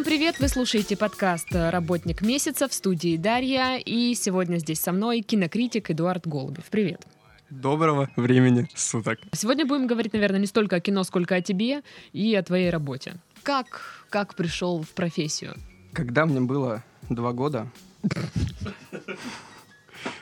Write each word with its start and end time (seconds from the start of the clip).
Всем 0.00 0.12
привет! 0.12 0.40
Вы 0.40 0.48
слушаете 0.48 0.96
подкаст 0.96 1.48
«Работник 1.52 2.22
месяца» 2.22 2.68
в 2.68 2.72
студии 2.72 3.18
Дарья. 3.18 3.76
И 3.76 4.14
сегодня 4.14 4.56
здесь 4.56 4.80
со 4.80 4.92
мной 4.92 5.20
кинокритик 5.20 5.90
Эдуард 5.90 6.26
Голубев. 6.26 6.64
Привет! 6.70 7.06
Доброго 7.50 8.08
времени 8.16 8.66
суток. 8.74 9.18
Сегодня 9.32 9.66
будем 9.66 9.86
говорить, 9.86 10.14
наверное, 10.14 10.40
не 10.40 10.46
столько 10.46 10.76
о 10.76 10.80
кино, 10.80 11.04
сколько 11.04 11.34
о 11.34 11.42
тебе 11.42 11.82
и 12.14 12.34
о 12.34 12.42
твоей 12.42 12.70
работе. 12.70 13.16
Как, 13.42 14.06
как 14.08 14.34
пришел 14.36 14.82
в 14.82 14.88
профессию? 14.88 15.54
Когда 15.92 16.24
мне 16.24 16.40
было 16.40 16.82
два 17.10 17.34
года, 17.34 17.70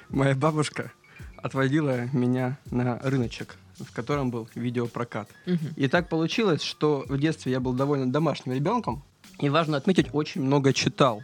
моя 0.09 0.35
бабушка 0.35 0.91
отводила 1.37 2.09
меня 2.13 2.59
на 2.73 2.99
рыночек, 2.99 3.55
в 3.79 3.93
котором 3.93 4.33
был 4.33 4.49
видеопрокат. 4.57 5.31
И 5.77 5.87
так 5.87 6.09
получилось, 6.09 6.63
что 6.63 7.05
в 7.09 7.17
детстве 7.17 7.53
я 7.53 7.61
был 7.61 7.75
довольно 7.75 8.11
домашним 8.11 8.55
ребенком, 8.55 9.05
и 9.41 9.49
важно 9.49 9.77
отметить, 9.77 10.09
очень 10.13 10.43
много 10.43 10.73
читал. 10.73 11.23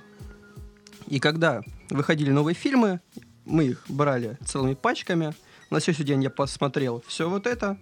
И 1.07 1.19
когда 1.21 1.63
выходили 1.91 2.31
новые 2.31 2.55
фильмы, 2.55 3.01
мы 3.45 3.65
их 3.65 3.85
брали 3.89 4.39
целыми 4.45 4.75
пачками. 4.75 5.35
На 5.71 5.81
следующий 5.81 6.05
день 6.05 6.23
я 6.23 6.31
посмотрел 6.31 7.03
все 7.07 7.29
вот 7.29 7.47
это 7.47 7.79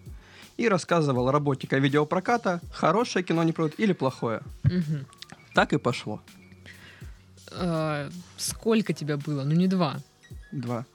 и 0.57 0.69
рассказывал 0.69 1.31
работника 1.31 1.79
видеопроката, 1.79 2.61
хорошее 2.73 3.25
кино 3.25 3.43
не 3.43 3.53
продают 3.53 3.79
или 3.79 3.93
плохое. 3.93 4.43
Мгм. 4.65 5.07
Так 5.55 5.73
и 5.73 5.79
пошло. 5.79 6.21
Э, 7.51 8.11
сколько 8.37 8.93
тебя 8.93 9.17
было? 9.17 9.45
Ну, 9.45 9.53
не 9.53 9.69
два. 9.69 9.97
Два. 10.51 10.87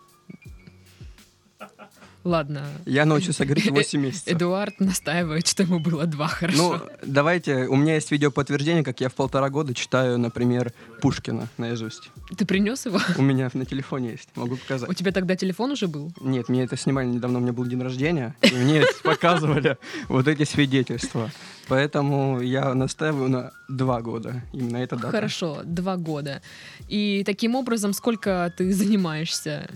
Ладно. 2.28 2.67
Я 2.86 3.06
научился 3.06 3.45
говорить 3.45 3.72
8 3.72 4.02
месяцев. 4.02 4.28
Эдуард 4.28 4.81
настаивает, 4.81 5.47
что 5.47 5.64
ему 5.64 5.80
было 5.80 6.06
два, 6.06 6.28
хорошо. 6.28 6.58
Ну, 6.58 6.81
давайте, 7.02 7.67
у 7.67 7.78
меня 7.78 7.95
есть 7.95 8.11
видео 8.11 8.31
подтверждение, 8.31 8.83
как 8.83 9.00
я 9.00 9.08
в 9.08 9.14
полтора 9.14 9.50
года 9.50 9.73
читаю, 9.73 10.17
например, 10.20 10.73
Пушкина 11.02 11.48
наизусть. 11.58 12.09
Ты 12.38 12.45
принес 12.45 12.86
его? 12.86 13.00
У 13.17 13.22
меня 13.22 13.50
на 13.53 13.64
телефоне 13.64 14.11
есть, 14.11 14.28
могу 14.36 14.55
У 14.55 14.58
показать. 14.58 14.94
тебя 14.98 15.14
тогда 15.14 15.38
телефон 15.38 15.72
уже 15.72 15.88
был? 15.88 16.11
Нет, 16.20 16.50
мне 16.50 16.64
это 16.64 16.75
снимали 16.75 17.08
недавно, 17.08 17.39
у 17.39 17.42
меня 17.42 17.53
был 17.53 17.66
день 17.66 17.81
рождения, 17.81 18.36
и 18.42 18.53
мне 18.53 18.83
показывали 19.03 19.78
вот 20.09 20.28
эти 20.28 20.44
свидетельства. 20.44 21.31
Поэтому 21.70 22.42
я 22.42 22.73
настаиваю 22.73 23.30
на 23.30 23.52
два 23.70 24.02
года. 24.02 24.44
Именно 24.52 24.78
это 24.78 24.98
дата. 24.98 25.11
Хорошо, 25.11 25.61
два 25.64 25.95
года. 25.95 26.42
И 26.89 27.23
таким 27.25 27.55
образом, 27.55 27.94
сколько 27.94 28.53
ты 28.58 28.73
занимаешься? 28.73 29.70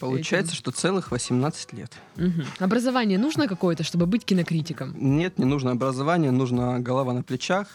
Получается, 0.00 0.54
что 0.54 0.70
целых 0.70 1.10
18 1.10 1.72
лет. 1.72 1.92
Мгм. 2.16 2.44
Образование 2.58 3.18
нужно 3.18 3.48
какое-то, 3.48 3.82
чтобы 3.82 4.06
быть 4.06 4.24
кинокритиком? 4.24 4.94
Нет, 4.96 5.38
не 5.38 5.44
нужно 5.44 5.72
образование, 5.72 6.30
нужна 6.30 6.78
голова 6.78 7.12
на 7.12 7.22
плечах, 7.22 7.68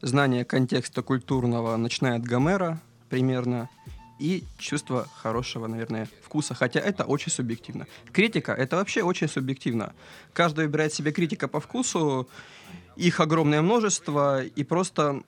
знание 0.00 0.44
контекста 0.44 1.02
культурного, 1.02 1.76
начиная 1.76 2.16
от 2.16 2.22
Гомера 2.22 2.80
примерно, 3.08 3.68
и 4.18 4.44
чувство 4.58 5.06
хорошего, 5.16 5.66
наверное, 5.66 6.08
вкуса. 6.22 6.54
Хотя 6.54 6.80
это 6.80 7.04
очень 7.04 7.30
субъективно. 7.30 7.86
Критика— 8.12 8.52
это 8.58 8.76
вообще 8.76 9.02
очень 9.02 9.28
субъективно. 9.28 9.92
Каждый 10.32 10.66
выбирает 10.66 10.94
себе 10.94 11.12
критика 11.12 11.48
по 11.48 11.60
вкусу, 11.60 12.28
их 12.96 13.20
огромное 13.20 13.60
множество, 13.60 14.42
и 14.44 14.64
просто 14.64 15.22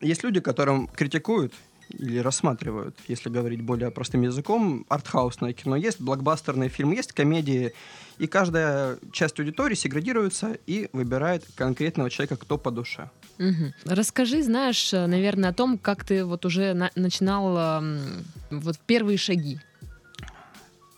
есть 0.00 0.22
люди, 0.22 0.40
которым 0.40 0.86
критикуют 0.88 1.52
или 1.90 2.18
рассматривают, 2.18 2.96
если 3.08 3.28
говорить 3.28 3.60
более 3.62 3.90
простым 3.90 4.22
языком, 4.22 4.84
артхаусное 4.88 5.52
кино 5.52 5.76
есть, 5.76 6.00
блокбастерные 6.00 6.68
фильмы 6.68 6.94
есть, 6.96 7.12
комедии, 7.12 7.72
и 8.18 8.26
каждая 8.26 8.98
часть 9.12 9.38
аудитории 9.40 9.74
сегрегируется 9.74 10.58
и 10.66 10.88
выбирает 10.92 11.44
конкретного 11.56 12.10
человека, 12.10 12.36
кто 12.36 12.58
по 12.58 12.70
душе. 12.70 13.10
Мгм. 13.38 13.72
Расскажи, 13.84 14.42
знаешь, 14.42 14.92
э, 14.92 15.06
наверное, 15.06 15.50
о 15.50 15.54
том, 15.54 15.78
как 15.78 16.04
ты 16.04 16.24
вот 16.24 16.44
уже 16.44 16.74
на- 16.74 16.90
начинал 16.94 17.56
м, 17.56 18.00
вот 18.50 18.78
первые 18.86 19.16
шаги. 19.18 19.58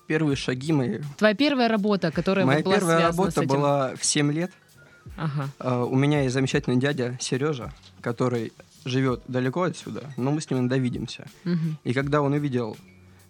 Первые 0.08 0.36
шаги 0.36 0.72
мои. 0.72 0.98
Твоя 1.16 1.34
первая 1.34 1.69
работа, 1.69 2.10
которая 2.10 2.44
Моя 2.44 2.62
была 2.62 2.75
первая 2.75 3.00
работа 3.02 3.31
с 3.31 3.38
этим. 3.38 3.48
была 3.48 3.94
в 3.97 4.04
7 4.04 4.32
лет. 4.32 4.50
Ага. 5.16 5.48
А, 5.58 5.84
У 5.84 5.94
меня 5.94 6.22
есть 6.22 6.34
замечательный 6.34 6.76
дядя 6.76 7.16
Сережа, 7.20 7.72
который 8.00 8.52
живет 8.84 9.22
далеко 9.28 9.62
отсюда, 9.62 10.12
но 10.16 10.31
мы 10.31 10.41
с 10.41 10.50
ним 10.50 10.60
иногда 10.60 10.78
видимся. 10.78 11.26
Мгм. 11.44 11.78
И 11.84 11.93
когда 11.93 12.20
он 12.22 12.32
увидел 12.32 12.76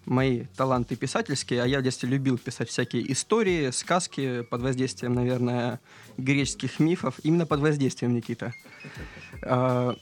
мои 0.05 0.45
таланты 0.57 0.95
писательские, 0.95 1.63
а 1.63 1.65
я 1.65 1.79
в 1.79 1.83
детстве 1.83 2.09
любил 2.09 2.37
писать 2.37 2.69
всякие 2.69 3.09
истории, 3.11 3.71
сказки 3.71 4.41
под 4.41 4.61
воздействием, 4.61 5.13
наверное, 5.13 5.79
греческих 6.17 6.79
мифов, 6.79 7.19
именно 7.23 7.45
под 7.45 7.61
воздействием 7.61 8.13
Никита. 8.13 8.53
А, 9.43 9.95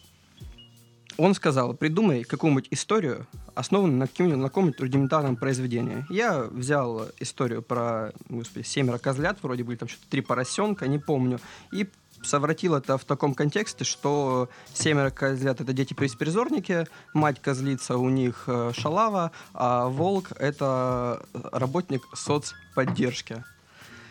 Он 1.18 1.36
сказал, 1.36 1.76
придумай 1.76 2.24
какую-нибудь 2.24 2.68
историю, 2.72 3.28
основанную 3.54 4.00
на 4.00 4.08
каком-нибудь, 4.08 4.40
на 4.40 4.48
каком-нибудь 4.48 4.80
рудиментарном 4.80 5.36
произведении. 5.36 6.06
Я 6.10 6.44
взял 6.44 7.10
историю 7.20 7.62
про, 7.62 8.12
господи, 8.30 8.66
семеро 8.66 8.98
козлят, 8.98 9.38
вроде 9.44 9.64
бы, 9.64 9.74
или 9.74 9.78
там 9.78 9.88
что-то 9.88 10.08
три 10.10 10.22
поросенка, 10.22 10.88
не 10.88 10.98
помню, 10.98 11.40
и 11.72 11.86
совратил 12.24 12.76
это 12.76 12.98
в 12.98 13.06
таком 13.06 13.34
контексте, 13.34 13.84
что 13.84 14.50
семеро 14.74 15.10
козлят— 15.10 15.62
это 15.62 15.74
дети-беспризорники, 15.74 16.88
мать 17.14 17.42
козлица 17.42 17.98
у 17.98 18.10
них 18.10 18.44
э, 18.48 18.72
шалава, 18.74 19.32
а 19.54 19.88
волк— 19.88 20.32
это 20.40 21.26
работник 21.34 22.04
соцподдержки. 22.14 23.44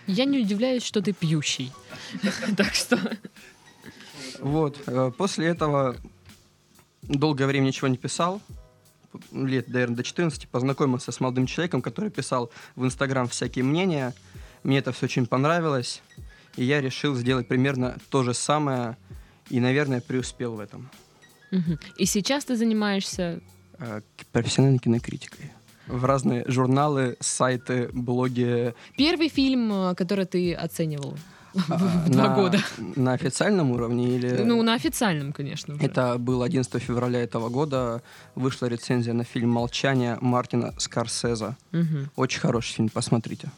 Я 0.07 0.25
не 0.25 0.41
удивляюсь, 0.41 0.83
что 0.83 1.01
ты 1.03 1.13
пьющий. 1.13 1.73
Так 2.57 2.75
что... 2.75 2.99
Вот. 4.41 4.81
э, 4.87 5.13
После 5.17 5.47
этого 5.47 5.97
долгое 7.03 7.47
время 7.47 7.67
ничего 7.67 7.89
не 7.89 7.97
писал. 7.97 8.41
Лет, 9.33 9.69
наверное, 9.69 9.97
до 9.97 10.03
14 10.03 10.49
познакомился 10.49 11.13
с 11.13 11.21
молодым 11.21 11.47
человеком, 11.47 11.83
который 11.83 12.11
писал 12.11 12.51
в 12.77 12.85
Инстаграм 12.85 13.29
всякие 13.29 13.65
мнения. 13.65 14.15
Мне 14.63 14.79
это 14.79 14.93
все 14.93 15.07
очень 15.07 15.27
понравилось. 15.27 16.03
И 16.57 16.65
я 16.65 16.81
решил 16.81 17.15
сделать 17.15 17.49
примерно 17.49 17.97
то 18.09 18.23
же 18.23 18.35
самое. 18.35 18.97
И, 19.49 19.61
наверное, 19.61 20.01
преуспел 20.01 20.55
в 20.55 20.61
этом. 20.61 20.89
И 21.97 22.05
сейчас 22.07 22.45
ты 22.45 22.57
занимаешься... 22.57 23.41
Э, 23.79 24.01
Профессиональной 24.33 24.79
кинокритикой. 24.79 25.51
В 25.89 26.05
разные 26.05 26.45
журналы, 26.47 27.17
сайты, 27.21 27.89
блоги. 27.93 28.75
Первый 28.97 29.29
фильм, 29.29 29.73
э, 29.73 29.95
который 29.97 30.27
ты 30.27 30.55
оценивал 30.55 31.17
в 31.55 32.11
два 32.11 32.29
на- 32.29 32.35
года. 32.37 32.61
На 32.95 33.13
официальном 33.15 33.73
уровне 33.73 34.17
или... 34.17 34.43
Ну, 34.45 34.63
на 34.63 34.75
официальном, 34.75 35.33
конечно. 35.33 35.75
уже. 35.75 35.85
Это 35.85 36.17
было 36.19 36.45
11 36.45 36.81
февраля 36.81 37.21
этого 37.21 37.49
года. 37.49 38.03
Вышла 38.37 38.67
рецензия 38.67 39.13
на 39.15 39.25
фильм 39.25 39.51
«Молчание» 39.51 40.17
Мартина 40.21 40.73
Скорсеза. 40.79 41.57
Мгм. 41.73 42.11
Очень 42.15 42.41
хороший 42.41 42.75
фильм, 42.75 42.89
посмотрите. 42.89 43.51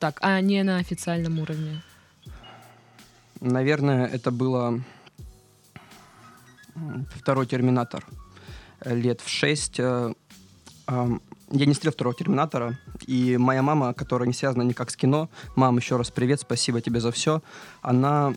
Так, 0.00 0.18
а 0.20 0.40
не 0.40 0.64
на 0.64 0.78
официальном 0.78 1.38
уровне. 1.38 1.80
Наверное, 3.44 4.06
это 4.06 4.30
было 4.30 4.80
второй 7.16 7.44
«Терминатор». 7.46 8.06
Лет 8.84 9.20
в 9.20 9.28
шесть. 9.28 9.80
э, 9.80 10.14
Я 10.86 11.66
не 11.66 11.74
смотрел 11.74 11.92
второго 11.92 12.14
«Терминатора», 12.14 12.78
и 13.04 13.36
моя 13.36 13.62
мама, 13.62 13.94
которая 13.94 14.28
не 14.28 14.32
связана 14.32 14.62
никак 14.62 14.92
с 14.92 14.96
кино, 14.96 15.28
мам, 15.56 15.76
еще 15.76 15.96
раз 15.96 16.12
привет, 16.12 16.40
спасибо 16.40 16.80
тебе 16.80 17.00
за 17.00 17.10
все, 17.10 17.42
она 17.80 18.32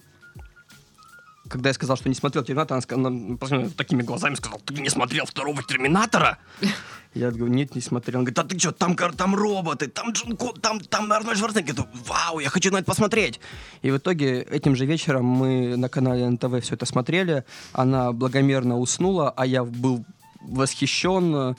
когда 1.49 1.69
я 1.69 1.73
сказал, 1.73 1.97
что 1.97 2.09
не 2.09 2.15
смотрел 2.15 2.43
«Терминатор», 2.43 2.81
она, 2.89 3.07
она 3.07 3.37
посмотрела 3.37 3.71
такими 3.71 4.01
глазами 4.01 4.35
сказала, 4.35 4.59
ты 4.61 4.73
не 4.73 4.89
смотрел 4.89 5.25
второго 5.25 5.61
«Терминатора»? 5.63 6.37
Я 7.13 7.29
говорю, 7.29 7.47
нет, 7.47 7.75
не 7.75 7.81
смотрел. 7.81 8.19
Он 8.19 8.25
говорит, 8.25 8.39
а 8.39 8.43
ты 8.43 8.59
что, 8.59 8.73
там, 8.73 8.93
там 8.93 9.35
роботы, 9.35 9.87
там 9.87 10.11
Джон 10.11 10.35
Ко- 10.35 10.59
там, 10.59 10.81
там 10.81 11.09
Арнольд 11.13 11.37
Шварценеггер. 11.37 11.73
Я 11.73 11.83
говорю, 11.83 12.03
Вау, 12.05 12.39
я 12.39 12.49
хочу 12.49 12.71
на 12.71 12.77
это 12.77 12.85
посмотреть. 12.85 13.39
И 13.83 13.89
в 13.89 13.97
итоге 13.97 14.41
этим 14.41 14.75
же 14.75 14.85
вечером 14.85 15.23
мы 15.23 15.77
на 15.77 15.87
канале 15.87 16.27
НТВ 16.27 16.61
все 16.61 16.75
это 16.75 16.85
смотрели. 16.85 17.45
Она 17.71 18.11
благомерно 18.11 18.77
уснула, 18.77 19.29
а 19.29 19.45
я 19.45 19.63
был 19.63 20.03
восхищен, 20.41 21.55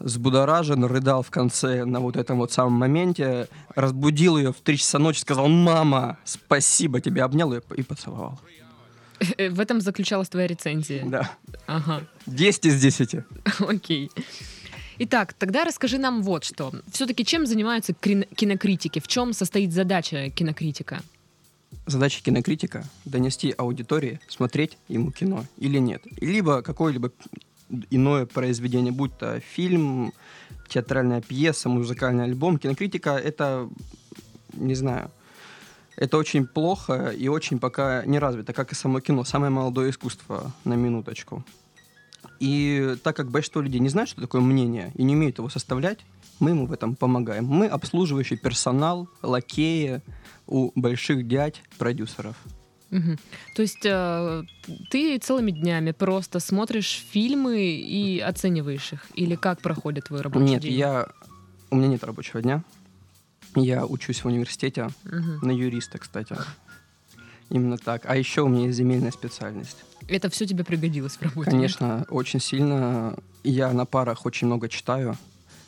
взбудоражен, 0.00 0.84
рыдал 0.84 1.22
в 1.22 1.30
конце 1.30 1.84
на 1.84 2.00
вот 2.00 2.16
этом 2.16 2.38
вот 2.38 2.50
самом 2.50 2.72
моменте. 2.72 3.46
Разбудил 3.76 4.36
ее 4.36 4.52
в 4.52 4.56
3 4.56 4.78
часа 4.78 4.98
ночи, 4.98 5.20
сказал, 5.20 5.46
мама, 5.46 6.18
спасибо 6.24 7.00
тебе, 7.00 7.22
обнял 7.22 7.52
ее 7.52 7.62
и 7.76 7.82
поцеловал. 7.82 8.40
В 9.50 9.60
этом 9.60 9.80
заключалась 9.80 10.28
твоя 10.28 10.46
рецензия. 10.46 11.04
Да. 11.04 11.30
Ага. 11.66 12.02
10 12.26 12.66
из 12.66 12.80
10. 12.80 13.24
Окей. 13.60 14.10
Итак, 14.98 15.32
тогда 15.34 15.64
расскажи 15.64 15.98
нам 15.98 16.22
вот 16.22 16.44
что. 16.44 16.72
Все-таки 16.90 17.24
чем 17.24 17.46
занимаются 17.46 17.92
кинокритики? 17.92 18.98
В 18.98 19.06
чем 19.06 19.32
состоит 19.32 19.72
задача 19.72 20.30
кинокритика? 20.30 21.02
Задача 21.86 22.22
кинокритика— 22.22 22.84
донести 23.04 23.54
аудитории, 23.56 24.20
смотреть 24.26 24.76
ему 24.88 25.10
кино 25.12 25.44
или 25.58 25.78
нет. 25.78 26.02
Либо 26.20 26.62
какое-либо 26.62 27.12
иное 27.90 28.26
произведение, 28.26 28.92
будь 28.92 29.16
то 29.16 29.40
фильм, 29.40 30.12
театральная 30.68 31.20
пьеса, 31.20 31.68
музыкальный 31.68 32.24
альбом. 32.24 32.58
Кинокритика— 32.58 33.10
это, 33.24 33.68
не 34.54 34.74
знаю, 34.74 35.10
Это 35.98 36.16
очень 36.16 36.46
плохо 36.46 37.08
и 37.10 37.26
очень 37.26 37.58
пока 37.58 38.04
не 38.06 38.20
развито, 38.20 38.52
как 38.52 38.70
и 38.70 38.76
само 38.76 39.00
кино. 39.00 39.24
Самое 39.24 39.50
молодое 39.50 39.90
искусство, 39.90 40.52
на 40.64 40.74
минуточку. 40.74 41.44
И 42.38 42.96
так 43.02 43.16
как 43.16 43.30
большинство 43.30 43.60
людей 43.60 43.80
не 43.80 43.88
знают, 43.88 44.08
что 44.08 44.20
такое 44.20 44.40
мнение, 44.40 44.92
и 44.94 45.02
не 45.02 45.16
умеют 45.16 45.38
его 45.38 45.48
составлять, 45.48 45.98
мы 46.38 46.50
ему 46.50 46.66
в 46.66 46.72
этом 46.72 46.94
помогаем. 46.94 47.46
Мы 47.46 47.66
обслуживающий 47.66 48.36
персонал, 48.36 49.08
лакеи 49.22 50.00
у 50.46 50.70
больших 50.76 51.26
дядь, 51.26 51.62
продюсеров. 51.78 52.36
Мгм. 52.90 53.18
То 53.56 53.62
есть 53.62 53.84
э, 53.84 54.44
ты 54.90 55.18
целыми 55.18 55.50
днями 55.50 55.90
просто 55.90 56.38
смотришь 56.38 57.04
фильмы 57.10 57.60
и 57.60 58.20
оцениваешь 58.20 58.92
их? 58.92 59.04
Или 59.14 59.34
как 59.34 59.60
проходит 59.60 60.04
твой 60.04 60.20
рабочий 60.20 60.46
Нет, 60.46 60.62
день? 60.62 60.74
я... 60.74 61.08
У 61.70 61.76
меня 61.76 61.88
нет 61.88 62.04
рабочего 62.04 62.40
дня. 62.40 62.62
Я 63.54 63.84
учусь 63.86 64.20
в 64.22 64.26
университете 64.26 64.88
Мгм. 65.04 65.38
на 65.42 65.50
юриста, 65.50 65.98
кстати. 65.98 66.36
Именно 67.50 67.78
так. 67.78 68.02
А 68.04 68.14
еще 68.16 68.42
у 68.42 68.48
меня 68.48 68.66
есть 68.66 68.76
земельная 68.78 69.10
специальность. 69.10 69.78
Это 70.06 70.28
все 70.30 70.46
тебе 70.46 70.64
пригодилось 70.64 71.16
в 71.16 71.22
работе? 71.22 71.50
нет? 71.50 71.76
Конечно, 71.76 72.06
очень 72.10 72.40
сильно. 72.40 73.16
Я 73.42 73.72
на 73.72 73.84
парах 73.86 74.26
очень 74.26 74.46
много 74.46 74.68
читаю 74.68 75.16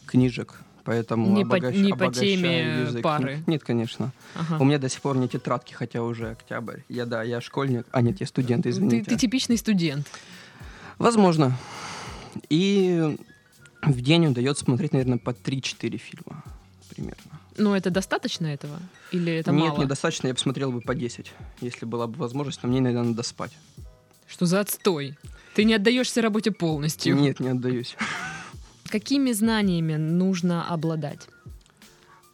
книжек, 0.07 0.61
поэтому 0.85 1.35
Не 1.37 1.45
по- 1.47 1.57
обогащ- 1.57 1.77
не 1.81 1.93
по 1.95 2.13
теме 2.13 2.81
язык. 2.83 3.03
пары? 3.03 3.43
Нет, 3.47 3.63
конечно. 3.65 4.13
Ага. 4.35 4.59
У 4.61 4.65
меня 4.65 4.79
до 4.79 4.89
сих 4.89 5.01
пор 5.01 5.17
не 5.17 5.29
тетрадки, 5.29 5.73
хотя 5.73 6.03
уже 6.03 6.31
октябрь. 6.33 6.81
Я, 6.89 7.07
да, 7.07 7.23
я 7.23 7.41
школьник. 7.41 7.87
А, 7.93 8.03
нет, 8.03 8.21
я 8.21 8.27
студент, 8.27 8.65
ты, 8.65 8.71
извините. 8.71 9.11
ты 9.11 9.17
типичный 9.17 9.57
студент. 9.57 10.07
Возможно. 10.99 11.57
И 12.51 13.17
в 13.83 14.01
день 14.03 14.27
удается 14.27 14.65
смотреть, 14.65 14.93
наверное, 14.93 15.19
по 15.19 15.31
3-4 15.31 15.97
фильма 15.97 16.45
примерно. 16.95 17.30
Но 17.57 17.77
это 17.77 17.91
достаточно 17.91 18.47
этого? 18.47 18.79
Или 19.13 19.33
это 19.33 19.53
Нет, 19.53 19.73
мало? 19.73 19.83
недостаточно, 19.83 20.29
я 20.29 20.35
посмотрел 20.35 20.73
бы 20.73 20.81
по 20.81 20.95
10, 20.95 21.33
если 21.61 21.85
была 21.85 22.07
бы 22.07 22.17
возможность, 22.17 22.63
но 22.63 22.69
мне, 22.69 22.81
наверное, 22.81 23.11
надо 23.11 23.23
спать. 23.23 23.53
Что 24.27 24.47
за 24.47 24.61
отстой? 24.61 25.19
Ты 25.55 25.65
не 25.65 25.75
отдаешься 25.75 26.23
работе 26.23 26.53
полностью. 26.53 27.17
Нет, 27.17 27.41
не 27.41 27.49
отдаюсь. 27.49 27.97
Какими 28.89 29.33
знаниями 29.33 29.97
нужно 29.97 30.69
обладать? 30.69 31.29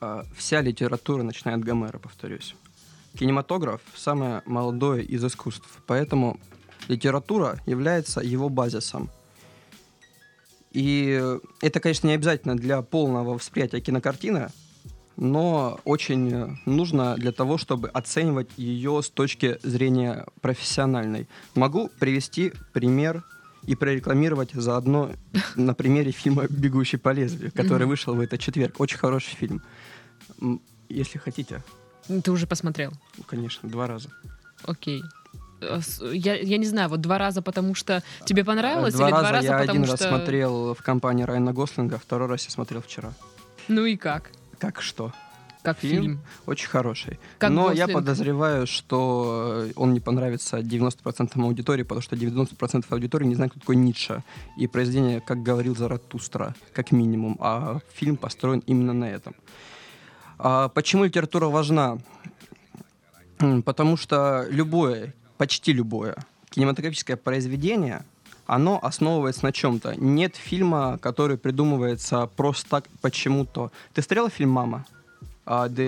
А, 0.01 0.25
Вся 0.37 0.61
литература, 0.61 1.23
начиная 1.23 1.57
от 1.57 1.65
Гомера, 1.65 1.99
повторюсь. 1.99 2.55
Кинематограф– 3.19 3.81
самое 3.97 4.43
молодое 4.45 5.03
из 5.03 5.25
искусств, 5.25 5.67
поэтому 5.87 6.39
литература 6.89 7.59
является 7.65 8.21
его 8.21 8.51
базисом. 8.51 9.11
И 10.73 11.19
это, 11.63 11.81
конечно, 11.81 12.07
не 12.07 12.13
обязательно 12.15 12.55
для 12.55 12.83
полного 12.83 13.33
восприятия 13.35 13.81
кинокартины, 13.81 14.51
но 15.17 15.81
очень 15.85 16.59
нужно 16.67 17.17
для 17.17 17.33
того, 17.33 17.59
чтобы 17.59 17.89
оценивать 17.89 18.49
ее 18.57 19.03
с 19.03 19.11
точки 19.11 19.59
зрения 19.63 20.27
профессиональной. 20.41 21.29
Могу 21.55 21.89
привести 21.99 22.53
пример 22.73 23.25
и 23.65 23.75
прорекламировать 23.75 24.53
заодно 24.53 25.11
на 25.57 25.75
примере 25.75 26.13
фильма 26.13 26.47
«Бегущий 26.49 26.99
по 26.99 27.11
лезвию», 27.13 27.51
который 27.53 27.87
вышел 27.87 28.15
в 28.15 28.21
этот 28.21 28.41
четверг. 28.41 28.75
Очень 28.79 28.99
хороший 28.99 29.35
фильм. 29.35 29.63
Если 30.89 31.19
хотите, 31.19 31.63
Ты 32.23 32.31
уже 32.31 32.47
посмотрел? 32.47 32.93
конечно, 33.27 33.69
два 33.69 33.87
раза. 33.87 34.11
Окей. 34.65 35.03
Э, 35.61 35.81
Я, 36.13 36.37
я 36.37 36.59
не 36.59 36.67
знаю, 36.67 36.89
вот 36.89 37.01
два 37.01 37.19
раза, 37.19 37.43
потому 37.43 37.75
что 37.75 38.03
тебе 38.25 38.45
понравилось, 38.45 38.95
Два 38.95 39.09
или 39.09 39.13
раза 39.13 39.23
два 39.23 39.33
раза, 39.33 39.47
я 39.47 39.59
потому 39.59 39.71
один 39.71 39.85
что... 39.85 40.05
раз 40.05 40.15
смотрел 40.15 40.75
в 40.75 40.83
компании 40.83 41.25
Райана 41.25 41.53
Гослинга, 41.53 41.99
второй 41.99 42.29
раз 42.29 42.45
я 42.45 42.51
смотрел 42.51 42.83
вчера. 42.83 43.13
Ну 43.69 43.85
и 43.85 43.97
как? 43.97 44.31
Как 44.59 44.81
что? 44.83 45.13
Как 45.63 45.79
Фильм? 45.79 46.03
фильм? 46.03 46.21
Очень 46.47 46.69
хороший. 46.69 47.19
Как 47.39 47.51
Но 47.51 47.73
я 47.73 47.87
Гослинг? 47.87 47.93
подозреваю, 47.95 48.67
что 48.69 49.65
э, 49.67 49.73
он 49.75 49.95
не 49.95 50.01
понравится 50.01 50.59
90% 50.59 51.43
аудитории, 51.43 51.83
потому 51.83 52.03
что 52.03 52.15
90% 52.15 52.85
аудитории 52.89 53.27
не 53.27 53.35
знает, 53.35 53.51
кто 53.51 53.61
такой 53.61 53.75
Ницше. 53.75 54.23
И 54.57 54.69
произведение, 54.69 55.21
как 55.21 55.43
говорил 55.43 55.75
Заратустра, 55.75 56.55
как 56.73 56.93
минимум. 56.93 57.37
А 57.41 57.81
фильм 57.95 58.17
построен 58.17 58.63
именно 58.67 58.93
на 58.93 59.07
этом. 59.11 59.35
А 60.39 60.69
почему 60.69 61.05
литература 61.05 61.47
важна? 61.47 61.99
Потому 63.65 63.97
что 63.97 64.47
любое, 64.49 65.15
почти 65.37 65.73
любое 65.73 66.17
кинематографическое 66.51 67.17
произведение, 67.17 68.05
оно 68.47 68.79
основывается 68.83 69.45
на 69.45 69.53
чем-то. 69.53 69.95
Нет 69.97 70.37
фильма, 70.37 70.99
который 70.99 71.37
придумывается 71.37 72.27
просто 72.37 72.69
так 72.71 72.85
почему-то. 73.01 73.71
Ты 73.95 74.03
смотрела 74.03 74.31
фильм 74.31 74.51
«Мама»? 74.51 74.85
А, 75.49 75.69
да, 75.69 75.85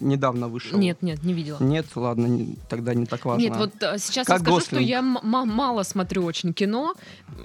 недавно 0.00 0.46
вышел. 0.46 0.78
Нет, 0.78 1.02
нет, 1.02 1.24
не 1.24 1.32
видела. 1.32 1.58
Нет, 1.60 1.86
ладно, 1.96 2.26
не- 2.26 2.56
тогда 2.68 2.94
не 2.94 3.06
так 3.06 3.24
важно. 3.24 3.42
Нет, 3.42 3.56
вот 3.56 3.72
э, 3.82 3.98
сейчас 3.98 4.24
Как 4.26 4.38
я 4.38 4.44
скажу, 4.44 4.60
что 4.60 4.70
Гослинг. 4.76 4.88
я 4.88 4.98
м- 5.00 5.18
м- 5.18 5.48
мало 5.48 5.82
смотрю 5.82 6.22
очень 6.24 6.52
кино, 6.52 6.94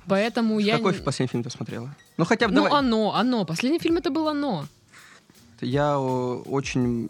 поэтому 0.08 0.60
я... 0.60 0.78
Какой 0.78 0.94
последний 0.94 1.32
фильм 1.32 1.44
ты 1.44 1.50
смотрела? 1.50 1.90
Ну, 2.18 2.26
хотя 2.26 2.48
бы 2.48 2.54
Ну, 2.54 2.64
давай. 2.66 2.80
оно, 2.80 3.16
оно. 3.16 3.46
Последний 3.46 3.80
фильм 3.80 3.98
это 3.98 4.12
было 4.12 4.30
оно. 4.30 4.66
Я 5.60 5.98
о, 5.98 6.44
очень... 6.46 7.10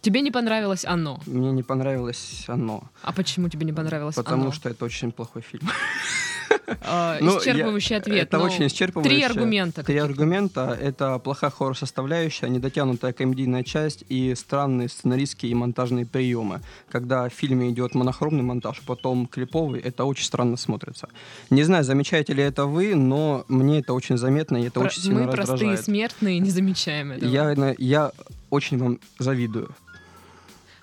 Тебе 0.00 0.20
не 0.20 0.32
понравилось 0.32 0.84
оно. 0.84 1.20
Мне 1.26 1.52
не 1.52 1.62
понравилось 1.62 2.44
оно. 2.48 2.82
А 3.02 3.12
почему 3.12 3.48
тебе 3.48 3.64
не 3.66 3.72
понравилось 3.72 4.16
Потому 4.16 4.42
оно? 4.42 4.52
что 4.52 4.68
это 4.68 4.84
очень 4.84 5.12
плохой 5.12 5.42
фильм. 5.42 5.68
А, 6.82 7.18
Ну, 7.20 7.38
исчерпывающий 7.38 7.96
ответ. 7.96 8.22
Это 8.28 8.38
очень 8.38 8.66
исчерпывающе. 8.66 9.08
Три 9.08 9.22
аргумента. 9.22 9.82
Три 9.82 9.98
аргумента. 9.98 10.78
Это 10.80 11.18
плохая 11.18 11.50
хоррор-составляющая, 11.50 12.48
недотянутая 12.48 13.12
комедийная 13.12 13.62
часть 13.64 14.04
и 14.08 14.34
странные 14.34 14.88
сценаристские 14.88 15.52
и 15.52 15.54
монтажные 15.54 16.06
приемы. 16.06 16.60
Когда 16.90 17.28
в 17.28 17.32
фильме 17.32 17.70
идет 17.70 17.94
монохромный 17.94 18.42
монтаж, 18.42 18.78
а 18.84 18.86
потом 18.86 19.26
клиповый, 19.26 19.80
это 19.80 20.04
очень 20.04 20.24
странно 20.24 20.56
смотрится. 20.56 21.08
Не 21.50 21.62
знаю, 21.64 21.84
замечаете 21.84 22.32
ли 22.34 22.42
это 22.42 22.66
вы, 22.66 22.94
но 22.94 23.44
мне 23.48 23.80
это 23.80 23.92
очень 23.92 24.16
заметно, 24.18 24.56
и 24.58 24.62
это 24.66 24.80
Про- 24.80 24.86
очень 24.88 25.02
сильно 25.02 25.20
Мы 25.20 25.32
простые 25.32 25.52
раздражает. 25.52 25.84
смертные 25.84 26.38
не 26.38 26.50
замечаем 26.50 27.12
этого. 27.12 27.28
Я, 27.30 27.74
я 27.78 28.12
очень 28.50 28.78
вам 28.78 29.00
завидую. 29.18 29.74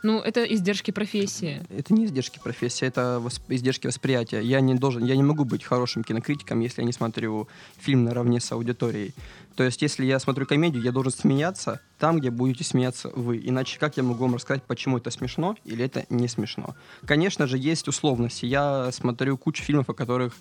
Ну, 0.03 0.19
это 0.19 0.43
издержки 0.43 0.91
профессии. 0.91 1.61
Это 1.69 1.93
не 1.93 2.05
издержки 2.05 2.39
профессии, 2.39 2.87
это 2.87 3.21
восп- 3.23 3.43
издержки 3.49 3.85
восприятия. 3.87 4.41
Я 4.41 4.59
не 4.59 4.73
должен, 4.73 5.03
я 5.03 5.15
не 5.15 5.21
могу 5.23 5.45
быть 5.45 5.63
хорошим 5.63 6.03
кинокритиком, 6.03 6.59
если 6.59 6.81
я 6.81 6.85
не 6.85 6.93
смотрю 6.93 7.47
фильм 7.77 8.05
наравне 8.05 8.39
с 8.39 8.51
аудиторией. 8.51 9.13
То 9.55 9.63
есть, 9.63 9.81
если 9.81 10.05
я 10.05 10.19
смотрю 10.19 10.47
комедию, 10.47 10.81
я 10.81 10.91
должен 10.91 11.11
смеяться 11.11 11.81
там, 11.99 12.19
где 12.19 12.31
будете 12.31 12.63
смеяться 12.63 13.09
вы. 13.09 13.39
Иначе 13.43 13.77
как 13.79 13.97
я 13.97 14.03
могу 14.03 14.23
вам 14.23 14.35
рассказать, 14.35 14.63
почему 14.63 14.97
это 14.97 15.11
смешно 15.11 15.55
или 15.65 15.85
это 15.85 16.05
не 16.09 16.27
смешно? 16.27 16.75
Конечно 17.05 17.45
же, 17.45 17.57
есть 17.57 17.87
условности. 17.87 18.45
Я 18.45 18.91
смотрю 18.91 19.37
кучу 19.37 19.63
фильмов, 19.63 19.89
о 19.89 19.93
которых 19.93 20.35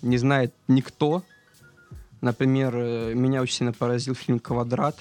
не 0.00 0.16
знает 0.16 0.54
никто. 0.66 1.22
Например, 2.22 2.74
э, 2.74 3.12
меня 3.14 3.42
очень 3.42 3.56
сильно 3.56 3.72
поразил 3.74 4.14
фильм 4.14 4.38
«Квадрат», 4.38 4.98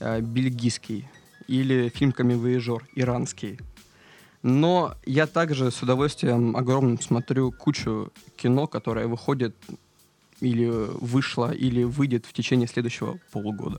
э, 0.00 0.20
бельгийский, 0.20 1.08
или 1.48 1.88
фильм 1.88 2.12
«Камевояжер», 2.12 2.86
иранский. 2.94 3.58
Но 4.42 4.94
я 5.06 5.26
также 5.26 5.70
с 5.70 5.82
удовольствием 5.82 6.56
огромным 6.56 7.00
смотрю 7.00 7.52
кучу 7.52 8.10
кино, 8.36 8.66
которое 8.66 9.06
выходит 9.06 9.54
или 10.40 10.66
вышло, 10.66 11.52
или 11.52 11.84
выйдет 11.84 12.26
в 12.26 12.32
течение 12.32 12.66
следующего 12.66 13.18
полугода. 13.30 13.78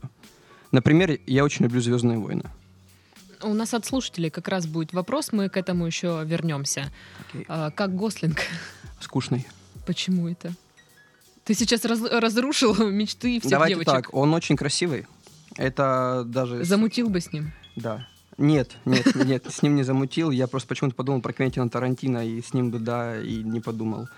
Например, 0.72 1.18
я 1.26 1.44
очень 1.44 1.64
люблю 1.64 1.80
«Звездные 1.80 2.18
войны». 2.18 2.44
У 3.42 3.52
нас 3.52 3.74
от 3.74 3.84
слушателей 3.84 4.30
как 4.30 4.48
раз 4.48 4.66
будет 4.66 4.94
вопрос, 4.94 5.30
мы 5.32 5.50
к 5.50 5.58
этому 5.58 5.84
еще 5.86 6.22
вернемся. 6.24 6.90
Окей. 7.28 7.44
А, 7.46 7.70
как 7.70 7.94
Гослинг? 7.94 8.38
Скучный. 9.00 9.46
Почему 9.86 10.28
это? 10.28 10.54
Ты 11.44 11.52
сейчас 11.52 11.84
раз- 11.84 12.00
разрушил 12.10 12.74
мечты 12.90 13.38
всех 13.40 13.50
Давайте 13.50 13.74
девочек. 13.74 13.92
так, 13.92 14.14
он 14.14 14.32
очень 14.32 14.56
красивый. 14.56 15.06
Это 15.56 16.24
даже... 16.26 16.64
Замутил 16.64 17.08
бы 17.08 17.20
с 17.20 17.32
ним. 17.32 17.52
Да. 17.76 18.06
Нет, 18.38 18.76
нет, 18.84 19.14
нет, 19.14 19.46
с 19.48 19.62
ним 19.62 19.76
не 19.76 19.82
замутил. 19.82 20.30
Я 20.30 20.46
просто 20.46 20.68
почему-то 20.68 20.96
подумал 20.96 21.20
про 21.20 21.32
Квентина 21.32 21.68
Тарантино, 21.68 22.26
и 22.26 22.42
с 22.42 22.52
ним 22.52 22.70
бы 22.70 22.78
да, 22.78 23.20
и 23.20 23.42
не 23.42 23.60
подумал 23.60 24.08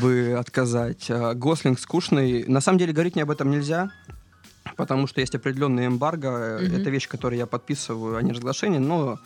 бы 0.00 0.34
отказать. 0.38 1.10
А, 1.10 1.34
Гослинг 1.34 1.78
скучный. 1.78 2.44
На 2.46 2.60
самом 2.60 2.78
деле 2.78 2.92
говорить 2.92 3.14
мне 3.14 3.24
об 3.24 3.30
этом 3.30 3.50
нельзя, 3.50 3.90
потому 4.76 5.06
что 5.06 5.20
есть 5.20 5.34
определенные 5.34 5.88
эмбарго. 5.88 6.58
Мгм. 6.62 6.76
Это 6.76 6.90
вещь, 6.90 7.08
которую 7.08 7.38
я 7.38 7.46
подписываю, 7.46 8.16
а 8.16 8.22
не 8.22 8.32
разглашение, 8.32 8.80
но 8.80 9.18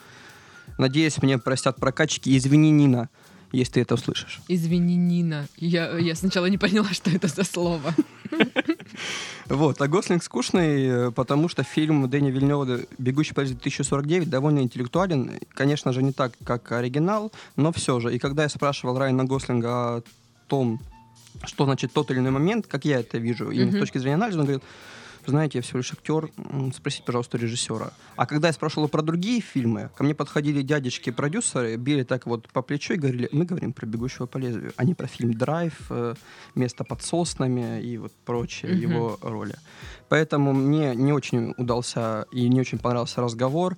надеюсь, 0.78 1.22
мне 1.22 1.38
простят 1.38 1.76
прокатчики. 1.76 2.36
Извини, 2.36 2.70
Нина, 2.70 3.08
если 3.52 3.74
ты 3.74 3.80
это 3.82 3.94
услышишь. 3.94 4.40
Извини, 4.48 4.96
Нина. 4.96 5.46
Я, 5.56 5.96
я 5.98 6.14
сначала 6.16 6.46
не 6.46 6.58
поняла, 6.58 6.88
что 6.92 7.10
это 7.10 7.28
за 7.28 7.44
слово. 7.44 7.94
Вот, 9.48 9.80
а 9.80 9.88
Гослинг 9.88 10.22
скучный, 10.22 10.86
э, 10.86 11.10
потому 11.10 11.48
что 11.48 11.62
фильм 11.62 12.08
Дэни 12.08 12.30
Вильнева 12.30 12.80
«Бегущий 12.98 13.34
по 13.34 13.40
лезвию 13.40 13.60
2049» 13.60 14.26
довольно 14.26 14.60
интеллектуален. 14.60 15.38
Конечно 15.52 15.92
же, 15.92 16.02
не 16.02 16.12
так, 16.12 16.32
как 16.44 16.70
оригинал, 16.72 17.32
но 17.56 17.72
все 17.72 18.00
же. 18.00 18.14
И 18.14 18.18
когда 18.18 18.44
я 18.44 18.48
спрашивал 18.48 18.98
Райана 18.98 19.24
Гослинга 19.24 19.68
о 19.96 20.02
том, 20.46 20.80
что 21.44 21.64
значит 21.64 21.92
тот 21.92 22.10
или 22.10 22.18
иной 22.18 22.30
момент, 22.30 22.66
как 22.66 22.84
я 22.84 23.00
это 23.00 23.18
вижу, 23.18 23.50
именно 23.50 23.68
Мгм. 23.70 23.76
с 23.78 23.80
точки 23.80 23.98
зрения 23.98 24.14
анализа, 24.14 24.38
он 24.40 24.44
говорит, 24.46 24.62
Вы 25.26 25.30
знаете, 25.30 25.58
я 25.58 25.62
всего 25.62 25.78
лишь 25.78 25.92
актер. 25.92 26.30
Спросите, 26.74 27.04
пожалуйста, 27.06 27.38
режиссера. 27.38 27.92
А 28.16 28.26
когда 28.26 28.48
я 28.48 28.52
спрашивал 28.52 28.88
про 28.88 29.02
другие 29.02 29.40
фильмы, 29.40 29.90
ко 29.96 30.02
мне 30.04 30.14
подходили 30.14 30.62
дядечки-продюсеры, 30.62 31.76
били 31.76 32.02
так 32.02 32.26
вот 32.26 32.48
по 32.48 32.62
плечу 32.62 32.94
и 32.94 32.96
говорили, 32.96 33.28
мы 33.32 33.44
говорим 33.44 33.72
про 33.72 33.86
«Бегущего 33.86 34.26
по 34.26 34.38
лезвию», 34.38 34.72
а 34.76 34.84
не 34.84 34.94
про 34.94 35.06
фильм 35.06 35.34
«Драйв», 35.34 35.74
э, 35.90 36.14
«Место 36.56 36.84
под 36.84 37.02
соснами» 37.02 37.80
и 37.82 37.98
вот 37.98 38.12
прочие 38.24 38.72
Мгм. 38.72 38.80
его 38.80 39.18
роли. 39.22 39.54
Поэтому 40.08 40.52
мне 40.52 40.94
не 40.96 41.12
очень 41.12 41.54
удался 41.56 42.26
и 42.32 42.48
не 42.48 42.60
очень 42.60 42.78
понравился 42.78 43.20
разговор. 43.20 43.76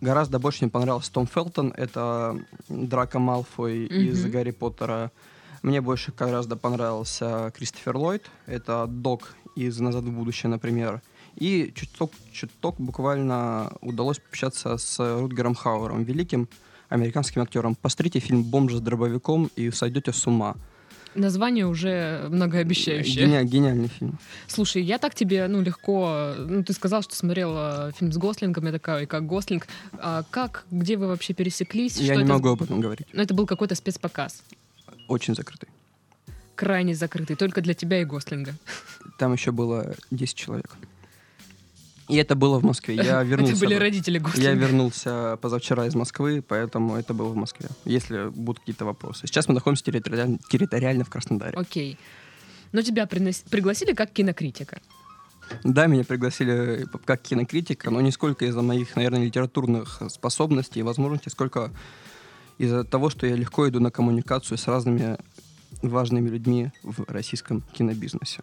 Гораздо 0.00 0.38
больше 0.38 0.64
мне 0.64 0.70
понравился 0.70 1.12
Том 1.12 1.26
Фелтон. 1.26 1.74
Это 1.76 2.38
Драко 2.68 3.18
Малфой 3.18 3.86
из 3.86 4.22
Мгм. 4.22 4.30
Гарри 4.30 4.50
Поттера. 4.52 5.10
Мне 5.62 5.80
больше 5.80 6.12
гораздо 6.16 6.56
понравился 6.56 7.52
Кристофер 7.56 7.96
Ллойд. 7.96 8.30
Это 8.46 8.86
Док 8.88 9.34
из 9.56 9.78
«Назад 9.78 10.04
в 10.04 10.10
будущее», 10.10 10.48
например. 10.50 11.02
И 11.36 11.72
чуток, 11.74 12.12
чуток 12.32 12.76
буквально 12.78 13.72
удалось 13.82 14.18
пообщаться 14.18 14.76
с 14.78 14.98
Рутгером 15.20 15.54
Хауэром, 15.54 16.02
великим 16.04 16.48
американским 16.88 17.42
актером. 17.42 17.74
Посмотрите 17.74 18.20
фильм 18.20 18.42
«Бомж 18.42 18.74
с 18.74 18.80
дробовиком» 18.80 19.50
и 19.54 19.70
сойдете 19.70 20.12
с 20.12 20.26
ума. 20.26 20.56
Название 21.14 21.66
уже 21.66 22.26
многообещающее. 22.30 23.26
Гениаль- 23.26 23.44
гениальный 23.44 23.88
фильм. 23.88 24.18
Слушай, 24.46 24.82
я 24.82 24.98
так 24.98 25.14
тебе, 25.14 25.46
ну, 25.48 25.60
легко... 25.60 26.34
Ну, 26.38 26.62
ты 26.62 26.72
сказал, 26.72 27.02
что 27.02 27.16
смотрел 27.16 27.52
э, 27.56 27.92
фильм 27.98 28.12
с 28.12 28.16
Гослингом, 28.16 28.66
я 28.66 28.72
такая, 28.72 29.06
как 29.06 29.26
Гослинг. 29.26 29.66
А 29.92 30.22
как, 30.30 30.64
где 30.70 30.96
вы 30.96 31.08
вообще 31.08 31.34
пересеклись? 31.34 31.96
Я 31.98 32.14
Что 32.14 32.22
не 32.22 32.22
это- 32.24 32.32
могу 32.32 32.48
об 32.50 32.62
этом 32.62 32.80
говорить. 32.80 33.08
Ну, 33.12 33.20
это 33.22 33.34
был 33.34 33.46
какой-то 33.46 33.74
спецпоказ. 33.74 34.42
Очень 35.10 35.34
закрытый. 35.34 35.68
Крайне 36.54 36.94
закрытый, 36.94 37.34
только 37.34 37.60
для 37.62 37.74
тебя 37.74 38.00
и 38.00 38.04
Гослинга. 38.04 38.54
Там 39.18 39.32
еще 39.32 39.50
было 39.50 39.96
10 40.12 40.36
человек. 40.36 40.70
И 42.08 42.16
это 42.16 42.36
было 42.36 42.60
в 42.60 42.64
Москве. 42.64 42.94
Я 42.94 43.20
вернулся. 43.24 43.54
Это 43.54 43.64
были 43.64 43.74
родители 43.74 44.18
Гослинга. 44.20 44.50
Я 44.50 44.54
вернулся 44.54 45.36
позавчера 45.42 45.86
из 45.86 45.96
Москвы, 45.96 46.44
поэтому 46.46 46.94
это 46.94 47.12
было 47.12 47.30
в 47.30 47.36
Москве. 47.36 47.68
Если 47.84 48.28
будут 48.28 48.60
какие-то 48.60 48.84
вопросы. 48.84 49.26
Сейчас 49.26 49.48
мы 49.48 49.54
находимся 49.54 49.82
территориально, 49.84 50.38
территориально 50.48 51.04
в 51.04 51.10
Краснодаре. 51.10 51.58
Окей. 51.58 51.98
Но 52.70 52.82
тебя 52.82 53.04
принос- 53.06 53.44
пригласили 53.50 53.94
как 53.94 54.12
кинокритика. 54.12 54.80
Да, 55.64 55.88
меня 55.88 56.04
пригласили 56.04 56.86
как 57.04 57.22
кинокритика, 57.22 57.90
но 57.90 58.00
не 58.00 58.12
сколько 58.12 58.44
из-за 58.44 58.62
моих, 58.62 58.94
наверное, 58.94 59.24
литературных 59.24 60.00
способностей 60.08 60.78
и 60.78 60.82
возможностей, 60.84 61.30
сколько 61.30 61.72
из-за 62.60 62.84
того, 62.84 63.08
что 63.08 63.26
я 63.26 63.36
легко 63.36 63.66
иду 63.68 63.80
на 63.80 63.90
коммуникацию 63.90 64.58
с 64.58 64.68
разными 64.68 65.16
важными 65.80 66.28
людьми 66.28 66.70
в 66.82 67.10
российском 67.10 67.62
кинобизнесе. 67.72 68.42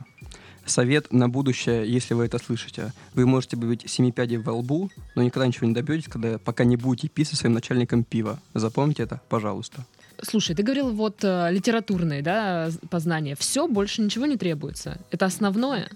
Совет 0.65 1.13
на 1.13 1.29
будущее, 1.29 1.87
если 1.87 2.15
вы 2.15 2.25
это 2.25 2.39
слышите. 2.39 2.93
Вы 3.13 3.27
можете 3.27 3.55
быть 3.57 3.87
семи 3.87 4.11
пядей 4.11 4.37
во 4.37 4.53
лбу, 4.53 4.89
но 5.15 5.21
никогда 5.21 5.45
ничего 5.45 5.67
не 5.67 5.73
добьетесь, 5.73 6.09
когда, 6.09 6.39
пока 6.39 6.63
не 6.63 6.77
будете 6.77 7.09
пить 7.09 7.27
со 7.27 7.35
своим 7.35 7.53
начальником 7.53 8.03
пива. 8.03 8.39
Запомните 8.55 9.03
это, 9.03 9.21
пожалуйста. 9.29 9.85
Слушай, 10.23 10.55
ты 10.55 10.63
говорил 10.63 10.89
вот 10.89 11.23
э, 11.23 11.51
литературные, 11.51 12.23
да, 12.23 12.71
познания. 12.89 13.35
Все, 13.35 13.67
больше 13.67 14.01
ничего 14.01 14.25
не 14.25 14.35
требуется. 14.35 14.99
Это 15.11 15.27
основное? 15.27 15.91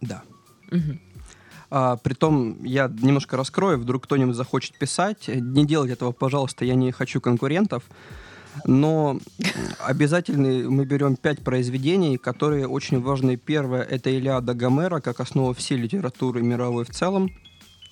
Да. 0.00 0.22
Мгм. 0.70 1.00
А, 1.70 1.96
притом, 1.96 2.64
я 2.64 2.88
немножко 2.88 3.36
раскрою, 3.36 3.78
вдруг 3.78 4.04
кто-нибудь 4.04 4.36
захочет 4.36 4.78
писать. 4.78 5.28
Не 5.28 5.66
делать 5.66 5.90
этого, 5.90 6.12
пожалуйста, 6.12 6.64
я 6.64 6.74
не 6.74 6.92
хочу 6.92 7.20
конкурентов. 7.20 7.82
Но 8.64 9.20
обязательно 9.78 10.70
мы 10.70 10.84
берем 10.84 11.16
пять 11.16 11.44
произведений, 11.44 12.16
которые 12.16 12.66
очень 12.66 13.00
важны. 13.00 13.36
Первое— 13.36 13.82
это 13.90 14.10
Илиада 14.10 14.54
Гомера, 14.54 15.00
как 15.00 15.20
основа 15.20 15.54
всей 15.54 15.76
литературы 15.76 16.42
мировой 16.42 16.84
в 16.84 16.90
целом. 16.90 17.30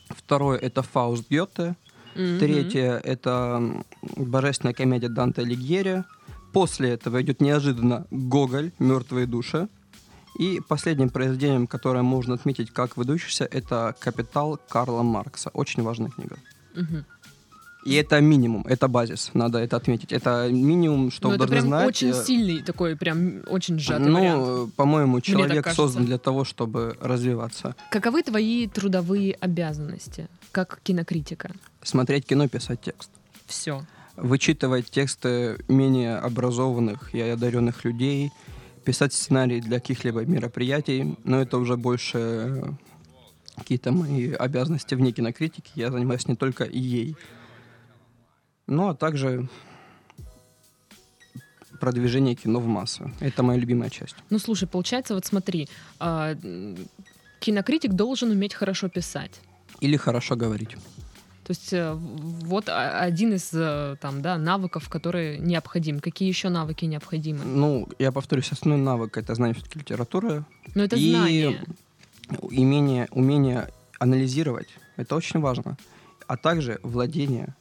Второе— 0.08 0.58
это 0.60 0.82
Фауст 0.82 1.28
Гёте. 1.30 1.76
Мгм. 2.14 2.38
Третье— 2.38 3.00
это 3.04 3.84
божественная 4.16 4.74
комедия 4.74 5.08
Данте 5.08 5.42
Алигьери. 5.42 6.04
После 6.52 6.90
этого 6.90 7.20
идет 7.20 7.42
неожиданно 7.42 8.06
Гоголь 8.10 8.72
«Мертвые 8.78 9.26
души». 9.26 9.68
И 10.38 10.60
последним 10.68 11.08
произведением, 11.08 11.66
которое 11.66 12.02
можно 12.02 12.34
отметить 12.34 12.70
как 12.70 12.96
выдающийся, 12.96 13.44
это 13.44 13.94
«Капитал» 13.98 14.58
Карла 14.68 15.02
Маркса. 15.02 15.50
Очень 15.54 15.82
важная 15.82 16.10
книга. 16.10 16.36
Мгм. 16.74 17.04
И 17.86 17.94
это 17.94 18.20
минимум, 18.20 18.66
это 18.66 18.88
базис, 18.88 19.30
надо 19.34 19.58
это 19.58 19.76
отметить. 19.76 20.12
Это 20.12 20.48
минимум, 20.50 21.12
что 21.12 21.28
Ну, 21.28 21.28
вы 21.28 21.34
это 21.36 21.46
должны 21.46 21.56
прям 21.56 21.68
знать. 21.68 21.86
очень 21.88 22.08
э, 22.10 22.24
сильный 22.24 22.62
такой, 22.62 22.96
прям 22.96 23.42
очень 23.46 23.78
сжатый. 23.78 24.08
Ну, 24.08 24.68
по-моему, 24.76 25.20
человек 25.20 25.68
создан 25.72 26.04
для 26.04 26.18
того, 26.18 26.44
чтобы 26.44 26.96
развиваться. 27.00 27.76
Каковы 27.90 28.22
твои 28.24 28.66
трудовые 28.66 29.34
обязанности 29.34 30.26
как 30.50 30.80
кинокритика? 30.82 31.52
Смотреть 31.82 32.26
кино, 32.26 32.48
писать 32.48 32.80
текст. 32.80 33.10
Все. 33.46 33.82
вычитывать 34.16 34.90
тексты 34.90 35.56
менее 35.68 36.16
образованных 36.16 37.14
и 37.14 37.20
одаренных 37.20 37.84
людей, 37.84 38.32
писать 38.86 39.12
сценарии 39.12 39.60
для 39.60 39.80
каких-либо 39.80 40.24
мероприятий, 40.24 41.16
но 41.24 41.40
это 41.40 41.58
уже 41.58 41.76
больше 41.76 42.18
э, 42.18 42.62
какие-то 43.56 43.90
мои 43.90 44.32
обязанности 44.32 44.94
вне 44.94 45.10
кинокритики. 45.10 45.72
Я 45.74 45.90
занимаюсь 45.90 46.28
не 46.28 46.36
только 46.36 46.64
ей. 46.64 47.16
Ну, 48.68 48.88
а 48.88 48.94
также 48.94 49.48
продвижение 51.80 52.36
кино 52.36 52.60
в 52.60 52.66
массы. 52.66 53.10
Это 53.20 53.42
моя 53.42 53.58
любимая 53.58 53.90
часть. 53.90 54.14
Ну, 54.30 54.38
слушай, 54.38 54.68
получается, 54.68 55.14
вот 55.14 55.26
смотри, 55.26 55.68
а, 55.98 56.36
кинокритик 57.40 57.92
должен 57.92 58.30
уметь 58.30 58.54
хорошо 58.54 58.88
писать. 58.88 59.40
Или 59.80 59.96
хорошо 59.96 60.36
говорить. 60.36 60.76
То 61.46 61.52
есть 61.52 61.72
э, 61.72 61.94
вот 61.94 62.68
один 62.68 63.34
из 63.34 63.50
э, 63.54 63.96
там, 64.00 64.20
да, 64.20 64.36
навыков, 64.36 64.88
которые 64.88 65.38
необходим. 65.38 66.00
Какие 66.00 66.28
еще 66.28 66.48
навыки 66.48 66.86
необходимы? 66.86 67.44
Ну, 67.44 67.88
я 68.00 68.10
повторюсь, 68.10 68.50
основной 68.50 68.80
навык— 68.84 69.16
это 69.18 69.32
знание 69.36 69.54
все-таки 69.54 69.78
литературы, 69.78 70.44
Ну, 70.74 70.82
это 70.82 70.96
И 70.96 71.10
знание. 71.10 71.64
умение, 72.40 73.06
умение 73.12 73.68
анализировать. 74.00 74.66
Это 74.96 75.14
очень 75.14 75.38
важно. 75.38 75.76
А 76.26 76.36
также 76.36 76.80
владение 76.82 77.54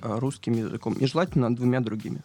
э, 0.00 0.18
русским 0.18 0.54
языком. 0.54 0.94
И 0.94 1.06
желательно 1.06 1.54
двумя 1.54 1.80
другими. 1.80 2.20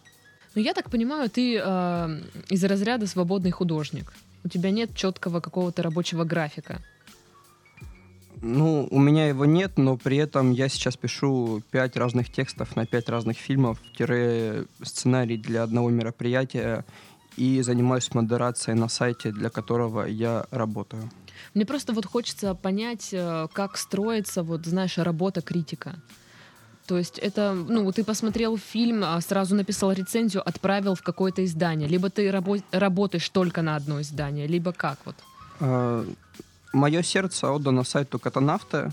Ну, 0.54 0.62
я 0.62 0.72
так 0.72 0.88
понимаю, 0.90 1.28
ты 1.28 1.60
э, 1.62 2.20
из 2.48 2.64
разряда 2.64 3.06
свободный 3.06 3.50
художник. 3.50 4.14
У 4.42 4.48
тебя 4.48 4.70
нет 4.70 4.96
четкого 4.96 5.40
какого-то 5.40 5.82
рабочего 5.82 6.24
графика. 6.24 6.80
Ну, 8.46 8.86
у 8.90 9.00
меня 9.00 9.26
его 9.28 9.46
нет, 9.46 9.78
но 9.78 9.96
при 9.96 10.18
этом 10.18 10.52
я 10.52 10.68
сейчас 10.68 10.98
пишу 10.98 11.62
пять 11.70 11.96
разных 11.96 12.30
текстов 12.30 12.76
на 12.76 12.84
пять 12.84 13.08
разных 13.08 13.38
фильмов, 13.38 13.78
тире 13.96 14.66
сценарий 14.82 15.38
для 15.38 15.62
одного 15.62 15.88
мероприятия 15.88 16.84
и 17.38 17.62
занимаюсь 17.62 18.12
модерацией 18.12 18.76
на 18.78 18.88
сайте, 18.88 19.32
для 19.32 19.48
которого 19.48 20.04
я 20.04 20.44
работаю. 20.50 21.10
Мне 21.54 21.64
просто 21.64 21.94
вот 21.94 22.04
хочется 22.04 22.54
понять, 22.54 23.08
э, 23.12 23.46
как 23.54 23.78
строится, 23.78 24.42
вот, 24.42 24.66
знаешь, 24.66 24.98
работа 24.98 25.40
критика. 25.40 25.94
То 26.86 26.98
есть 26.98 27.18
это, 27.18 27.54
ну, 27.54 27.90
ты 27.92 28.04
посмотрел 28.04 28.58
фильм, 28.58 29.04
а 29.04 29.18
сразу 29.22 29.54
написал 29.54 29.92
рецензию, 29.92 30.46
отправил 30.46 30.94
в 30.94 31.02
какое-то 31.02 31.42
издание. 31.42 31.88
Либо 31.88 32.10
ты 32.10 32.28
рабо- 32.28 32.62
работаешь 32.72 33.28
только 33.30 33.62
на 33.62 33.76
одно 33.76 34.02
издание, 34.02 34.46
либо 34.46 34.72
как 34.72 34.98
вот. 35.06 35.16
Мое 36.74 37.02
сердце 37.02 37.52
отдано 37.52 37.84
сайту 37.84 38.18
Катанавты. 38.18 38.90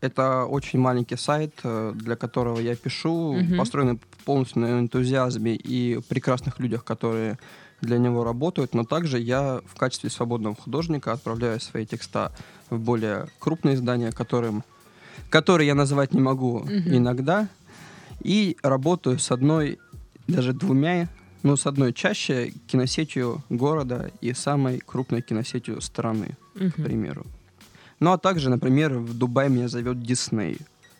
Это 0.00 0.44
очень 0.44 0.78
маленький 0.78 1.16
сайт, 1.16 1.52
э, 1.64 1.92
для 1.96 2.14
которого 2.14 2.60
я 2.60 2.76
пишу, 2.76 3.32
Мгм. 3.32 3.56
построенный 3.58 3.98
полностью 4.24 4.62
на 4.62 4.78
энтузиазме 4.78 5.56
и 5.56 6.00
прекрасных 6.08 6.60
людях, 6.60 6.84
которые 6.84 7.36
для 7.80 7.98
него 7.98 8.22
работают, 8.22 8.74
но 8.74 8.84
также 8.84 9.18
я 9.18 9.60
в 9.66 9.76
качестве 9.76 10.08
свободного 10.08 10.54
художника 10.54 11.12
отправляю 11.12 11.58
свои 11.60 11.84
текста 11.84 12.30
в 12.70 12.78
более 12.78 13.26
крупные 13.40 13.74
издания, 13.74 14.12
которым, 14.12 14.62
которые 15.30 15.66
я 15.66 15.74
называть 15.74 16.14
не 16.14 16.20
могу 16.20 16.60
Мгм. 16.60 16.94
иногда, 16.96 17.48
и 18.22 18.56
работаю 18.62 19.18
с 19.18 19.32
одной, 19.32 19.80
даже 20.28 20.52
двумя, 20.52 21.08
ну, 21.42 21.56
с 21.56 21.66
одной 21.66 21.92
чаще 21.92 22.52
киносетью 22.68 23.42
города 23.48 24.12
и 24.20 24.32
самой 24.32 24.78
крупной 24.78 25.22
киносетью 25.22 25.80
страны 25.80 26.36
Мгм. 26.60 26.70
к 26.70 26.74
примеру. 26.84 27.26
Ну 27.98 28.12
а 28.12 28.18
также, 28.18 28.50
например, 28.50 28.94
в 28.98 29.16
Дубай 29.18 29.48
меня 29.48 29.68
зовет 29.68 30.00
Дисней. 30.02 30.58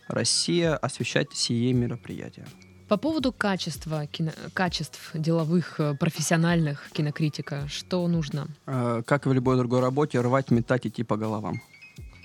Россия 0.08 0.74
освещать 0.76 1.28
сие 1.32 1.72
мероприятие. 1.72 2.46
По 2.88 2.96
поводу 2.96 3.32
качества, 3.32 4.06
кино- 4.06 4.32
качеств 4.52 5.10
деловых, 5.14 5.78
э, 5.78 5.94
профессиональных 5.94 6.90
кинокритика, 6.92 7.68
что 7.68 8.08
нужно? 8.08 8.48
Э, 8.66 9.02
Как 9.06 9.26
и 9.26 9.28
в 9.28 9.32
любой 9.32 9.56
другой 9.56 9.80
работе, 9.80 10.20
рвать, 10.20 10.50
метать, 10.50 10.86
идти 10.86 11.04
по 11.04 11.16
головам. 11.16 11.60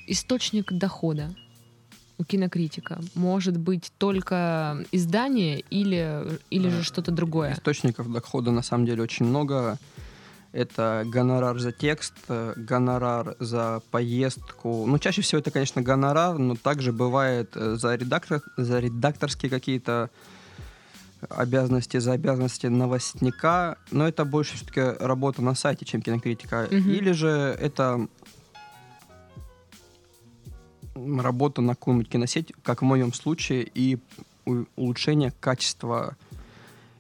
Источник 0.08 0.72
дохода 0.74 1.30
у 2.18 2.24
кинокритика 2.24 3.00
может 3.16 3.58
быть 3.58 3.92
только 3.98 4.84
издание 4.92 5.60
или, 5.70 6.40
или 6.50 6.70
же 6.70 6.80
Э, 6.80 6.84
что-то 6.84 7.12
другое? 7.12 7.54
Источников 7.54 8.12
дохода 8.12 8.52
на 8.52 8.62
самом 8.64 8.86
деле 8.88 9.04
очень 9.04 9.26
много. 9.28 9.78
Это 10.56 11.04
гонорар 11.06 11.60
за 11.60 11.74
текст, 11.74 12.14
э, 12.30 12.54
гонорар 12.56 13.36
за 13.40 13.82
поездку. 13.92 14.86
Ну, 14.88 14.98
чаще 15.00 15.22
всего 15.22 15.40
это, 15.40 15.52
конечно, 15.52 15.82
гонорар, 15.82 16.38
но 16.38 16.56
также 16.56 16.94
бывает 16.94 17.52
э, 17.56 17.76
за, 17.76 17.96
редактор, 17.96 18.42
за 18.56 18.80
редакторские 18.80 19.50
какие-то 19.50 20.10
обязанности 21.30 21.98
за 21.98 22.14
обязанности 22.14 22.68
новостника, 22.68 23.78
но 23.92 24.08
это 24.08 24.24
больше 24.24 24.56
все-таки 24.56 24.82
работа 24.82 25.42
на 25.42 25.56
сайте, 25.56 25.84
чем 25.84 26.02
кинокритика. 26.02 26.70
Мгм. 26.72 26.90
Или 26.90 27.12
же 27.12 27.30
это 27.60 28.08
работа 30.96 31.62
на 31.62 31.76
какую-нибудь 31.76 32.10
киносеть, 32.10 32.54
как 32.64 32.82
в 32.82 32.86
моем 32.86 33.12
случае, 33.12 33.70
и 33.76 33.98
улучшение 34.78 35.34
качества 35.42 36.16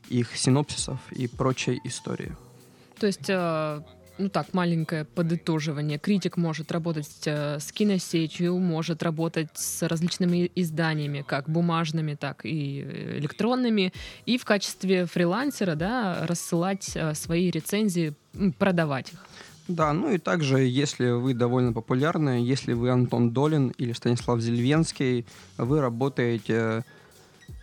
их 0.10 0.36
синопсисов 0.36 1.00
и 1.12 1.28
прочей 1.28 1.80
истории. 1.86 2.36
То 3.00 3.08
есть, 3.08 3.30
э, 3.30 3.82
ну 4.18 4.30
так, 4.30 4.54
маленькое 4.54 5.06
подытоживание. 5.06 6.00
Критик 6.00 6.38
может 6.38 6.72
работать 6.72 7.08
э, 7.26 7.60
с 7.60 7.72
киносетью, 7.72 8.58
может 8.58 9.04
работать 9.04 9.50
с 9.54 9.88
различными 9.88 10.52
изданиями, 10.56 11.24
как 11.28 11.50
бумажными, 11.50 12.16
так 12.16 12.46
и 12.46 12.82
электронными, 13.18 13.92
и 14.26 14.38
в 14.38 14.46
качестве 14.46 15.06
фрилансера, 15.06 15.76
да, 15.76 16.26
рассылать 16.26 16.92
э, 16.96 17.14
свои 17.14 17.50
рецензии, 17.50 18.14
продавать 18.58 19.14
их. 19.14 19.20
Да, 19.68 19.94
ну 19.94 20.12
и 20.12 20.20
также, 20.20 20.60
если 20.60 21.10
вы 21.10 21.34
довольно 21.34 21.74
популярны, 21.74 22.44
если 22.44 22.74
вы 22.74 22.92
Антон 22.92 23.32
Долин 23.32 23.70
или 23.80 23.94
Станислав 23.94 24.40
Зельвенский, 24.40 25.26
вы 25.58 25.82
работаете 25.82 26.84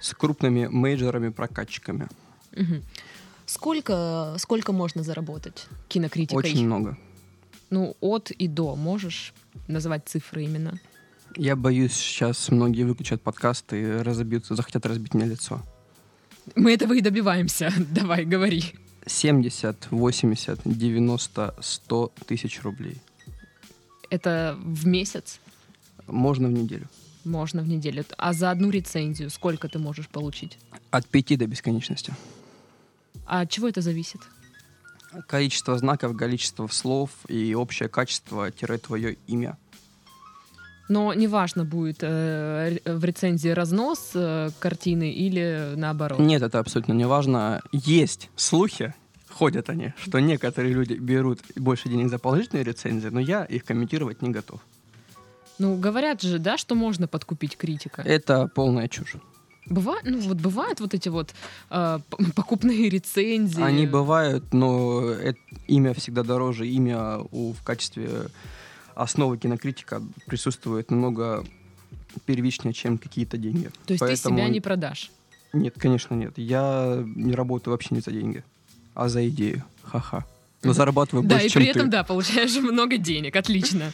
с 0.00 0.12
крупными 0.14 0.66
мейджорами-прокатчиками. 0.66 2.08
Мгм. 2.56 2.82
Сколько, 3.52 4.34
сколько 4.38 4.72
можно 4.72 5.02
заработать 5.02 5.66
кинокритикой? 5.88 6.38
Очень 6.38 6.64
много. 6.64 6.96
Ну, 7.68 7.98
от 8.00 8.30
и 8.30 8.48
до. 8.48 8.76
Можешь 8.76 9.34
называть 9.68 10.08
цифры 10.08 10.44
именно? 10.44 10.80
Я 11.36 11.54
боюсь, 11.54 11.92
сейчас 11.92 12.50
многие 12.50 12.84
выключат 12.84 13.20
подкаст 13.20 13.74
и 13.74 13.84
разобьются, 13.84 14.54
захотят 14.54 14.86
разбить 14.86 15.12
мне 15.12 15.26
лицо. 15.26 15.60
Мы 16.56 16.72
этого 16.72 16.94
и 16.94 17.02
добиваемся. 17.02 17.70
Давай, 17.90 18.24
говори. 18.24 18.64
70, 19.04 19.88
80, 19.90 20.60
90, 20.64 21.54
100 21.60 22.12
тысяч 22.26 22.62
рублей. 22.62 22.96
Это 24.08 24.56
в 24.64 24.86
месяц? 24.86 25.40
Можно 26.06 26.48
в 26.48 26.52
неделю. 26.52 26.88
Можно 27.24 27.60
в 27.60 27.68
неделю. 27.68 28.06
А 28.16 28.32
за 28.32 28.50
одну 28.50 28.70
рецензию 28.70 29.28
сколько 29.28 29.68
ты 29.68 29.78
можешь 29.78 30.08
получить? 30.08 30.56
От 30.90 31.06
5 31.06 31.38
до 31.38 31.46
бесконечности. 31.46 32.14
А 33.26 33.40
от 33.40 33.50
чего 33.50 33.68
это 33.68 33.80
зависит? 33.80 34.20
Количество 35.28 35.76
знаков, 35.78 36.16
количество 36.16 36.66
слов 36.68 37.10
и 37.28 37.54
общее 37.54 37.88
качество-твое 37.88 39.18
имя. 39.26 39.58
Но 40.88 41.14
неважно, 41.14 41.64
будет 41.64 41.98
э, 42.02 42.78
в 42.84 43.04
рецензии 43.04 43.48
разнос 43.48 44.10
э, 44.14 44.50
картины 44.58 45.10
или 45.10 45.72
наоборот. 45.76 46.18
Нет, 46.18 46.42
это 46.42 46.58
абсолютно 46.58 46.92
не 46.92 47.06
важно. 47.06 47.62
Есть 47.72 48.30
слухи, 48.36 48.94
ходят 49.30 49.70
они, 49.70 49.94
что 49.96 50.18
некоторые 50.20 50.74
люди 50.74 50.94
берут 50.94 51.40
больше 51.56 51.88
денег 51.88 52.10
за 52.10 52.18
положительные 52.18 52.64
рецензии, 52.64 53.08
но 53.08 53.20
я 53.20 53.44
их 53.44 53.64
комментировать 53.64 54.22
не 54.22 54.30
готов. 54.30 54.60
Ну, 55.58 55.76
говорят 55.76 56.22
же, 56.22 56.38
да, 56.38 56.58
что 56.58 56.74
можно 56.74 57.06
подкупить 57.06 57.56
критика. 57.56 58.02
Это 58.02 58.48
полная 58.48 58.88
чушь. 58.88 59.16
Бывает, 59.66 60.02
ну 60.04 60.18
вот 60.20 60.38
бывают 60.38 60.80
вот 60.80 60.92
эти 60.94 61.08
вот 61.08 61.34
э, 61.70 61.98
покупные 62.34 62.88
рецензии. 62.88 63.62
Они 63.62 63.86
бывают, 63.86 64.52
но 64.52 65.02
это- 65.10 65.38
имя 65.68 65.94
всегда 65.94 66.22
дороже. 66.22 66.66
Имя 66.68 67.18
у, 67.30 67.52
в 67.52 67.62
качестве 67.62 68.08
основы 68.94 69.38
кинокритика 69.38 70.02
присутствует 70.26 70.90
намного 70.90 71.44
первичнее, 72.26 72.74
чем 72.74 72.98
какие-то 72.98 73.38
деньги. 73.38 73.70
То 73.86 73.94
есть 73.94 74.00
ты 74.00 74.06
Поэтому- 74.08 74.38
себя 74.38 74.48
не 74.48 74.60
продашь. 74.60 75.10
Нет, 75.52 75.74
конечно, 75.78 76.14
нет. 76.14 76.32
Я 76.36 77.02
не 77.14 77.34
работаю 77.34 77.72
вообще 77.72 77.94
не 77.94 78.00
за 78.00 78.10
деньги, 78.10 78.42
а 78.94 79.08
за 79.08 79.28
идею. 79.28 79.62
Ха-ха. 79.84 80.24
Но 80.62 80.72
зарабатываю 80.72 81.26
Да, 81.26 81.34
больше, 81.36 81.46
и 81.46 81.50
чем 81.50 81.62
при 81.62 81.70
этом, 81.70 81.82
ты. 81.84 81.88
да, 81.88 82.04
получаешь 82.04 82.54
много 82.60 82.96
денег. 82.96 83.36
Отлично. 83.36 83.92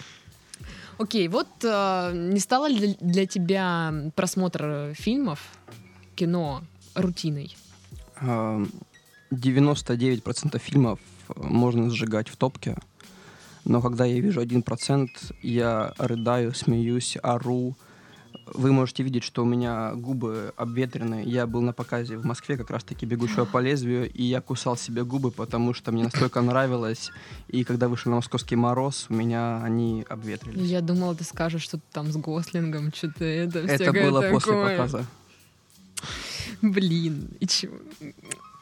Окей, 0.98 1.28
вот 1.28 1.48
э, 1.62 2.12
не 2.12 2.40
стало 2.40 2.68
ли 2.68 2.96
для 3.00 3.26
тебя 3.26 3.94
просмотр 4.16 4.94
фильмов, 4.94 5.40
кино 6.16 6.62
рутиной? 6.94 7.56
А, 8.16 8.60
99% 9.30 10.58
фильмов 10.58 10.98
можно 11.36 11.90
сжигать 11.90 12.28
в 12.28 12.36
топке, 12.36 12.76
но 13.64 13.80
когда 13.80 14.06
я 14.06 14.20
вижу 14.20 14.42
1%, 14.42 15.08
я 15.42 15.92
рыдаю, 15.98 16.54
смеюсь, 16.54 17.16
ору. 17.22 17.76
Вы 18.54 18.72
можете 18.72 19.02
видеть, 19.02 19.24
что 19.24 19.42
у 19.42 19.46
меня 19.46 19.92
губы 19.94 20.52
обветрены. 20.56 21.22
Я 21.26 21.46
был 21.46 21.60
на 21.62 21.72
показе 21.72 22.16
в 22.16 22.24
Москве, 22.24 22.56
как 22.56 22.70
раз-таки 22.70 23.06
«Бегущего 23.06 23.44
по 23.44 23.58
лезвию», 23.58 24.10
и 24.10 24.22
я 24.22 24.40
кусал 24.40 24.76
себе 24.76 25.04
губы, 25.04 25.30
потому 25.30 25.74
что 25.74 25.92
мне 25.92 26.04
настолько 26.04 26.40
нравилось. 26.40 27.10
И 27.48 27.64
когда 27.64 27.88
вышел 27.88 28.10
на 28.10 28.16
«Московский 28.16 28.56
мороз», 28.56 29.06
у 29.08 29.14
меня 29.14 29.62
они 29.62 30.04
обветрились. 30.08 30.68
Я 30.68 30.80
думала, 30.80 31.14
ты 31.14 31.24
скажешь 31.24 31.62
что-то 31.62 31.84
там 31.92 32.12
с 32.12 32.16
Гослингом, 32.16 32.92
что-то 32.92 33.24
это, 33.24 33.60
Это 33.60 33.92
было 33.92 34.20
после 34.30 34.52
такое. 34.52 34.76
показа. 34.76 35.06
Блин, 36.62 37.28
и 37.40 37.46
чего? 37.46 37.76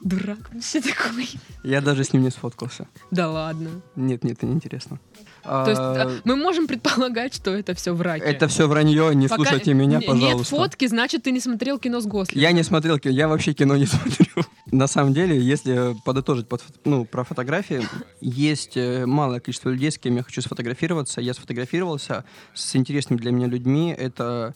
Дурак 0.03 0.51
вообще 0.53 0.81
такой. 0.81 1.29
Я 1.65 1.81
даже 1.81 2.05
с 2.05 2.13
ним 2.13 2.23
не 2.23 2.31
сфоткался. 2.31 2.87
Да 3.11 3.31
ладно. 3.31 3.71
Нет, 3.97 4.25
нет, 4.25 4.37
это 4.39 4.47
неинтересно. 4.47 5.01
То 5.43 5.65
есть 5.71 5.81
А, 5.81 6.03
а, 6.03 6.21
мы 6.25 6.37
можем 6.37 6.67
предполагать, 6.67 7.35
что 7.35 7.53
это 7.53 7.73
все 7.75 7.95
враки. 7.95 8.23
Это 8.23 8.47
все 8.49 8.67
вранье, 8.69 9.15
не 9.15 9.29
Пока 9.29 9.37
слушайте 9.45 9.75
меня, 9.75 9.95
н- 9.97 10.01
Нет 10.01 10.07
пожалуйста. 10.07 10.57
фотки, 10.57 10.87
значит, 10.87 11.23
ты 11.23 11.31
не 11.31 11.41
смотрел 11.41 11.79
кино 11.79 12.01
с 12.01 12.07
Гослингом. 12.07 12.43
Я 12.43 12.53
не 12.53 12.63
смотрел 12.63 12.99
кино, 12.99 13.15
я 13.15 13.27
вообще 13.29 13.53
кино 13.55 13.77
не 13.77 13.87
смотрю. 13.87 14.27
На 14.71 14.87
самом 14.87 15.15
деле, 15.15 15.41
если 15.41 15.97
подытожить 16.05 16.49
под, 16.49 16.63
ну, 16.85 17.05
про 17.05 17.23
фотографии, 17.25 17.83
есть 18.21 18.77
э, 18.77 19.07
малое 19.07 19.41
количество 19.41 19.71
людей, 19.71 19.91
с 19.93 19.99
кем 19.99 20.17
я 20.17 20.23
хочу 20.25 20.43
сфотографироваться. 20.43 21.21
Я 21.21 21.33
сфотографировался 21.33 22.25
с 22.53 22.75
интересными 22.77 23.19
для 23.19 23.31
меня 23.31 23.47
людьми. 23.47 23.95
Это, 23.97 24.55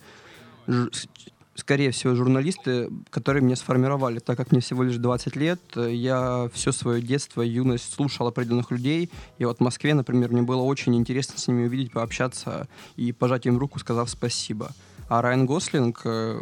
скорее 1.61 1.91
всего, 1.93 2.15
журналисты, 2.15 2.91
которые 3.11 3.43
меня 3.43 3.57
сформировали. 3.57 4.19
Так 4.19 4.37
как 4.37 4.51
мне 4.51 4.61
всего 4.61 4.83
лишь 4.83 4.97
20 4.97 5.37
лет, 5.37 5.61
э, 5.77 5.93
я 5.95 6.51
все 6.53 6.73
свое 6.73 7.01
детство, 7.01 7.43
юность 7.43 7.93
слушал 7.93 8.27
определенных 8.27 8.71
людей. 8.71 9.11
И 9.39 9.45
вот 9.45 9.59
в 9.59 9.61
Москве, 9.61 9.95
например, 9.95 10.33
мне 10.33 10.43
было 10.43 10.63
очень 10.63 10.97
интересно 10.97 11.39
с 11.39 11.47
ними 11.47 11.67
увидеть, 11.67 11.93
пообщаться 11.93 12.67
и 12.97 13.13
пожать 13.13 13.47
им 13.47 13.59
руку, 13.59 13.79
сказав 13.79 14.11
спасибо. 14.11 14.71
А 15.09 15.23
Райан 15.23 15.47
Гослинг... 15.47 16.01
э, 16.05 16.41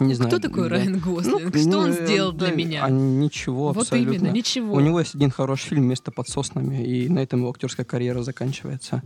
Не 0.00 0.14
знаю. 0.14 0.30
Кто 0.30 0.40
такой 0.40 0.64
я- 0.64 0.68
Райан 0.68 0.92
ну, 1.04 1.14
Гослинг? 1.14 1.56
Что 1.56 1.78
он 1.78 1.90
э, 1.90 2.06
сделал 2.06 2.32
да, 2.32 2.46
для 2.46 2.54
меня? 2.54 2.84
а 2.84 2.90
ничего, 2.90 3.72
вот 3.72 3.78
абсолютно. 3.78 4.12
именно, 4.14 4.32
ничего. 4.32 4.74
У 4.74 4.80
него 4.80 5.00
есть 5.00 5.14
один 5.14 5.30
хороший 5.30 5.68
фильм 5.68 5.86
«Место 5.86 6.10
под 6.10 6.28
соснами», 6.28 6.84
и 6.84 7.08
на 7.08 7.20
этом 7.20 7.40
его 7.40 7.50
актерская 7.50 7.86
карьера 7.86 8.22
заканчивается. 8.22 9.02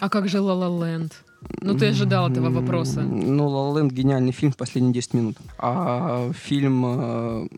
А 0.00 0.08
как 0.08 0.28
же 0.28 0.40
Ла 0.40 0.54
Ла 0.54 0.86
Ленд? 0.86 1.12
Ну, 1.60 1.76
ты 1.76 1.88
ожидал 1.88 2.30
этого 2.30 2.50
вопроса. 2.50 3.02
Ну, 3.02 3.48
«Ла 3.48 3.70
Ла 3.70 3.78
Ленд» 3.78 3.92
гениальный 3.92 4.32
фильм 4.32 4.52
в 4.52 4.56
последние 4.56 4.92
10 4.94 5.14
минут. 5.14 5.36
А 5.58 6.30
фильм 6.32 6.84
э, 6.86 7.48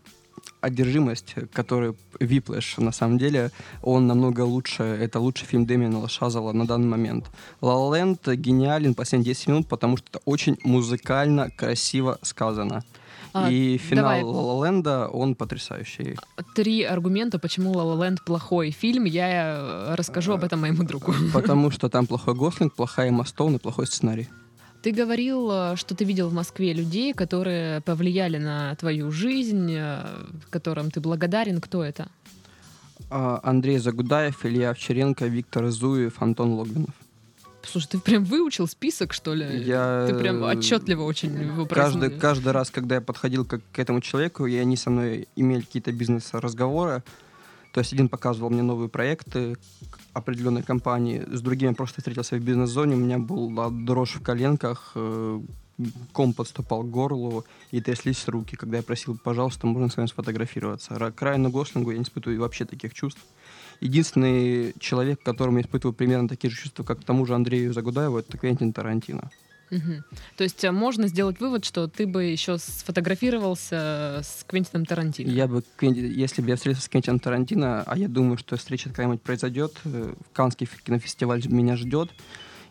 «Одержимость», 0.61 1.35
который 1.53 1.93
«Whiplash», 2.19 2.77
на 2.77 2.91
самом 2.91 3.17
деле, 3.17 3.51
он 3.81 4.07
намного 4.07 4.41
лучше. 4.41 4.83
Это 4.83 5.19
лучший 5.19 5.45
фильм 5.45 5.65
Дэмиана 5.65 6.07
Шазелла 6.07 6.53
на 6.53 6.65
данный 6.65 6.87
момент. 6.87 7.25
«Ла 7.61 7.95
Ленд» 7.95 8.27
гениален 8.27 8.93
последние 8.95 9.33
10 9.33 9.47
минут, 9.47 9.67
потому 9.67 9.97
что 9.97 10.07
это 10.09 10.19
очень 10.25 10.57
музыкально, 10.63 11.49
красиво 11.49 12.17
сказано. 12.21 12.83
А, 13.33 13.49
и 13.49 13.77
финал 13.77 14.03
давай. 14.03 14.23
«Ла 14.23 14.53
Ла 14.53 14.65
Ленда», 14.67 15.07
он 15.07 15.35
потрясающий. 15.35 16.17
Три 16.53 16.83
аргумента, 16.83 17.39
почему 17.39 17.71
Ла 17.71 17.83
Ла 17.83 18.05
Ленд 18.05 18.23
плохой 18.23 18.69
фильм. 18.71 19.05
Я 19.05 19.57
э, 19.57 19.95
расскажу 19.95 20.33
об 20.33 20.43
этом 20.43 20.61
моему 20.61 20.83
другу. 20.83 21.13
Потому 21.33 21.71
что 21.71 21.89
там 21.89 22.05
плохой 22.05 22.35
Гослинг, 22.35 22.73
плохая 22.75 23.09
Эмма 23.09 23.25
Стоун 23.25 23.55
и 23.55 23.59
плохой 23.59 23.87
сценарий. 23.87 24.29
Ты 24.83 24.91
говорил, 24.91 25.49
э, 25.51 25.75
что 25.77 25.95
ты 25.95 26.05
видел 26.05 26.29
в 26.29 26.33
Москве 26.33 26.73
людей, 26.73 27.13
которые 27.13 27.81
повлияли 27.81 28.37
на 28.37 28.75
твою 28.75 29.11
жизнь, 29.11 29.71
э, 29.71 30.05
которым 30.51 30.91
ты 30.91 30.99
благодарен. 30.99 31.59
Кто 31.59 31.83
это? 31.83 32.09
А, 33.09 33.39
Андрей 33.43 33.79
Загудаев, 33.79 34.45
Илья 34.45 34.69
Овчаренко, 34.71 35.25
Виктор 35.25 35.69
Зуев, 35.69 36.21
Антон 36.21 36.53
Логвинов. 36.53 36.93
Слушай, 37.65 37.87
ты 37.91 37.99
прям 37.99 38.23
выучил 38.25 38.67
список, 38.67 39.13
что 39.13 39.33
ли? 39.33 39.63
Я, 39.63 40.07
Ты 40.09 40.17
прям 40.19 40.43
э, 40.43 40.47
отчетливо 40.57 41.03
очень 41.03 41.33
его 41.41 41.65
Каждый, 41.65 42.09
каждый 42.11 42.51
раз, 42.51 42.69
когда 42.71 42.95
я 42.95 43.01
подходил 43.01 43.45
к, 43.45 43.61
к 43.71 43.79
этому 43.79 44.01
человеку, 44.01 44.45
и 44.45 44.55
они 44.55 44.75
со 44.77 44.89
мной 44.89 45.27
имели 45.35 45.61
какие-то 45.61 45.91
бизнес-разговоры, 45.91 47.03
то 47.71 47.79
есть 47.79 47.93
один 47.93 48.09
показывал 48.09 48.49
мне 48.51 48.61
новые 48.61 48.89
проекты 48.89 49.57
определенной 50.13 50.61
компании, 50.61 51.25
с 51.31 51.41
другим 51.41 51.69
я 51.69 51.75
просто 51.75 52.01
встретился 52.01 52.35
в 52.35 52.41
бизнес-зоне, 52.41 52.95
у 52.95 52.99
меня 52.99 53.17
была 53.17 53.69
дрожь 53.71 54.15
в 54.15 54.21
коленках, 54.21 54.91
э, 54.95 55.41
ком 56.11 56.33
подступал 56.33 56.83
к 56.83 56.89
горлу 56.91 57.45
и 57.71 57.81
тряслись 57.81 58.27
руки, 58.27 58.55
когда 58.55 58.77
я 58.77 58.83
просил, 58.83 59.17
пожалуйста, 59.17 59.65
можно 59.65 59.89
с 59.89 59.97
вами 59.97 60.07
сфотографироваться. 60.07 60.93
Ра- 60.93 61.11
К 61.11 61.21
Райану 61.23 61.49
Гослингу 61.49 61.91
я 61.91 61.97
не 61.97 62.03
испытываю 62.03 62.39
вообще 62.41 62.65
таких 62.65 62.93
чувств. 62.93 63.21
Единственный 63.83 64.73
человек, 64.79 65.21
к 65.21 65.23
которому 65.23 65.57
я 65.57 65.63
испытываю 65.63 65.93
примерно 65.93 66.27
такие 66.27 66.49
же 66.51 66.57
чувства, 66.61 66.83
как 66.83 67.01
к 67.01 67.03
тому 67.03 67.25
же 67.25 67.35
Андрею 67.35 67.73
Загудаеву, 67.73 68.17
это 68.17 68.37
Квентин 68.37 68.73
Тарантино. 68.73 69.29
Мгм. 69.71 70.03
То 70.37 70.43
есть 70.43 70.63
э, 70.63 70.71
можно 70.71 71.07
сделать 71.07 71.39
вывод, 71.39 71.65
что 71.65 71.87
ты 71.87 72.05
бы 72.05 72.23
еще 72.25 72.57
сфотографировался 72.59 74.21
с 74.23 74.43
Квентином 74.45 74.85
Тарантино. 74.85 75.29
Я 75.31 75.47
бы, 75.47 75.63
если 75.81 76.41
бы 76.41 76.49
я 76.49 76.55
встретился 76.55 76.85
с 76.85 76.89
Квентином 76.89 77.19
Тарантино, 77.19 77.81
а 77.83 77.97
я 77.97 78.07
думаю, 78.07 78.37
что 78.37 78.55
встреча 78.55 78.89
когда-нибудь 78.89 79.21
произойдет, 79.21 79.73
э, 79.85 80.13
Каннский 80.33 80.65
ф- 80.65 80.81
кинофестиваль 80.83 81.41
меня 81.47 81.75
ждет, 81.75 82.11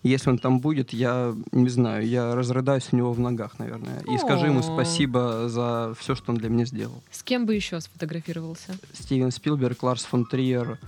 если 0.04 0.30
он 0.30 0.38
там 0.38 0.60
будет, 0.60 0.92
я 0.92 1.34
не 1.52 1.68
знаю, 1.68 2.06
я 2.06 2.34
разрыдаюсь 2.34 2.88
у 2.92 2.96
него 2.96 3.12
в 3.12 3.20
ногах, 3.20 3.58
наверное. 3.58 4.00
И 4.12 4.18
скажу 4.18 4.46
ему 4.46 4.60
О. 4.60 4.62
спасибо 4.62 5.48
за 5.48 5.94
все, 5.98 6.14
что 6.14 6.32
он 6.32 6.38
для 6.38 6.48
меня 6.48 6.66
сделал. 6.66 7.02
С 7.10 7.22
кем 7.22 7.46
бы 7.46 7.54
еще 7.54 7.80
сфотографировался? 7.80 8.76
Стивен 8.92 9.30
Спилберг, 9.30 9.82
Ларс 9.82 10.04
фон 10.04 10.24
Триер. 10.24 10.78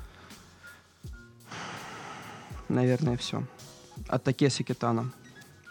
Наверное, 2.68 3.16
все. 3.16 3.44
От 4.08 4.24
Такеси 4.24 4.64
Китана. 4.64 5.12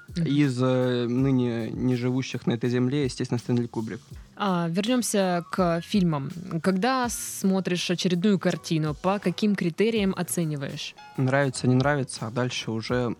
Мгм. 0.09 0.25
Из 0.25 0.61
э, 0.61 1.05
ныне 1.07 1.71
не 1.71 1.95
живущих 1.95 2.45
на 2.45 2.53
этой 2.53 2.69
земле, 2.69 3.05
естественно, 3.05 3.39
Стэнли 3.39 3.67
Кубрик. 3.67 4.01
А, 4.35 4.67
вернемся 4.69 5.45
к 5.51 5.81
фильмам. 5.81 6.29
Когда 6.61 7.07
смотришь 7.09 7.89
очередную 7.89 8.37
картину, 8.39 8.93
по 8.93 9.19
каким 9.19 9.55
критериям 9.55 10.13
оцениваешь? 10.15 10.95
Нравится, 11.17 11.67
не 11.67 11.75
нравится, 11.75 12.27
а 12.27 12.31
дальше 12.31 12.71
уже 12.71 13.15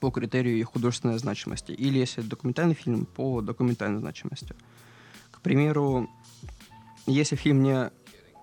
по 0.00 0.10
критерию 0.10 0.58
и 0.58 0.62
художественной 0.62 1.18
значимости. 1.18 1.72
Или 1.72 1.98
если 1.98 2.20
это 2.20 2.30
документальный 2.30 2.74
фильм, 2.74 3.06
по 3.06 3.40
документальной 3.40 4.00
значимости. 4.00 4.54
К 5.30 5.40
примеру, 5.40 6.10
если 7.06 7.36
фильм 7.36 7.58
мне 7.58 7.90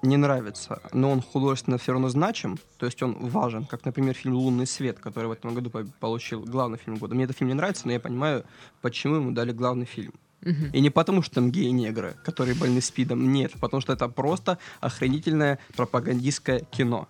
не 0.01 0.17
нравится, 0.17 0.81
но 0.93 1.11
он 1.11 1.21
художественно 1.21 1.77
все 1.77 1.93
равно 1.93 2.09
значим, 2.09 2.57
то 2.77 2.85
есть 2.85 3.01
он 3.01 3.13
важен, 3.29 3.65
как, 3.65 3.85
например, 3.85 4.13
фильм 4.13 4.35
«Лунный 4.35 4.67
свет», 4.67 4.99
который 4.99 5.27
в 5.27 5.31
этом 5.31 5.53
году 5.53 5.69
по- 5.69 5.85
получил 5.99 6.41
главный 6.43 6.77
фильм 6.77 6.97
года. 6.97 7.15
Мне 7.15 7.23
этот 7.23 7.37
фильм 7.37 7.49
не 7.49 7.55
нравится, 7.55 7.83
но 7.85 7.93
я 7.93 7.99
понимаю, 7.99 8.45
почему 8.81 9.15
ему 9.15 9.31
дали 9.31 9.51
главный 9.51 9.85
фильм. 9.85 10.13
Мгм. 10.41 10.69
И 10.71 10.79
не 10.81 10.89
потому, 10.89 11.21
что 11.23 11.35
там 11.35 11.51
геи-негры, 11.51 12.15
которые 12.23 12.55
больны 12.55 12.79
спидом, 12.81 13.31
нет, 13.33 13.53
потому 13.59 13.81
что 13.81 13.93
это 13.93 14.07
просто 14.07 14.59
охренительное 14.79 15.59
пропагандистское 15.75 16.59
кино. 16.59 17.07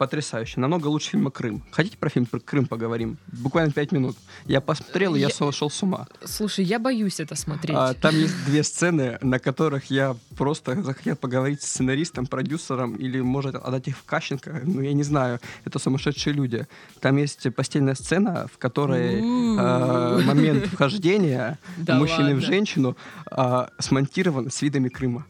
Потрясающе. 0.00 0.58
Намного 0.60 0.86
лучше 0.86 1.10
фильма 1.10 1.30
«Крым». 1.30 1.62
Хотите 1.72 1.98
про 1.98 2.08
фильм 2.08 2.24
про 2.24 2.40
Крым 2.40 2.64
поговорим? 2.64 3.18
Буквально 3.26 3.70
пять 3.70 3.92
минут. 3.92 4.16
Я 4.46 4.62
посмотрел, 4.62 5.14
и 5.14 5.20
я 5.20 5.26
Я- 5.26 5.34
сошел 5.34 5.68
с 5.68 5.82
ума. 5.82 6.06
Слушай, 6.24 6.64
я 6.64 6.78
боюсь 6.78 7.20
это 7.20 7.34
смотреть. 7.34 7.76
А, 7.78 7.92
там 7.92 8.14
есть 8.14 8.34
две 8.46 8.62
сцены, 8.62 9.18
на 9.20 9.38
которых 9.38 9.90
я 9.90 10.16
просто 10.38 10.82
захотел 10.82 11.16
поговорить 11.16 11.60
с 11.60 11.66
сценаристом, 11.66 12.24
продюсером 12.26 12.94
или, 12.96 13.20
может, 13.20 13.56
отдать 13.56 13.88
их 13.88 13.98
в 13.98 14.04
Кащенко. 14.04 14.62
Ну, 14.64 14.80
я 14.80 14.94
не 14.94 15.02
знаю. 15.02 15.38
Это 15.66 15.78
сумасшедшие 15.78 16.32
люди. 16.32 16.66
Там 17.00 17.18
есть 17.18 17.54
постельная 17.54 17.94
сцена, 17.94 18.46
в 18.50 18.56
которой 18.56 19.16
э, 19.20 20.22
момент 20.24 20.64
вхождения 20.64 21.58
мужчины 21.76 22.36
в 22.36 22.40
женщину 22.40 22.96
а, 23.30 23.68
смонтирован 23.78 24.50
с 24.50 24.62
видами 24.62 24.88
Крыма. 24.88 25.26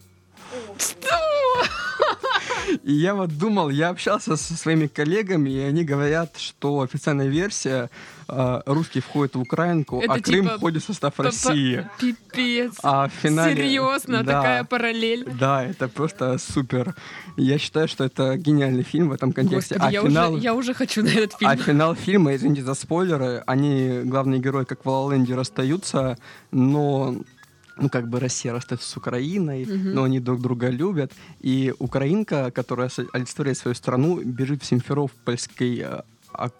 И 2.83 2.93
я 2.93 3.15
вот 3.15 3.37
думал, 3.37 3.71
я 3.71 3.89
общался 3.89 4.37
со 4.37 4.55
своими 4.57 4.87
коллегами, 4.87 5.51
и 5.51 5.59
они 5.59 5.85
говорят, 5.85 6.37
что 6.37 6.81
официальная 6.81 7.29
версия 7.29 7.91
а, 8.29 8.63
русский 8.67 9.01
входит 9.01 9.35
в 9.35 9.41
Украинку, 9.41 10.01
Это 10.01 10.15
а 10.15 10.21
Крым 10.21 10.45
типа 10.45 10.59
входит 10.59 10.83
в 10.83 10.87
состав 10.87 11.19
России. 11.19 11.89
Пипец. 11.99 12.75
А 12.83 13.09
в 13.09 13.13
финале... 13.13 13.57
Серьезно, 13.57 14.23
Да. 14.23 14.33
такая 14.33 14.65
параллель. 14.65 15.27
Да, 15.39 15.65
это 15.65 15.89
просто 15.89 16.39
супер. 16.39 16.95
Я 17.37 17.59
считаю, 17.59 17.89
что 17.89 18.05
это 18.05 18.37
гениальный 18.37 18.85
фильм 18.85 19.09
в 19.09 19.13
этом 19.13 19.33
контексте. 19.33 19.75
Господи, 19.75 19.97
а 19.97 20.03
я, 20.03 20.09
финал... 20.09 20.35
уже, 20.35 20.43
я 20.43 20.55
уже 20.55 20.75
хочу 20.75 21.03
на 21.03 21.09
этот 21.09 21.35
фильм. 21.35 21.51
А 21.51 21.57
финал 21.57 21.95
фильма, 21.95 22.35
извините 22.37 22.63
за 22.63 22.75
спойлеры, 22.75 23.43
они, 23.47 24.03
главные 24.05 24.41
герои, 24.41 24.65
как 24.65 24.85
в 24.85 24.89
«Ла 24.89 25.13
Ленде, 25.13 25.35
расстаются, 25.35 26.17
но 26.53 27.17
ну, 27.81 27.89
как 27.89 28.09
бы 28.09 28.21
Россия 28.21 28.53
расстается 28.53 28.89
с 28.89 28.97
Украиной, 28.97 29.65
Мгм. 29.65 29.95
но 29.95 30.03
они 30.05 30.21
друг 30.21 30.41
друга 30.41 30.69
любят. 30.69 31.13
И 31.41 31.75
украинка, 31.79 32.51
которая 32.51 32.91
олицетворяет 33.13 33.59
свою 33.59 33.75
страну, 33.75 34.21
бежит 34.23 34.63
в 34.63 34.67
Симферопольской... 34.67 35.81
а, 35.81 36.05
а, 36.33 36.51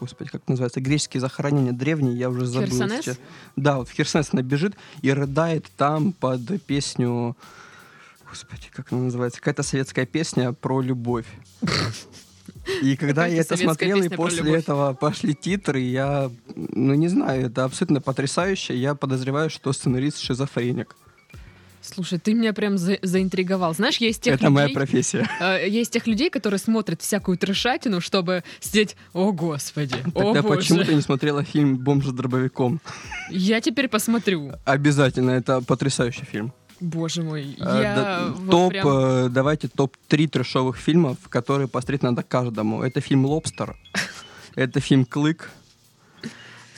Господи, 0.00 0.30
как 0.30 0.46
называется? 0.48 0.80
Греческие 0.80 1.20
захоронения 1.20 1.72
древние, 1.72 2.14
я 2.16 2.30
уже 2.30 2.46
забыл. 2.46 2.68
Херсонес? 2.68 3.04
сейчас. 3.04 3.18
Да, 3.56 3.78
вот 3.78 3.88
в 3.88 3.92
Херсонес 3.92 4.28
она 4.32 4.42
бежит 4.42 4.74
и 5.02 5.12
рыдает 5.12 5.66
там 5.76 6.12
под 6.12 6.62
песню... 6.62 7.36
Господи, 8.30 8.68
как 8.72 8.92
она 8.92 9.02
называется? 9.04 9.40
Какая-то 9.40 9.62
советская 9.62 10.06
песня 10.06 10.52
про 10.52 10.80
любовь. 10.82 11.26
И 12.82 12.96
когда 12.96 13.26
я 13.26 13.40
это 13.40 13.56
смотрел, 13.56 14.02
и 14.02 14.08
после 14.08 14.54
этого 14.54 14.94
пошли 14.94 15.34
титры, 15.34 15.80
я, 15.80 16.30
ну 16.54 16.94
не 16.94 17.08
знаю, 17.08 17.46
это 17.46 17.64
абсолютно 17.64 18.00
потрясающе. 18.00 18.76
Я 18.76 18.94
подозреваю, 18.94 19.50
что 19.50 19.72
сценарист 19.72 20.18
шизофреник. 20.18 20.94
Слушай, 21.80 22.18
ты 22.18 22.34
меня 22.34 22.52
прям 22.52 22.76
за- 22.76 22.98
заинтриговал. 23.02 23.74
Знаешь, 23.74 23.96
есть 23.98 24.22
тех 24.22 24.34
это 24.34 24.50
моя 24.50 24.66
людей, 24.66 24.74
профессия. 24.74 25.28
э, 25.40 25.68
есть 25.68 25.92
тех 25.92 26.06
людей, 26.06 26.28
которые 26.28 26.58
смотрят 26.58 27.00
всякую 27.00 27.38
трешатину, 27.38 28.00
чтобы 28.00 28.42
сидеть, 28.60 28.96
о 29.12 29.32
господи, 29.32 29.96
о 30.14 30.34
Тогда 30.34 30.42
боже. 30.42 30.56
почему 30.56 30.84
ты 30.84 30.94
не 30.94 31.00
смотрела 31.00 31.44
фильм 31.44 31.76
«Бомж 31.76 32.06
с 32.06 32.12
дробовиком»? 32.12 32.80
Я 33.30 33.60
теперь 33.60 33.88
посмотрю. 33.88 34.52
Обязательно, 34.64 35.30
это 35.30 35.62
потрясающий 35.62 36.24
фильм. 36.24 36.52
Боже 36.80 37.22
мой, 37.22 37.56
Э, 37.58 37.80
я 37.82 37.96
да, 37.96 38.26
вот 38.36 38.50
топ, 38.50 38.70
прям- 38.70 38.88
э, 38.88 39.28
давайте 39.30 39.68
топ-3 39.68 40.28
трешовых 40.28 40.76
фильмов, 40.76 41.16
которые 41.28 41.66
посмотреть 41.68 42.02
надо 42.02 42.22
каждому. 42.22 42.82
Это 42.82 43.00
фильм 43.00 43.26
«Лобстер», 43.26 43.76
это 44.54 44.80
фильм 44.80 45.04
«Клык». 45.04 45.50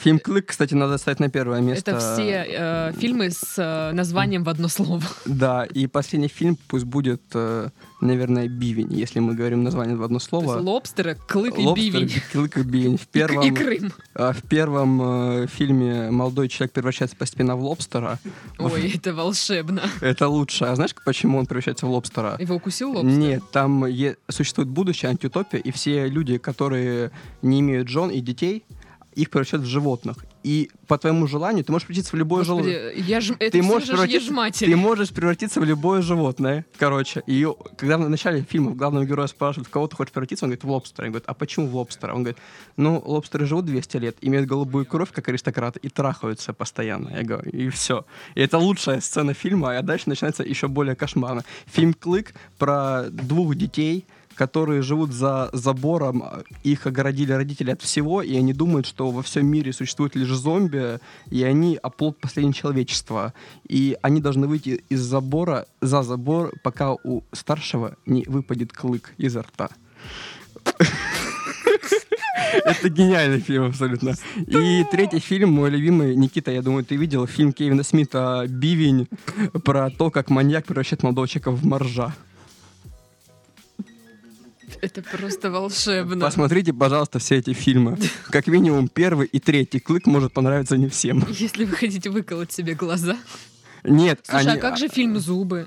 Фильм 0.01 0.19
«Клык», 0.19 0.47
кстати, 0.47 0.73
надо 0.75 0.97
ставить 0.97 1.21
на 1.21 1.29
первое 1.29 1.61
место. 1.61 1.91
Это 1.91 2.01
все 2.01 2.47
э, 2.49 2.93
фильмы 2.99 3.31
с 3.31 3.55
э, 3.59 3.93
названием 3.93 4.45
в 4.45 4.49
одно 4.49 4.69
слово. 4.69 5.03
Да, 5.27 5.65
и 5.65 5.87
последний 5.87 6.29
фильм 6.29 6.57
пусть 6.69 6.87
будет, 6.87 7.21
э, 7.35 7.69
наверное, 8.01 8.49
«Бивень», 8.49 8.93
если 8.93 9.21
мы 9.21 9.35
говорим 9.35 9.63
название 9.63 9.97
в 9.97 10.03
одно 10.03 10.19
То 10.19 10.23
есть 10.23 10.29
слово. 10.31 10.59
лобстеры, 10.59 11.19
клык 11.29 11.59
и 11.59 11.63
«Лобстер», 11.63 11.93
бивень. 12.01 12.23
«Клык» 12.33 12.57
и 12.57 12.63
«Бивень». 12.63 12.97
В 12.97 13.03
И, 13.05 13.09
первом, 13.13 13.45
и 13.47 13.51
Крым. 13.51 13.93
а, 14.15 14.33
в 14.33 14.43
первом 14.43 15.03
э, 15.43 15.47
фильме 15.49 16.11
молодой 16.11 16.49
человек 16.49 16.73
превращается 16.73 17.17
постепенно 17.17 17.57
в 17.57 17.63
лобстера. 17.63 18.19
Ой, 18.59 18.93
это 18.97 19.13
волшебно. 19.15 19.83
Это 20.01 20.29
лучше. 20.29 20.65
А 20.65 20.75
знаешь, 20.77 20.95
почему 21.05 21.37
он 21.39 21.45
превращается 21.47 21.85
в 21.87 21.91
лобстера? 21.91 22.37
Его 22.41 22.55
укусил 22.57 22.93
лобстер? 22.93 23.11
Нет, 23.19 23.43
там 23.53 23.85
е- 23.85 24.17
существует 24.29 24.69
будущее, 24.71 25.11
антиутопия, 25.11 25.61
и 25.61 25.71
все 25.73 26.09
люди, 26.09 26.39
которые 26.39 27.11
не 27.43 27.61
имеют 27.61 27.89
жен 27.89 28.09
и 28.09 28.21
детей, 28.21 28.65
их 29.15 29.31
превращают 29.31 29.65
в 29.65 29.69
животных. 29.69 30.25
И 30.43 30.71
по 30.87 30.97
твоему 30.97 31.27
желанию 31.27 31.65
ты 31.65 31.73
можешь 31.73 31.87
превратиться 31.87 32.17
в 32.17 32.19
любое 32.19 32.45
животное. 32.45 32.93
Я 32.95 33.21
ж... 33.21 33.35
Ты 33.35 33.63
можешь, 33.63 33.89
же 33.89 33.93
превратиться, 33.93 34.65
ты 34.65 34.77
можешь 34.77 35.11
превратиться 35.11 35.61
в 35.61 35.65
любое 35.65 36.01
животное. 36.01 36.65
Короче, 36.79 37.23
и 37.27 37.47
когда 37.77 37.99
в 37.99 38.09
начале 38.09 38.43
фильма 38.43 38.73
главного 38.73 39.05
героя 39.05 39.27
спрашивают, 39.27 39.69
в 39.69 39.71
кого 39.71 39.89
ты 39.89 39.97
хочешь 39.97 40.13
превратиться, 40.13 40.47
он 40.47 40.51
говорит, 40.51 40.65
в 40.65 40.71
лобстера. 40.71 41.07
Он 41.07 41.13
говорит, 41.13 41.29
а 41.29 41.35
почему 41.35 41.67
в 41.67 41.77
лобстера? 41.77 42.15
Он 42.15 42.23
говорит, 42.23 42.39
ну, 42.77 43.03
лобстеры 43.05 43.47
живут 43.47 43.67
200 43.67 43.97
лет, 43.99 44.17
имеют 44.23 44.47
голубую 44.47 44.87
кровь, 44.87 45.11
как 45.13 45.29
аристократы, 45.29 45.79
и 45.83 45.89
трахаются 45.89 46.53
постоянно. 46.53 47.11
Я 47.11 47.23
говорю, 47.23 47.51
и 47.51 47.69
все. 47.69 48.07
И 48.35 48.41
это 48.41 48.59
лучшая 48.59 49.01
сцена 49.01 49.35
фильма, 49.35 49.77
а 49.77 49.83
дальше 49.83 50.09
начинается 50.09 50.43
еще 50.43 50.69
более 50.69 50.95
кошмарно. 50.95 51.45
Фильм 51.67 51.93
«Клык» 51.93 52.33
про 52.59 53.05
двух 53.11 53.55
детей, 53.57 54.07
которые 54.35 54.83
живут 54.83 55.13
за 55.13 55.51
забором, 55.53 56.25
их 56.63 56.87
огородили 56.87 57.33
родители 57.33 57.71
от 57.71 57.83
всего, 57.83 58.23
и 58.23 58.37
они 58.37 58.53
думают, 58.53 58.87
что 58.87 59.11
во 59.11 59.23
всем 59.23 59.47
мире 59.47 59.73
существуют 59.73 60.17
лишь 60.17 60.29
зомби, 60.29 60.99
и 61.31 61.43
они 61.43 61.79
оплот 61.83 62.19
последнего 62.19 62.55
человечества. 62.55 63.35
И 63.69 63.97
они 64.03 64.21
должны 64.21 64.47
выйти 64.47 64.83
из 64.89 65.01
забора, 65.01 65.67
за 65.81 66.03
забор, 66.03 66.53
пока 66.63 66.93
у 66.93 67.23
старшего 67.33 67.97
не 68.07 68.25
выпадет 68.27 68.73
клык 68.73 69.15
изо 69.19 69.43
рта. 69.43 69.71
Это 72.65 72.89
гениальный 72.89 73.41
фильм 73.41 73.65
абсолютно. 73.65 74.15
И 74.37 74.85
третий 74.91 75.21
фильм, 75.21 75.53
мой 75.53 75.71
любимый, 75.71 76.17
Никита, 76.17 76.51
я 76.51 76.63
думаю, 76.63 76.85
ты 76.85 76.97
видел, 76.97 77.27
фильм 77.27 77.53
Кевина 77.53 77.83
Смита 77.83 78.45
«Бивень» 78.49 79.09
про 79.65 79.91
то, 79.91 80.11
как 80.11 80.31
маньяк 80.31 80.65
превращает 80.65 81.03
молодого 81.03 81.29
человека 81.29 81.51
в 81.53 81.65
моржа. 81.65 82.15
Это 84.83 85.03
просто 85.03 85.51
волшебно. 85.51 86.25
Посмотрите, 86.25 86.73
пожалуйста, 86.73 87.19
все 87.19 87.37
эти 87.37 87.53
фильмы. 87.53 87.99
Как 88.31 88.47
минимум 88.47 88.89
первый 88.89 89.27
и 89.27 89.39
третий 89.39 89.79
клык 89.81 90.07
может 90.07 90.33
понравиться 90.33 90.77
не 90.77 90.89
всем. 90.89 91.25
Если 91.29 91.65
вы 91.65 91.77
хотите 91.77 92.11
выколоть 92.11 92.53
себе 92.53 92.75
глаза. 92.75 93.17
Нет, 93.85 94.21
Слушай, 94.23 94.47
они- 94.49 94.59
а 94.59 94.61
как 94.61 94.77
же 94.79 94.89
фильм 94.89 95.19
«Зубы»? 95.19 95.67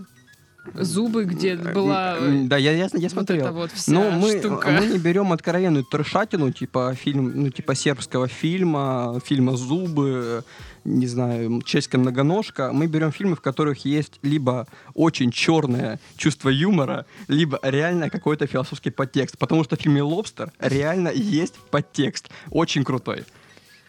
«Зубы», 0.76 1.26
где 1.26 1.56
Э, 1.56 1.74
была 1.74 2.18
м, 2.18 2.48
Да, 2.48 2.56
я, 2.58 2.72
я, 2.72 2.86
я 2.86 2.90
вот 3.02 3.12
смотрел. 3.12 3.52
вот 3.54 3.72
вся 3.74 3.92
Но 3.92 4.12
мы, 4.12 4.40
штука. 4.40 4.70
мы 4.70 4.86
не 4.86 4.98
берем 4.98 5.34
откровенную 5.34 5.84
трешатину, 5.84 6.52
типа 6.52 6.96
фильм, 6.96 7.34
ну, 7.36 7.50
типа 7.50 7.76
сербского 7.76 8.28
фильма, 8.30 9.20
фильма 9.26 9.58
«Зубы». 9.58 10.44
Не 10.86 11.08
знаю, 11.08 11.62
«Чешская 11.62 12.00
многоножка». 12.00 12.72
Мы 12.74 12.88
берем 12.88 13.12
фильмы, 13.12 13.36
в 13.36 13.42
которых 13.42 13.86
есть 13.86 14.20
либо 14.22 14.68
очень 14.94 15.32
черное 15.32 16.00
чувство 16.18 16.50
юмора, 16.50 17.06
либо 17.28 17.60
реально 17.62 18.10
какой-то 18.10 18.48
философский 18.48 18.92
подтекст. 18.92 19.38
Потому 19.38 19.64
что 19.64 19.76
в 19.78 19.82
фильме 19.82 20.02
«Лобстер» 20.02 20.52
реально 20.60 21.10
есть 21.10 21.56
подтекст. 21.72 22.30
Очень 22.50 22.84
крутой. 22.84 23.24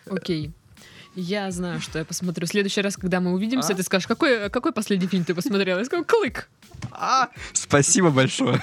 Окей. 0.06 0.52
Я 1.16 1.50
знаю, 1.52 1.80
что 1.80 1.98
я 1.98 2.04
посмотрю. 2.04 2.46
В 2.46 2.50
следующий 2.50 2.80
раз, 2.80 2.96
когда 2.96 3.20
мы 3.20 3.32
увидимся, 3.32 3.72
А? 3.72 3.76
ты 3.76 3.82
скажешь, 3.84 4.06
какой, 4.06 4.50
какой 4.50 4.72
последний 4.72 5.06
фильм 5.06 5.24
ты 5.24 5.34
посмотрел? 5.34 5.78
Я 5.78 5.84
скажу, 5.84 6.04
«Клык». 6.04 6.48
А, 6.90 7.28
спасибо 7.52 8.10
большое. 8.10 8.60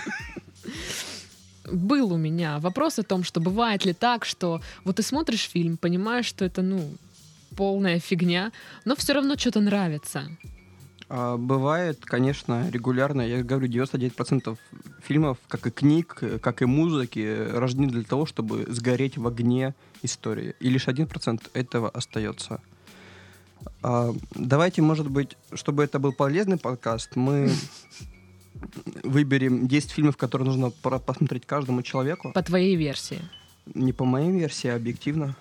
Был 1.72 2.12
у 2.12 2.18
меня 2.18 2.60
вопрос 2.60 3.00
о 3.00 3.04
том, 3.04 3.24
что 3.24 3.40
бывает 3.40 3.86
ли 3.86 3.94
так, 3.94 4.26
что 4.26 4.62
вот 4.84 4.98
ты 4.98 5.04
смотришь 5.04 5.50
фильм, 5.50 5.78
понимаешь, 5.78 6.26
что 6.26 6.44
это, 6.44 6.62
ну, 6.62 6.92
полная 7.56 8.00
фигня, 8.00 8.52
но 8.86 8.96
все 8.96 9.14
равно 9.14 9.38
что-то 9.38 9.60
нравится. 9.60 10.30
А, 11.14 11.36
Бывает, 11.38 12.00
конечно, 12.06 12.70
регулярно. 12.70 13.22
Я 13.22 13.44
говорю, 13.44 13.68
99% 13.68 14.58
фильмов, 15.04 15.38
как 15.48 15.68
и 15.68 15.72
книг, 15.72 16.24
как 16.42 16.62
и 16.62 16.66
музыки, 16.66 17.48
рождены 17.54 17.88
для 17.88 18.04
того, 18.04 18.26
чтобы 18.26 18.66
сгореть 18.70 19.18
в 19.18 19.28
огне 19.28 19.76
истории. 20.04 20.56
И 20.62 20.70
лишь 20.70 20.88
1% 20.88 21.50
этого 21.54 21.90
остается. 21.90 22.62
А, 23.84 24.14
Давайте, 24.36 24.82
может 24.82 25.10
быть, 25.10 25.36
чтобы 25.54 25.84
это 25.84 26.00
был 26.00 26.14
полезный 26.14 26.58
подкаст, 26.58 27.16
мы 27.16 27.52
выберем 29.04 29.68
10 29.68 29.92
фильмов, 29.92 30.16
которые 30.16 30.48
нужно 30.48 30.70
посмотреть 30.70 31.46
каждому 31.46 31.82
человеку. 31.84 32.32
По 32.32 32.42
твоей 32.44 32.78
версии. 32.78 33.20
Не 33.74 33.94
по 33.94 34.06
моей 34.06 34.32
версии, 34.32 34.70
а 34.70 34.76
объективно. 34.76 35.36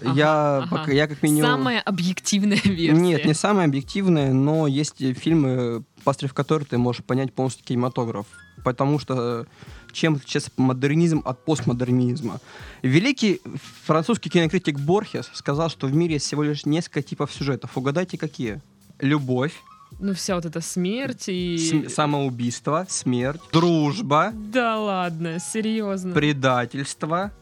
Ага, 0.00 0.12
я, 0.18 0.56
ага. 0.58 0.66
пока- 0.70 0.92
я 0.92 1.06
как 1.06 1.22
минимум... 1.22 1.42
Самая 1.50 1.80
объективная 1.80 2.58
версия. 2.64 2.92
Нет, 3.00 3.24
не 3.24 3.34
самые 3.34 3.66
объективные, 3.66 4.32
но 4.32 4.66
есть 4.66 4.96
фильмы, 5.18 5.84
посмотрев 6.04 6.34
которые 6.34 6.66
ты 6.66 6.78
можешь 6.78 7.04
понять 7.04 7.32
полностью 7.32 7.64
кинематограф. 7.64 8.26
Потому 8.64 8.98
что 8.98 9.46
чем 9.92 10.14
отличается 10.14 10.50
модернизм 10.56 11.22
от 11.24 11.44
постмодернизма? 11.44 12.40
Великий 12.82 13.40
французский 13.84 14.30
кинокритик 14.30 14.78
Борхес 14.78 15.28
сказал, 15.34 15.68
что 15.68 15.86
в 15.86 15.94
мире 15.94 16.14
есть 16.14 16.26
всего 16.26 16.42
лишь 16.44 16.64
несколько 16.64 17.02
типов 17.02 17.32
сюжетов. 17.32 17.76
Угадайте, 17.76 18.16
какие? 18.18 18.60
Любовь, 19.00 19.52
Ну, 19.98 20.14
вся 20.14 20.36
вот 20.36 20.44
эта 20.46 20.60
смерть 20.60 21.24
и... 21.28 21.58
см- 21.58 21.90
самоубийство, 21.90 22.86
смерть, 22.88 23.40
дружба, 23.52 24.30
Да 24.32 24.78
ладно, 24.78 25.38
серьезно. 25.40 26.12
предательство 26.14 27.32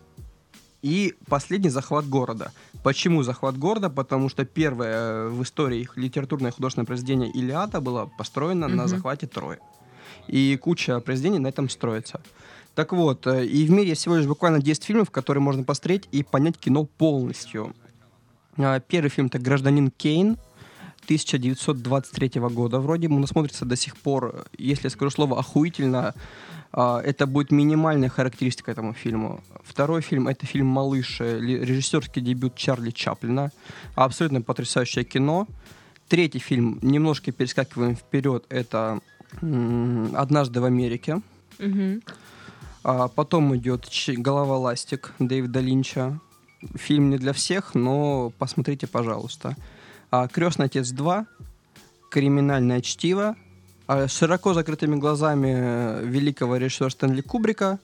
и 0.83 1.15
последний 1.29 1.69
захват 1.71 2.09
города. 2.09 2.53
Почему 2.83 3.23
захват 3.23 3.59
города? 3.59 3.91
Потому 3.91 4.29
что 4.29 4.45
первое 4.45 4.95
э, 4.95 5.29
в 5.29 5.43
истории 5.43 5.89
литературное 5.97 6.51
художественное 6.51 6.87
произведение 6.87 7.31
«Илиада» 7.31 7.81
было 7.81 8.11
построено 8.19 8.69
на 8.69 8.83
Мгм. 8.83 8.89
захвате 8.89 9.27
Трои. 9.27 9.59
И 10.29 10.57
куча 10.57 11.01
произведений 11.01 11.39
на 11.39 11.49
этом 11.49 11.69
строится. 11.69 12.21
Так 12.75 12.93
вот, 12.93 13.27
э, 13.27 13.45
и 13.47 13.67
в 13.67 13.71
мире 13.71 13.89
есть 13.91 14.01
всего 14.03 14.17
лишь 14.17 14.27
буквально 14.27 14.61
10 14.63 14.85
фильмов, 14.85 15.11
которые 15.11 15.43
можно 15.43 15.65
посмотреть 15.65 16.09
и 16.13 16.23
понять 16.23 16.57
кино 16.59 16.85
полностью. 16.85 17.75
А, 18.57 18.81
Первый 18.81 19.09
фильм— 19.11 19.27
это 19.29 19.39
«Гражданин 19.39 19.91
Кейн», 19.91 20.39
1923 21.11 22.41
года 22.41 22.79
вроде. 22.79 23.09
Он 23.09 23.27
смотрится 23.27 23.65
до 23.65 23.75
сих 23.75 23.97
пор, 23.97 24.47
если 24.57 24.85
я 24.85 24.91
скажу 24.91 25.11
слово 25.11 25.41
«охуительно», 25.41 26.15
а, 26.73 27.01
это 27.01 27.27
будет 27.27 27.51
минимальная 27.51 28.09
характеристика 28.09 28.71
этому 28.71 28.93
фильму. 28.93 29.43
Второй 29.65 30.03
фильм— 30.03 30.29
это 30.29 30.47
фильм 30.47 30.67
«Малыш», 30.67 31.21
э, 31.21 31.41
режиссерский 31.41 32.23
дебют 32.23 32.55
Чарли 32.55 32.93
Чаплина. 32.93 33.51
Абсолютно 33.97 34.41
потрясающее 34.41 35.03
кино. 35.03 35.49
Третий 36.07 36.39
фильм, 36.39 36.79
немножко 36.81 37.33
перескакиваем 37.33 37.97
вперед, 37.97 38.45
это 38.49 39.01
«Однажды 39.41 40.61
в 40.61 40.65
Америке». 40.65 41.23
А 42.85 43.09
потом 43.09 43.57
идет 43.57 43.91
«Голова 44.07 44.59
ластик» 44.59 45.13
Дэвида 45.19 45.59
Линча. 45.59 46.21
Фильм 46.77 47.11
не 47.11 47.19
для 47.19 47.33
всех, 47.33 47.75
но 47.75 48.33
посмотрите, 48.39 48.87
пожалуйста. 48.87 49.57
А, 50.11 50.27
«Крестный 50.27 50.67
отец 50.67 50.93
2», 50.93 51.27
«Криминальное 52.11 52.81
чтиво», 52.81 53.37
а, 53.87 54.09
широко 54.09 54.55
закрытыми 54.55 54.97
глазами 54.97 56.05
великого 56.05 56.57
режиссера 56.57 56.91
Стэнли 56.91 57.21
Кубрика, 57.21 57.79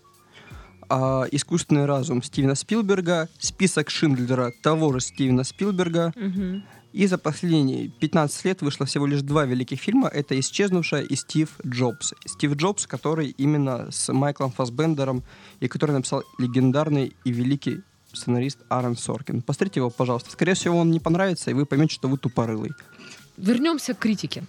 а, 0.88 1.24
«Искусственный 1.30 1.86
разум» 1.86 2.22
Стивена 2.22 2.56
Спилберга, 2.56 3.28
«Список 3.38 3.90
Шиндлера» 3.90 4.52
того 4.62 4.92
же 4.92 5.00
Стивена 5.00 5.44
Спилберга, 5.44 6.12
и 6.92 7.06
за 7.06 7.18
последние 7.18 7.90
15 7.90 8.44
лет 8.46 8.62
вышло 8.62 8.86
всего 8.86 9.06
лишь 9.06 9.20
два 9.20 9.44
великих 9.44 9.78
фильма. 9.78 10.08
Это 10.08 10.38
«Исчезнувшая» 10.40 11.02
и 11.02 11.14
«Стив 11.14 11.50
Джобс». 11.64 12.14
Стив 12.24 12.54
Джобс, 12.54 12.86
который 12.86 13.34
именно 13.36 13.88
с 13.92 14.12
Майклом 14.12 14.50
Фассбендером 14.50 15.22
и 15.60 15.68
который 15.68 15.92
написал 15.92 16.24
легендарный 16.38 17.14
и 17.24 17.30
великий 17.30 17.82
сценарист 18.16 18.58
Аарон 18.68 18.96
Соркин. 18.96 19.42
Посмотрите 19.42 19.80
его, 19.80 19.90
пожалуйста. 19.90 20.30
Скорее 20.30 20.54
всего, 20.54 20.78
он 20.78 20.90
не 20.90 21.00
понравится, 21.00 21.50
и 21.50 21.54
вы 21.54 21.66
поймете, 21.66 21.94
что 21.94 22.08
вы 22.08 22.18
тупорылый. 22.18 22.72
Вернемся 23.36 23.94
к 23.94 23.98
критике. 23.98 24.44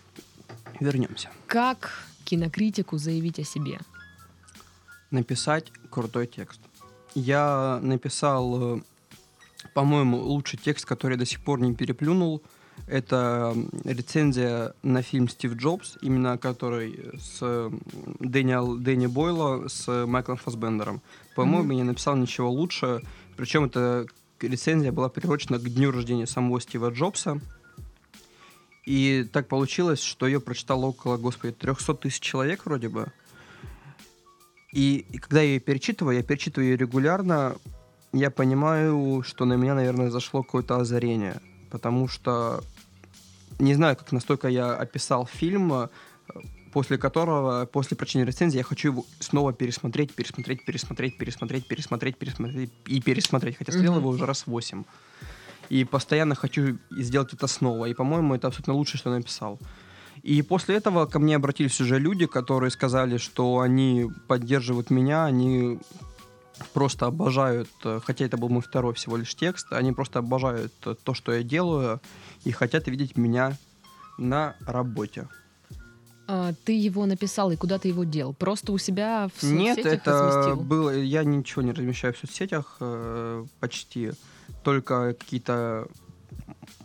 Вернемся. 0.79 1.29
Как 1.45 2.05
кинокритику 2.23 2.97
заявить 2.97 3.39
о 3.39 3.43
себе? 3.43 3.79
Написать 5.11 5.71
крутой 5.89 6.27
текст. 6.27 6.59
Я 7.15 7.79
написал, 7.81 8.77
э, 8.77 8.81
по-моему, 9.73 10.17
лучший 10.17 10.59
текст, 10.59 10.85
который 10.85 11.17
до 11.17 11.25
сих 11.25 11.43
пор 11.43 11.59
не 11.59 11.73
переплюнул. 11.73 12.41
Это 12.85 13.55
рецензия 13.83 14.73
на 14.83 15.01
фильм 15.01 15.27
«Стив 15.27 15.55
Джобс», 15.55 15.97
именно 16.01 16.37
который 16.37 17.17
с 17.19 17.39
э, 17.41 17.71
Дэниел, 18.19 18.77
Дэнни 18.77 19.07
Бойла 19.07 19.67
с 19.67 20.05
Майклом 20.05 20.37
Фассбендером. 20.37 21.01
По-моему, 21.35 21.63
Мгм. 21.63 21.71
я 21.71 21.77
не 21.77 21.83
написал 21.83 22.15
ничего 22.15 22.49
лучше. 22.49 23.01
Причем 23.35 23.65
эта 23.65 24.05
рецензия 24.39 24.91
была 24.91 25.09
приурочена 25.09 25.57
к 25.59 25.63
дню 25.63 25.91
рождения 25.91 26.27
самого 26.27 26.61
Стива 26.61 26.89
Джобса. 26.91 27.41
И 28.85 29.27
так 29.33 29.49
получилось, 29.49 30.01
что 30.01 30.27
ее 30.27 30.39
прочитало 30.39 30.85
около, 30.85 31.17
господи, 31.17 31.53
300 31.53 31.93
тысяч 31.95 32.21
человек 32.21 32.65
вроде 32.65 32.87
бы. 32.87 33.11
И, 34.71 35.05
и 35.11 35.17
когда 35.17 35.41
я 35.41 35.49
ее 35.55 35.59
перечитываю, 35.59 36.15
я 36.15 36.23
перечитываю 36.23 36.69
ее 36.69 36.77
регулярно, 36.77 37.57
я 38.13 38.31
понимаю, 38.31 39.23
что 39.25 39.43
на 39.43 39.53
меня, 39.53 39.75
наверное, 39.75 40.09
зашло 40.09 40.41
какое-то 40.43 40.77
озарение. 40.77 41.41
Потому 41.69 42.07
что 42.07 42.63
не 43.59 43.73
знаю, 43.73 43.95
как 43.95 44.11
настолько 44.11 44.47
я 44.47 44.73
описал 44.73 45.25
фильм, 45.25 45.73
э, 45.73 45.87
после 46.71 46.97
которого, 46.97 47.65
после 47.65 47.97
прочтения 47.97 48.25
рецензии, 48.25 48.57
я 48.57 48.63
хочу 48.63 48.89
его 48.89 49.05
снова 49.19 49.53
пересмотреть, 49.53 50.13
пересмотреть, 50.13 50.63
пересмотреть, 50.65 51.17
пересмотреть, 51.17 51.67
пересмотреть, 51.67 52.17
пересмотреть 52.17 52.71
и 52.85 53.01
пересмотреть. 53.01 53.57
Хотя 53.57 53.71
смотрел 53.71 53.97
его 53.97 54.09
уже 54.09 54.25
раз 54.25 54.45
восемь. 54.47 54.83
И 55.69 55.83
постоянно 55.83 56.35
хочу 56.35 56.77
сделать 56.91 57.33
это 57.33 57.47
снова. 57.47 57.85
И, 57.85 57.93
по-моему, 57.93 58.35
это 58.35 58.47
абсолютно 58.47 58.73
лучшее, 58.73 58.99
что 58.99 59.09
я 59.09 59.17
написал. 59.17 59.59
И 60.23 60.41
после 60.41 60.75
этого 60.75 61.05
ко 61.05 61.19
мне 61.19 61.35
обратились 61.35 61.79
уже 61.81 61.99
люди, 61.99 62.25
которые 62.25 62.71
сказали, 62.71 63.17
что 63.17 63.59
они 63.59 64.09
поддерживают 64.27 64.89
меня, 64.89 65.25
они 65.25 65.79
просто 66.73 67.05
обожают, 67.05 67.69
э, 67.83 67.99
хотя 68.03 68.25
это 68.25 68.37
был 68.37 68.49
мой 68.49 68.61
второй 68.61 68.93
всего 68.93 69.17
лишь 69.17 69.35
текст, 69.35 69.67
они 69.71 69.91
просто 69.91 70.19
обожают 70.19 70.73
э, 70.85 70.95
то, 71.03 71.13
что 71.13 71.33
я 71.33 71.43
делаю, 71.43 72.01
и 72.43 72.51
хотят 72.51 72.87
видеть 72.87 73.17
меня 73.17 73.57
на 74.17 74.55
работе. 74.65 75.27
А, 76.27 76.53
ты 76.65 76.73
его 76.73 77.05
написал 77.05 77.51
и 77.51 77.55
куда 77.55 77.79
ты 77.79 77.87
его 77.87 78.03
дел? 78.03 78.33
Просто 78.33 78.73
у 78.73 78.77
себя 78.77 79.29
в 79.35 79.43
Нет, 79.43 79.77
соцсетях 79.77 79.99
это 80.01 80.11
разместил? 80.11 80.55
было. 80.57 80.95
Я 80.95 81.23
ничего 81.23 81.61
не 81.61 81.71
размещаю 81.71 82.13
в 82.13 82.17
соцсетях 82.17 82.77
э, 82.81 83.45
почти. 83.59 84.11
Только 84.63 85.13
какие-то 85.13 85.87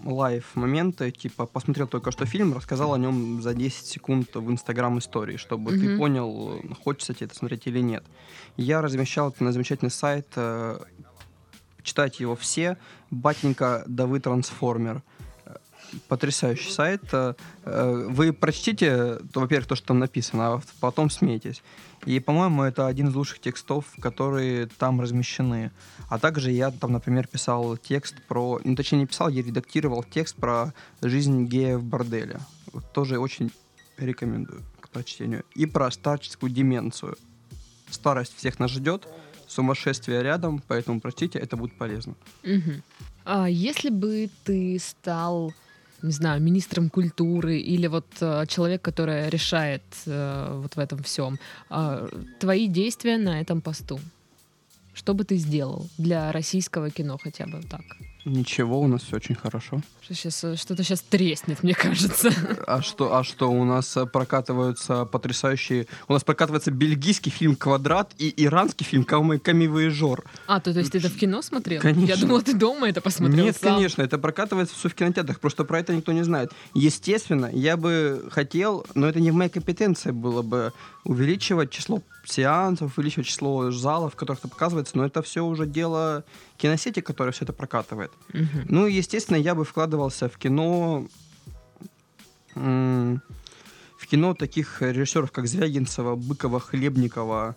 live 0.05 0.55
моменты, 0.55 1.11
типа 1.11 1.47
посмотрел 1.47 1.87
только 1.87 2.11
что 2.11 2.27
фильм, 2.27 2.55
рассказал 2.55 2.95
о 2.95 2.99
нем 2.99 3.43
за 3.43 3.55
10 3.55 3.87
секунд 3.87 4.35
в 4.35 4.51
Инстаграм 4.51 4.99
истории, 4.99 5.37
чтобы 5.37 5.73
ты 5.73 5.88
Мгм. 5.88 5.97
понял, 5.99 6.61
хочется 6.83 7.15
тебе 7.15 7.27
это 7.27 7.37
смотреть 7.37 7.67
или 7.67 7.81
нет. 7.81 8.05
Я 8.57 8.83
размещал 8.83 9.31
это 9.31 9.45
на 9.45 9.53
замечательный 9.53 9.91
сайт, 9.91 10.29
э, 10.37 10.79
читайте 11.83 12.25
его 12.25 12.37
все, 12.37 12.77
батенька 13.11 13.85
Давы 13.87 14.21
Трансформер. 14.21 15.03
Потрясающий 16.09 16.70
сайт. 16.70 17.02
Э, 17.12 17.35
Вы 17.64 18.33
прочтите, 18.33 19.18
во-первых, 19.35 19.68
то, 19.68 19.76
что 19.76 19.88
там 19.88 19.98
написано, 19.98 20.55
а 20.55 20.61
потом 20.81 21.11
смейтесь. 21.11 21.62
И, 22.07 22.18
по-моему, 22.18 22.62
это 22.62 22.87
один 22.87 23.09
из 23.09 23.14
лучших 23.14 23.40
текстов, 23.40 23.87
которые 24.00 24.66
там 24.66 25.00
размещены. 25.00 25.70
А 26.09 26.18
также 26.18 26.50
я 26.50 26.70
там, 26.70 26.92
например, 26.92 27.26
писал 27.26 27.76
текст 27.76 28.16
про... 28.26 28.61
Ну, 28.64 28.74
точнее, 28.74 28.98
не 28.98 29.07
писал, 29.07 29.28
я 29.28 29.42
редактировал 29.42 30.02
текст 30.02 30.37
про 30.37 30.74
жизнь 31.00 31.44
гея 31.44 31.78
в 31.78 31.85
борделе. 31.85 32.40
Вот 32.72 32.92
тоже 32.92 33.18
очень 33.18 33.52
рекомендую 33.98 34.62
к 34.81 34.88
прочтению. 34.88 35.44
И 35.55 35.66
про 35.66 35.90
старческую 35.90 36.50
деменцию. 36.50 37.16
Старость 37.88 38.37
всех 38.37 38.59
нас 38.59 38.70
ждет, 38.70 39.07
сумасшествие 39.46 40.22
рядом, 40.22 40.62
поэтому 40.66 41.00
прочтите, 41.00 41.38
это 41.38 41.57
будет 41.57 41.76
полезно. 41.76 42.14
Мгм. 42.42 42.83
А 43.24 43.48
если 43.48 43.90
бы 43.90 44.28
ты 44.44 44.78
стал 44.81 45.52
не 46.03 46.12
знаю, 46.12 46.43
министром 46.43 46.91
культуры 46.91 47.59
или 47.59 47.87
вот 47.87 48.07
э, 48.21 48.45
человек, 48.47 48.83
который 48.83 49.31
решает 49.31 49.83
э, 50.07 50.61
вот 50.62 50.77
в 50.77 50.79
этом 50.79 51.03
всем, 51.03 51.38
э, 51.71 52.09
твои 52.41 52.69
действия 52.69 53.19
на 53.19 53.41
этом 53.41 53.61
посту? 53.61 54.01
Что 54.95 55.15
бы 55.15 55.25
ты 55.25 55.37
сделал 55.37 55.87
для 55.99 56.33
российского 56.33 56.91
кино 56.91 57.19
хотя 57.23 57.47
бы 57.47 57.62
так? 57.62 57.83
Ничего, 58.25 58.81
у 58.81 58.87
нас 58.87 59.03
все 59.03 59.17
очень 59.17 59.35
хорошо. 59.35 59.81
Что 60.01 60.15
сейчас, 60.15 60.45
э, 60.45 60.57
что-то 60.57 60.85
сейчас 60.85 61.01
треснет, 61.01 61.63
мне 61.63 61.75
кажется. 61.75 62.31
А 62.67 62.81
что, 62.81 63.17
а 63.17 63.25
что, 63.25 63.51
у 63.51 63.65
нас 63.65 63.97
э, 63.97 64.07
прокатываются 64.07 65.05
потрясающие... 65.05 65.87
У 66.07 66.13
нас 66.13 66.23
прокатывается 66.23 66.71
бельгийский 66.71 67.33
фильм 67.33 67.57
«Квадрат» 67.57 68.13
и 68.19 68.33
иранский 68.45 68.87
фильм 68.87 69.05
«Камивоежор». 69.05 70.25
А, 70.47 70.61
то, 70.61 70.73
то 70.73 70.79
есть 70.79 70.93
ты 70.93 70.99
это 70.99 71.09
в 71.09 71.17
кино 71.17 71.43
смотрел? 71.43 71.81
Конечно. 71.81 72.07
Я 72.07 72.17
думала, 72.17 72.43
ты 72.43 72.55
дома 72.55 72.89
это 72.89 73.01
посмотрел 73.01 73.45
Нет, 73.45 73.57
сам. 73.61 73.75
конечно, 73.75 74.03
это 74.03 74.19
прокатывается 74.19 74.75
все 74.77 74.89
в 74.89 74.95
кинотеатрах, 74.95 75.41
просто 75.41 75.65
про 75.65 75.81
это 75.81 75.95
никто 75.95 76.13
не 76.13 76.23
знает. 76.23 76.53
Естественно, 76.75 77.51
я 77.53 77.77
бы 77.77 78.29
хотел, 78.31 78.87
но 78.95 79.09
это 79.09 79.21
не 79.21 79.33
в 79.33 79.35
моей 79.35 79.51
компетенции 79.51 80.13
было 80.13 80.43
бы 80.43 80.73
увеличивать 81.05 81.71
число 81.71 82.03
сеансов, 82.25 82.97
увеличивать 82.97 83.27
число 83.27 83.71
залов, 83.71 84.12
в 84.12 84.17
которых 84.17 84.41
это 84.41 84.49
показывается, 84.49 84.97
но 84.97 85.05
это 85.05 85.23
все 85.23 85.45
уже 85.45 85.67
дело 85.67 86.25
киносети, 86.57 87.01
которая 87.01 87.33
все 87.33 87.45
это 87.45 87.53
прокатывает. 87.53 88.12
Мгм. 88.33 88.67
Ну, 88.69 88.87
и, 88.87 88.95
естественно, 88.95 89.37
я 89.37 89.55
бы 89.55 89.65
вкладывался 89.65 90.29
в 90.29 90.38
кино... 90.38 91.07
В 92.55 94.07
кино 94.07 94.35
таких 94.35 94.83
режиссеров, 94.83 95.33
как 95.33 95.47
Звягинцева, 95.47 96.17
Быкова, 96.17 96.61
Хлебникова, 96.61 97.57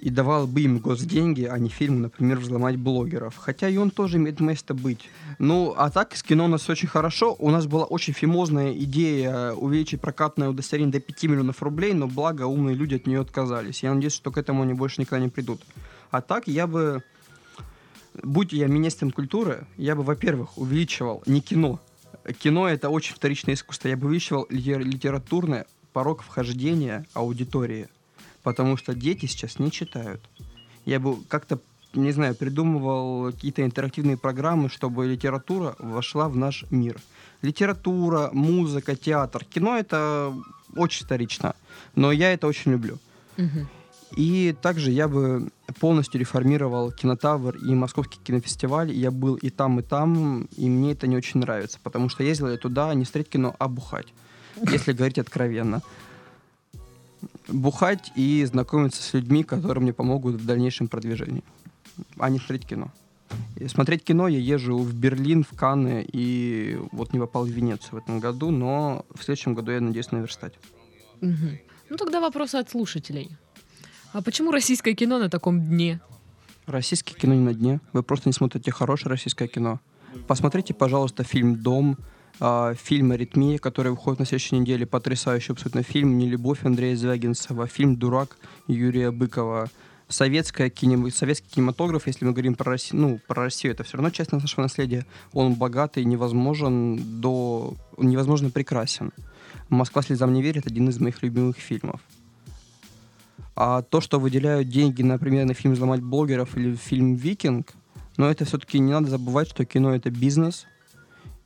и 0.00 0.10
давал 0.10 0.46
бы 0.46 0.62
им 0.62 0.78
госденьги, 0.78 1.44
а 1.44 1.58
не 1.58 1.68
фильм, 1.68 2.02
например, 2.02 2.38
«Взломать 2.38 2.76
блогеров». 2.76 3.36
Хотя 3.36 3.68
и 3.68 3.76
он 3.76 3.90
тоже 3.90 4.16
имеет 4.16 4.40
место 4.40 4.74
быть. 4.74 5.08
Ну, 5.38 5.74
а 5.76 5.90
так, 5.90 6.16
с 6.16 6.22
кино 6.22 6.46
у 6.46 6.48
нас 6.48 6.68
очень 6.70 6.88
хорошо. 6.88 7.36
У 7.38 7.50
нас 7.50 7.66
была 7.66 7.84
очень 7.84 8.14
фимозная 8.14 8.72
идея 8.72 9.52
увеличить 9.52 10.00
прокатное 10.00 10.48
удостоверение 10.48 10.92
до 10.92 11.00
5 11.00 11.24
миллионов 11.24 11.62
рублей, 11.62 11.92
но 11.92 12.06
благо 12.06 12.44
умные 12.44 12.74
люди 12.74 12.94
от 12.94 13.06
нее 13.06 13.20
отказались. 13.20 13.82
Я 13.82 13.92
надеюсь, 13.92 14.14
что 14.14 14.30
к 14.30 14.38
этому 14.38 14.62
они 14.62 14.72
больше 14.72 15.00
никогда 15.00 15.22
не 15.24 15.30
придут. 15.30 15.60
А 16.10 16.22
так 16.22 16.48
я 16.48 16.66
бы 16.66 17.02
будь 18.22 18.52
я 18.52 18.66
министром 18.66 19.10
культуры, 19.10 19.66
я 19.76 19.94
бы, 19.94 20.02
во-первых, 20.02 20.58
увеличивал 20.58 21.22
не 21.26 21.40
кино. 21.40 21.80
Кино 22.38 22.68
это 22.68 22.90
очень 22.90 23.14
вторичное 23.14 23.54
искусство. 23.54 23.88
Я 23.88 23.96
бы 23.96 24.06
увеличивал 24.06 24.46
литер- 24.50 24.82
литературное 24.82 25.66
порог 25.92 26.22
вхождения 26.22 27.06
аудитории. 27.14 27.88
Потому 28.42 28.76
что 28.76 28.94
дети 28.94 29.26
сейчас 29.26 29.58
не 29.58 29.70
читают. 29.70 30.20
Я 30.84 30.98
бы 30.98 31.16
как-то, 31.28 31.58
не 31.92 32.12
знаю, 32.12 32.34
придумывал 32.34 33.32
какие-то 33.32 33.62
интерактивные 33.62 34.16
программы, 34.16 34.68
чтобы 34.68 35.06
литература 35.06 35.76
вошла 35.78 36.28
в 36.28 36.36
наш 36.36 36.64
мир. 36.70 36.96
Литература, 37.42 38.30
музыка, 38.32 38.96
театр. 38.96 39.44
Кино 39.44 39.76
это 39.76 40.32
очень 40.76 41.04
вторично. 41.04 41.54
Но 41.94 42.12
я 42.12 42.32
это 42.32 42.46
очень 42.46 42.72
люблю. 42.72 42.98
И 44.16 44.56
также 44.60 44.90
я 44.90 45.06
бы 45.06 45.50
полностью 45.78 46.20
реформировал 46.20 46.90
кинотавр 46.90 47.56
и 47.56 47.74
Московский 47.74 48.18
кинофестиваль. 48.22 48.90
Я 48.92 49.10
был 49.10 49.36
и 49.36 49.50
там, 49.50 49.78
и 49.78 49.82
там, 49.82 50.48
и 50.56 50.68
мне 50.68 50.92
это 50.92 51.06
не 51.06 51.16
очень 51.16 51.40
нравится, 51.40 51.78
потому 51.82 52.08
что 52.08 52.24
ездил 52.24 52.48
я 52.48 52.56
туда 52.56 52.92
не 52.94 53.04
смотреть 53.04 53.28
кино, 53.28 53.54
а 53.58 53.68
бухать, 53.68 54.12
если 54.68 54.92
говорить 54.92 55.18
откровенно. 55.18 55.80
Бухать 57.48 58.12
и 58.14 58.44
знакомиться 58.44 59.02
с 59.02 59.12
людьми, 59.12 59.44
которые 59.44 59.82
мне 59.82 59.92
помогут 59.92 60.36
в 60.36 60.46
дальнейшем 60.46 60.88
продвижении, 60.88 61.42
а 62.18 62.30
не 62.30 62.38
смотреть 62.38 62.66
кино. 62.66 62.90
И 63.56 63.68
смотреть 63.68 64.04
кино 64.04 64.28
я 64.28 64.38
езжу 64.38 64.78
в 64.78 64.94
Берлин, 64.94 65.44
в 65.44 65.56
Канны, 65.56 66.06
и 66.12 66.78
вот 66.92 67.12
не 67.12 67.18
попал 67.18 67.44
в 67.44 67.48
Венецию 67.48 67.92
в 67.92 67.96
этом 67.96 68.20
году, 68.20 68.50
но 68.50 69.04
в 69.14 69.22
следующем 69.22 69.54
году 69.54 69.72
я 69.72 69.80
надеюсь 69.80 70.10
наверстать. 70.12 70.54
Мгм. 71.20 71.58
Ну 71.90 71.96
тогда 71.96 72.20
вопросы 72.20 72.56
от 72.56 72.70
слушателей. 72.70 73.36
А 74.12 74.22
почему 74.22 74.50
российское 74.50 74.94
кино 74.94 75.18
на 75.18 75.28
таком 75.28 75.60
дне? 75.60 76.00
Российское 76.66 77.14
кино 77.14 77.34
не 77.34 77.40
на 77.40 77.54
дне. 77.54 77.80
Вы 77.92 78.02
просто 78.02 78.28
не 78.28 78.32
смотрите 78.32 78.70
хорошее 78.72 79.10
российское 79.10 79.48
кино. 79.48 79.80
Посмотрите, 80.26 80.74
пожалуйста, 80.74 81.22
фильм 81.22 81.56
«Дом», 81.56 81.96
а, 82.40 82.74
фильм 82.74 83.12
«Аритмия», 83.12 83.58
который 83.58 83.92
выходит 83.92 84.20
на 84.20 84.26
следующей 84.26 84.58
неделе. 84.58 84.86
Потрясающий 84.86 85.52
абсолютно 85.52 85.82
фильм. 85.82 86.18
«Нелюбовь» 86.18 86.64
Андрея 86.64 86.96
Звягинцева. 86.96 87.66
Фильм 87.66 87.96
«Дурак» 87.96 88.38
Юрия 88.66 89.10
Быкова. 89.10 89.68
Советская 90.08 90.70
кинем- 90.70 91.10
Советский 91.10 91.48
кинематограф, 91.54 92.06
если 92.06 92.24
мы 92.24 92.32
говорим 92.32 92.54
про 92.54 92.72
Россию, 92.72 93.02
ну, 93.02 93.20
про 93.28 93.44
Россию, 93.44 93.74
это 93.74 93.84
все 93.84 93.96
равно 93.96 94.10
часть 94.10 94.32
нашего 94.32 94.62
наследия. 94.62 95.06
Он 95.32 95.54
богатый, 95.54 96.04
невозможен 96.04 97.20
до... 97.20 97.74
невозможно 97.98 98.50
прекрасен. 98.50 99.12
«Москва 99.68 100.02
слезам 100.02 100.32
не 100.32 100.42
верит»— 100.42 100.66
один 100.66 100.88
из 100.88 100.98
моих 100.98 101.22
любимых 101.22 101.58
фильмов. 101.58 102.00
А 103.54 103.82
то, 103.82 104.00
что 104.00 104.18
выделяют 104.18 104.68
деньги, 104.68 105.02
например, 105.02 105.44
на 105.44 105.54
фильм 105.54 105.74
«Взломать 105.74 106.02
блогеров» 106.02 106.56
или 106.56 106.74
фильм 106.74 107.14
«Викинг», 107.14 107.74
но 108.16 108.30
это 108.30 108.44
все-таки 108.44 108.78
не 108.78 108.92
надо 108.92 109.10
забывать, 109.10 109.48
что 109.50 109.64
кино— 109.64 109.94
это 109.94 110.10
бизнес, 110.10 110.66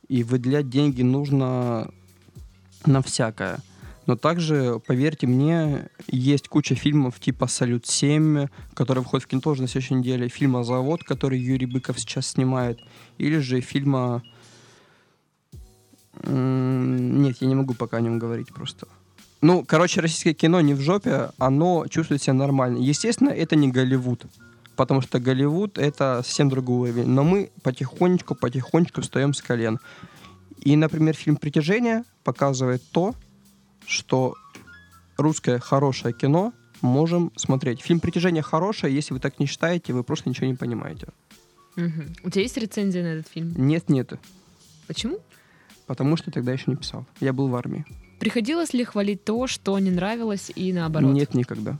и 0.07 0.23
выделять 0.23 0.69
деньги 0.69 1.01
нужно 1.01 1.89
на 2.85 3.01
всякое. 3.01 3.59
Но 4.05 4.15
также, 4.15 4.79
поверьте 4.85 5.25
мне, 5.25 5.89
есть 6.07 6.47
куча 6.47 6.75
фильмов 6.75 7.19
типа 7.19 7.47
«Салют-7», 7.47 8.49
который 8.75 8.99
выходит 8.99 9.25
в 9.25 9.27
кино 9.27 9.41
на 9.45 9.67
следующей 9.67 9.95
неделе, 9.95 10.29
фильма 10.29 10.63
«Завод», 10.63 11.03
который 11.03 11.39
Юрий 11.39 11.65
Быков 11.65 11.99
сейчас 11.99 12.27
снимает, 12.27 12.79
или 13.17 13.39
же 13.39 13.61
фильма... 13.61 14.21
Нет, 16.23 17.37
я 17.41 17.47
не 17.47 17.55
могу 17.55 17.73
пока 17.73 17.97
о 17.97 18.01
нем 18.01 18.19
говорить 18.19 18.53
просто. 18.53 18.87
Ну, 19.41 19.65
короче, 19.65 20.01
российское 20.01 20.33
кино 20.33 20.61
не 20.61 20.73
в 20.73 20.81
жопе, 20.81 21.31
оно 21.37 21.85
чувствует 21.87 22.21
себя 22.21 22.33
нормально. 22.33 22.77
Естественно, 22.77 23.29
это 23.29 23.55
не 23.55 23.69
Голливуд, 23.69 24.25
потому 24.75 25.01
что 25.01 25.19
Голливуд— 25.19 25.77
это 25.79 26.21
совсем 26.23 26.49
другой 26.49 26.91
уровень. 26.91 27.07
Но 27.07 27.23
мы 27.23 27.51
потихонечку, 27.63 28.35
потихонечку 28.35 29.01
встаем 29.01 29.33
с 29.33 29.41
колен. 29.41 29.79
И, 30.59 30.75
например, 30.75 31.15
фильм 31.15 31.35
«Притяжение» 31.37 32.03
показывает 32.23 32.81
то, 32.91 33.15
что 33.85 34.35
русское 35.17 35.59
хорошее 35.59 36.13
кино 36.13 36.53
можем 36.81 37.31
смотреть. 37.35 37.81
Фильм 37.81 37.99
«Притяжение» 37.99 38.43
хорошее, 38.43 38.93
если 38.93 39.13
вы 39.13 39.19
так 39.19 39.39
не 39.39 39.45
считаете, 39.45 39.93
вы 39.93 40.03
просто 40.03 40.29
ничего 40.29 40.47
не 40.47 40.55
понимаете. 40.55 41.07
Мгм. 41.75 42.13
У 42.23 42.29
тебя 42.29 42.43
есть 42.43 42.57
рецензия 42.57 43.03
на 43.03 43.19
этот 43.19 43.27
фильм? 43.27 43.53
Нет, 43.57 43.89
нет, 43.89 44.13
Почему? 44.87 45.19
потому 45.87 46.17
что 46.17 46.31
тогда 46.31 46.53
еще 46.53 46.65
не 46.67 46.75
писал. 46.75 47.05
Я 47.19 47.33
был 47.33 47.47
в 47.47 47.55
армии. 47.55 47.85
Приходилось 48.19 48.73
ли 48.73 48.83
хвалить 48.83 49.23
то, 49.23 49.45
что 49.47 49.77
не 49.79 49.91
нравилось, 49.91 50.51
и 50.55 50.71
наоборот? 50.73 51.11
Нет, 51.11 51.33
никогда. 51.33 51.77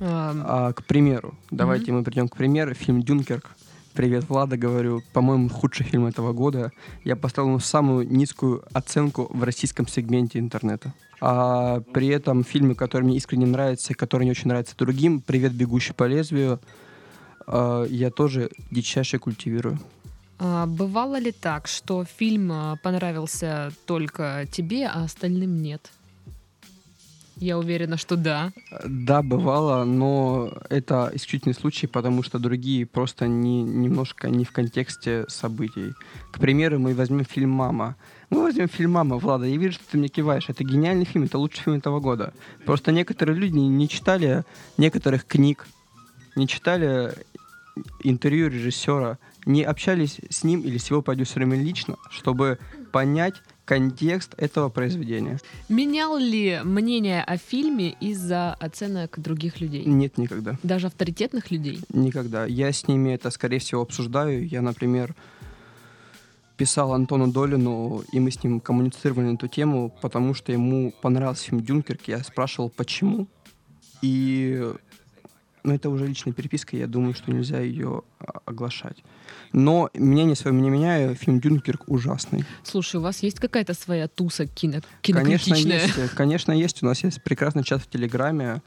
А, 0.00 0.72
к 0.72 0.84
примеру, 0.84 1.34
давайте 1.50 1.92
мы 1.92 2.02
придем 2.02 2.28
к 2.28 2.36
примеру. 2.36 2.74
Фильм 2.74 3.02
«Дюнкерк». 3.02 3.50
Привет, 3.94 4.28
Влада, 4.30 4.56
говорю. 4.56 5.02
По-моему, 5.12 5.50
худший 5.50 5.84
фильм 5.84 6.06
этого 6.06 6.32
года. 6.32 6.72
Я 7.04 7.14
поставил 7.14 7.48
ему 7.48 7.58
самую 7.58 8.10
низкую 8.10 8.64
оценку 8.72 9.28
в 9.30 9.42
российском 9.42 9.86
сегменте 9.86 10.38
интернета. 10.38 10.94
А 11.20 11.80
при 11.92 12.08
этом 12.08 12.42
фильмы, 12.42 12.74
которые 12.74 13.06
мне 13.06 13.18
искренне 13.18 13.46
нравятся 13.46 13.92
и 13.92 13.96
которые 13.96 14.24
не 14.24 14.30
очень 14.30 14.48
нравятся 14.48 14.76
другим, 14.76 15.20
«Привет, 15.20 15.52
бегущий 15.52 15.92
по 15.92 16.04
лезвию», 16.04 16.58
а, 17.46 17.84
я 17.84 18.10
тоже 18.10 18.50
дичайше 18.70 19.18
культивирую. 19.18 19.78
а 20.38 20.66
бывало 20.66 21.18
ли 21.18 21.30
так, 21.30 21.68
что 21.68 22.04
фильм 22.04 22.50
а, 22.50 22.76
понравился 22.82 23.72
только 23.86 24.46
тебе, 24.50 24.86
а 24.86 25.04
остальным 25.04 25.62
нет? 25.62 25.90
Я 27.42 27.58
уверена, 27.58 27.96
что 27.96 28.14
да. 28.14 28.52
Да, 28.84 29.20
бывало, 29.20 29.82
но 29.82 30.52
это 30.70 31.10
исключительный 31.12 31.56
случай, 31.56 31.88
потому 31.88 32.22
что 32.22 32.38
другие 32.38 32.86
просто 32.86 33.26
не, 33.26 33.64
немножко 33.64 34.30
не 34.30 34.44
в 34.44 34.52
контексте 34.52 35.24
событий. 35.26 35.92
К 36.30 36.38
примеру, 36.38 36.78
мы 36.78 36.94
возьмем 36.94 37.24
фильм 37.24 37.50
«Мама». 37.50 37.96
Мы 38.30 38.44
возьмем 38.44 38.68
фильм 38.68 38.92
«Мама», 38.92 39.16
Влада, 39.16 39.44
я 39.46 39.56
вижу, 39.56 39.72
что 39.72 39.90
ты 39.90 39.98
мне 39.98 40.06
киваешь. 40.06 40.48
Это 40.48 40.62
гениальный 40.62 41.04
фильм, 41.04 41.24
это 41.24 41.36
лучший 41.36 41.64
фильм 41.64 41.78
этого 41.78 41.98
года. 41.98 42.32
Просто 42.64 42.92
некоторые 42.92 43.36
люди 43.36 43.58
не 43.58 43.88
читали 43.88 44.44
некоторых 44.78 45.26
книг, 45.26 45.66
не 46.36 46.46
читали 46.46 47.12
интервью 48.04 48.50
режиссера, 48.50 49.18
не 49.46 49.64
общались 49.64 50.20
с 50.30 50.44
ним 50.44 50.60
или 50.60 50.78
с 50.78 50.90
его 50.90 51.02
продюсерами 51.02 51.56
лично, 51.56 51.96
чтобы 52.08 52.60
понять 52.92 53.34
контекст 53.64 54.34
этого 54.36 54.68
произведения. 54.68 55.38
Менял 55.68 56.16
ли 56.16 56.60
мнение 56.64 57.22
о 57.22 57.36
фильме 57.36 57.90
из-за 58.00 58.54
оценок 58.54 59.18
других 59.18 59.60
людей? 59.60 59.84
Нет 59.84 60.18
никогда. 60.18 60.58
Даже 60.62 60.88
авторитетных 60.88 61.50
людей? 61.50 61.80
Никогда. 61.90 62.44
Я 62.44 62.72
с 62.72 62.88
ними 62.88 63.10
это, 63.10 63.30
скорее 63.30 63.58
всего, 63.58 63.82
обсуждаю. 63.82 64.46
Я, 64.46 64.62
например, 64.62 65.14
писал 66.56 66.92
Антону 66.92 67.30
Долину, 67.30 68.02
и 68.12 68.20
мы 68.20 68.30
с 68.30 68.42
ним 68.42 68.60
коммуницировали 68.60 69.26
на 69.26 69.34
эту 69.34 69.48
тему, 69.48 69.94
потому 70.00 70.34
что 70.34 70.52
ему 70.52 70.92
понравился 71.00 71.44
фильм 71.44 71.60
«Дюнкерк». 71.62 72.02
Я 72.06 72.22
спрашивал, 72.24 72.70
почему. 72.70 73.28
И 74.02 74.72
но 75.64 75.74
это 75.74 75.88
уже 75.90 76.06
личная 76.06 76.32
переписка, 76.32 76.76
я 76.76 76.86
думаю, 76.86 77.14
что 77.14 77.32
нельзя 77.32 77.60
ее 77.60 78.02
а, 78.18 78.40
оглашать. 78.44 79.02
Но 79.52 79.90
мнение 79.94 80.34
свое 80.36 80.56
не 80.56 80.70
меняю, 80.70 81.14
фильм 81.14 81.40
«Дюнкерк» 81.40 81.84
ужасный. 81.86 82.44
Слушай, 82.62 82.96
у 82.96 83.00
вас 83.02 83.22
есть 83.22 83.38
какая-то 83.38 83.74
своя 83.74 84.08
туса 84.08 84.46
кино 84.46 84.80
Конечно, 85.02 85.54
есть. 85.54 86.14
Конечно, 86.14 86.52
есть. 86.52 86.82
У 86.82 86.86
нас 86.86 87.02
есть 87.04 87.22
прекрасный 87.22 87.62
чат 87.64 87.82
в 87.82 87.86
Телеграме, 87.86 88.62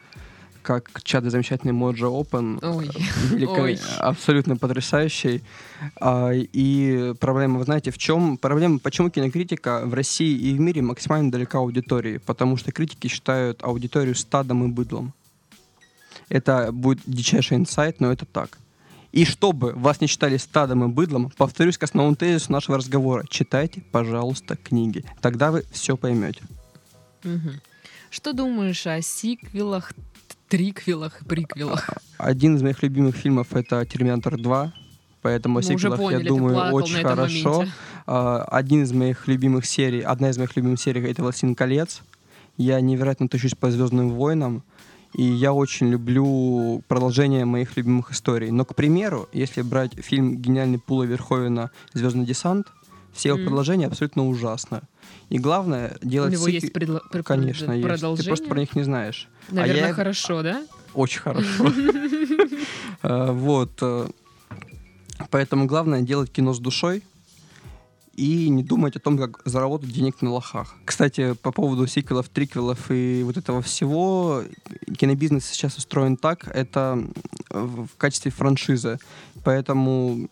как 0.61 1.01
чат 1.03 1.23
замечательный 1.25 1.73
Mojo 1.73 2.09
Open. 2.23 2.59
Ой. 2.63 2.89
Велико- 3.31 3.61
Ой. 3.61 3.79
Абсолютно 3.99 4.57
потрясающий. 4.57 5.43
А, 5.99 6.31
И 6.33 7.13
проблема, 7.19 7.59
вы 7.59 7.65
знаете, 7.65 7.91
в 7.91 7.97
чем? 7.97 8.37
Проблема, 8.37 8.79
почему 8.79 9.09
кинокритика 9.09 9.83
в 9.85 9.93
России 9.93 10.35
и 10.35 10.53
в 10.55 10.59
мире 10.59 10.81
максимально 10.81 11.31
далека 11.31 11.59
аудитории? 11.59 12.17
Потому 12.17 12.57
что 12.57 12.71
критики 12.71 13.07
считают 13.07 13.63
аудиторию 13.63 14.15
стадом 14.15 14.63
и 14.65 14.67
быдлом. 14.67 15.13
Это 16.29 16.71
будет 16.71 16.99
дичайший 17.05 17.57
инсайт, 17.57 17.99
но 17.99 18.11
это 18.11 18.25
так. 18.25 18.57
И 19.11 19.23
чтобы 19.23 19.71
вас 19.73 20.01
не 20.01 20.07
считали 20.07 20.35
стадом 20.37 20.83
и 20.83 20.87
быдлом, 20.87 21.31
повторюсь 21.37 21.77
к 21.77 21.83
основному 21.83 22.15
тезису 22.15 22.51
нашего 22.51 22.77
разговора. 22.77 23.25
Читайте, 23.29 23.81
пожалуйста, 23.91 24.57
книги. 24.57 25.05
Тогда 25.21 25.51
вы 25.51 25.63
все 25.71 25.95
поймете. 25.95 26.41
Мгм. 27.23 27.61
Что 28.09 28.33
думаешь 28.33 28.85
о 28.87 29.01
сиквелах, 29.01 29.93
триквелах 30.49 31.21
и 31.21 31.25
приквелах? 31.25 31.89
Один 32.17 32.55
из 32.55 32.61
моих 32.61 32.83
любимых 32.83 33.15
фильмов 33.15 33.55
это 33.55 33.85
«Терминатор 33.85 34.35
2», 34.35 34.71
поэтому 35.21 35.59
о 35.59 35.61
Мы 35.61 35.65
уже 35.67 35.77
сиквелах, 35.77 35.99
поняли, 35.99 36.23
я 36.23 36.27
думаю, 36.27 36.73
очень 36.73 37.01
хорошо. 37.01 37.53
моменте. 37.53 37.73
А, 38.07 38.43
Один 38.51 38.83
из 38.83 38.91
моих 38.91 39.27
любимых 39.27 39.65
серий, 39.65 40.01
одна 40.01 40.29
из 40.29 40.37
моих 40.37 40.55
любимых 40.55 40.79
серий 40.79 41.01
это 41.09 41.23
«Властелин 41.23 41.55
колец». 41.55 42.01
Я 42.57 42.79
невероятно 42.81 43.27
тащусь 43.27 43.55
по 43.55 43.71
«Звездным 43.71 44.11
войнам», 44.11 44.63
и 45.17 45.23
я 45.23 45.53
очень 45.53 45.89
люблю 45.89 46.83
продолжение 46.87 47.45
моих 47.45 47.77
любимых 47.77 48.11
историй. 48.11 48.51
Но, 48.51 48.65
к 48.65 48.75
примеру, 48.75 49.29
если 49.33 49.61
брать 49.61 49.93
фильм 49.95 50.37
«Гениальный 50.37 50.77
Пула 50.79 51.03
Верховена. 51.03 51.69
Звездный 51.93 52.25
десант», 52.25 52.67
все 53.13 53.29
его 53.29 53.37
Мгм. 53.37 53.47
продолжения 53.47 53.87
абсолютно 53.87 54.27
ужасно. 54.27 54.81
И 55.29 55.37
главное 55.39 55.95
У 56.03 56.07
делать 56.07 56.33
него 56.33 56.47
сиквел- 56.49 56.53
есть 56.61 56.73
предло- 56.73 57.01
пр- 57.11 57.23
Конечно, 57.23 57.71
есть. 57.71 57.83
Ты 57.83 57.87
продолжение? 57.89 58.27
просто 58.29 58.47
про 58.49 58.59
них 58.59 58.75
не 58.75 58.83
знаешь. 58.83 59.29
А 59.51 59.55
Наверное, 59.55 59.87
я- 59.87 59.93
хорошо, 59.93 60.41
да? 60.43 60.65
Очень 60.93 61.21
хорошо. 61.21 61.65
Э, 63.03 63.31
Вот. 63.31 63.71
э, 63.81 64.07
Поэтому 65.29 65.65
главное 65.65 66.01
делать 66.01 66.29
кино 66.31 66.53
с 66.53 66.59
душой 66.59 67.01
и 68.15 68.49
не 68.49 68.63
думать 68.63 68.95
о 68.95 68.99
том, 68.99 69.17
как 69.17 69.41
заработать 69.45 69.91
денег 69.91 70.21
на 70.21 70.31
лохах. 70.31 70.75
Кстати, 70.85 71.33
по 71.33 71.51
поводу 71.51 71.85
сиквелов, 71.87 72.29
триквелов 72.29 72.89
и 72.89 73.23
вот 73.23 73.37
этого 73.37 73.61
всего, 73.61 74.43
кинобизнес 74.97 75.45
сейчас 75.45 75.77
устроен 75.77 76.17
так, 76.17 76.47
это 76.47 77.03
в 77.49 77.89
качестве 77.97 78.31
франшизы. 78.31 78.99
Поэтому 79.43 80.29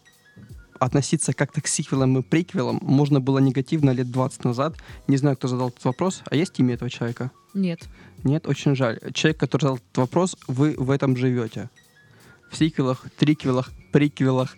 относиться 0.80 1.34
как-то 1.34 1.62
к 1.62 1.68
сиквелам 1.68 2.18
и 2.18 2.22
приквелам 2.22 2.80
можно 2.82 3.20
было 3.20 3.40
негативно 3.40 3.92
лет 3.92 4.12
20 4.12 4.46
назад. 4.46 4.76
Не 5.08 5.18
знаю, 5.18 5.36
кто 5.36 5.48
задал 5.48 5.70
этот 5.70 5.84
вопрос. 5.86 6.24
А 6.30 6.36
есть 6.36 6.60
имя 6.60 6.76
этого 6.76 6.90
человека? 6.90 7.32
Нет. 7.54 7.82
Нет, 8.24 8.48
очень 8.48 8.76
жаль. 8.76 9.00
Человек, 9.14 9.40
который 9.40 9.64
задал 9.64 9.78
этот 9.78 9.98
вопрос, 9.98 10.38
вы 10.48 10.76
в 10.78 10.90
этом 10.90 11.16
живете. 11.16 11.70
В 12.50 12.58
сиквелах, 12.58 13.06
триквелах, 13.18 13.72
приквелах, 13.92 14.56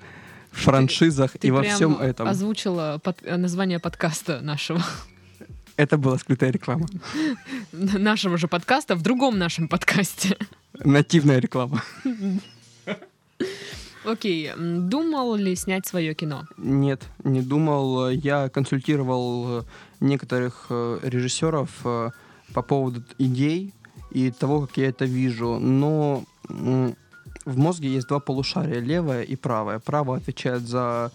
франшизах 0.57 1.37
Ты 1.37 1.47
и 1.47 1.51
во 1.51 1.63
всем 1.63 1.97
этом. 1.99 2.27
озвучила 2.27 2.99
под- 3.03 3.21
название 3.23 3.79
подкаста 3.79 4.41
нашего. 4.41 4.81
Это 5.77 5.97
была 5.97 6.17
скрытая 6.17 6.51
реклама. 6.51 6.87
Нашего 7.73 8.37
же 8.37 8.47
подкаста 8.47 8.95
в 8.95 9.01
другом 9.01 9.37
нашем 9.37 9.67
подкасте. 9.67 10.37
Нативная 10.83 11.39
реклама. 11.39 11.83
Окей, 14.05 14.51
думал 14.57 15.35
ли 15.35 15.55
снять 15.55 15.85
свое 15.87 16.13
кино? 16.13 16.45
Нет, 16.57 17.01
не 17.23 17.41
думал. 17.41 18.09
Я 18.11 18.49
консультировал 18.49 19.61
э, 19.61 19.63
некоторых 19.99 20.67
э, 20.69 20.99
режиссеров 21.01 21.69
э, 21.83 22.11
по 22.53 22.61
поводу 22.61 23.03
идей 23.17 23.73
и 24.11 24.29
того, 24.31 24.61
как 24.61 24.77
я 24.77 24.89
это 24.89 25.05
вижу. 25.05 25.57
Но 25.59 26.23
в 27.45 27.57
мозге 27.57 27.89
есть 27.89 28.07
два 28.07 28.19
полушария, 28.19 28.79
левое 28.79 29.21
и 29.23 29.35
правое. 29.35 29.79
Правое 29.79 30.17
отвечает 30.17 30.67
за 30.67 31.11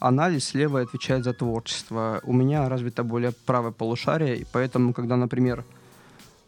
анализ, 0.00 0.54
левое 0.54 0.84
отвечает 0.84 1.24
за 1.24 1.32
творчество. 1.32 2.20
У 2.24 2.32
меня 2.32 2.68
развито 2.68 3.04
более 3.04 3.32
правое 3.46 3.72
полушарие, 3.72 4.36
и 4.36 4.46
поэтому, 4.52 4.92
когда, 4.92 5.16
например, 5.16 5.64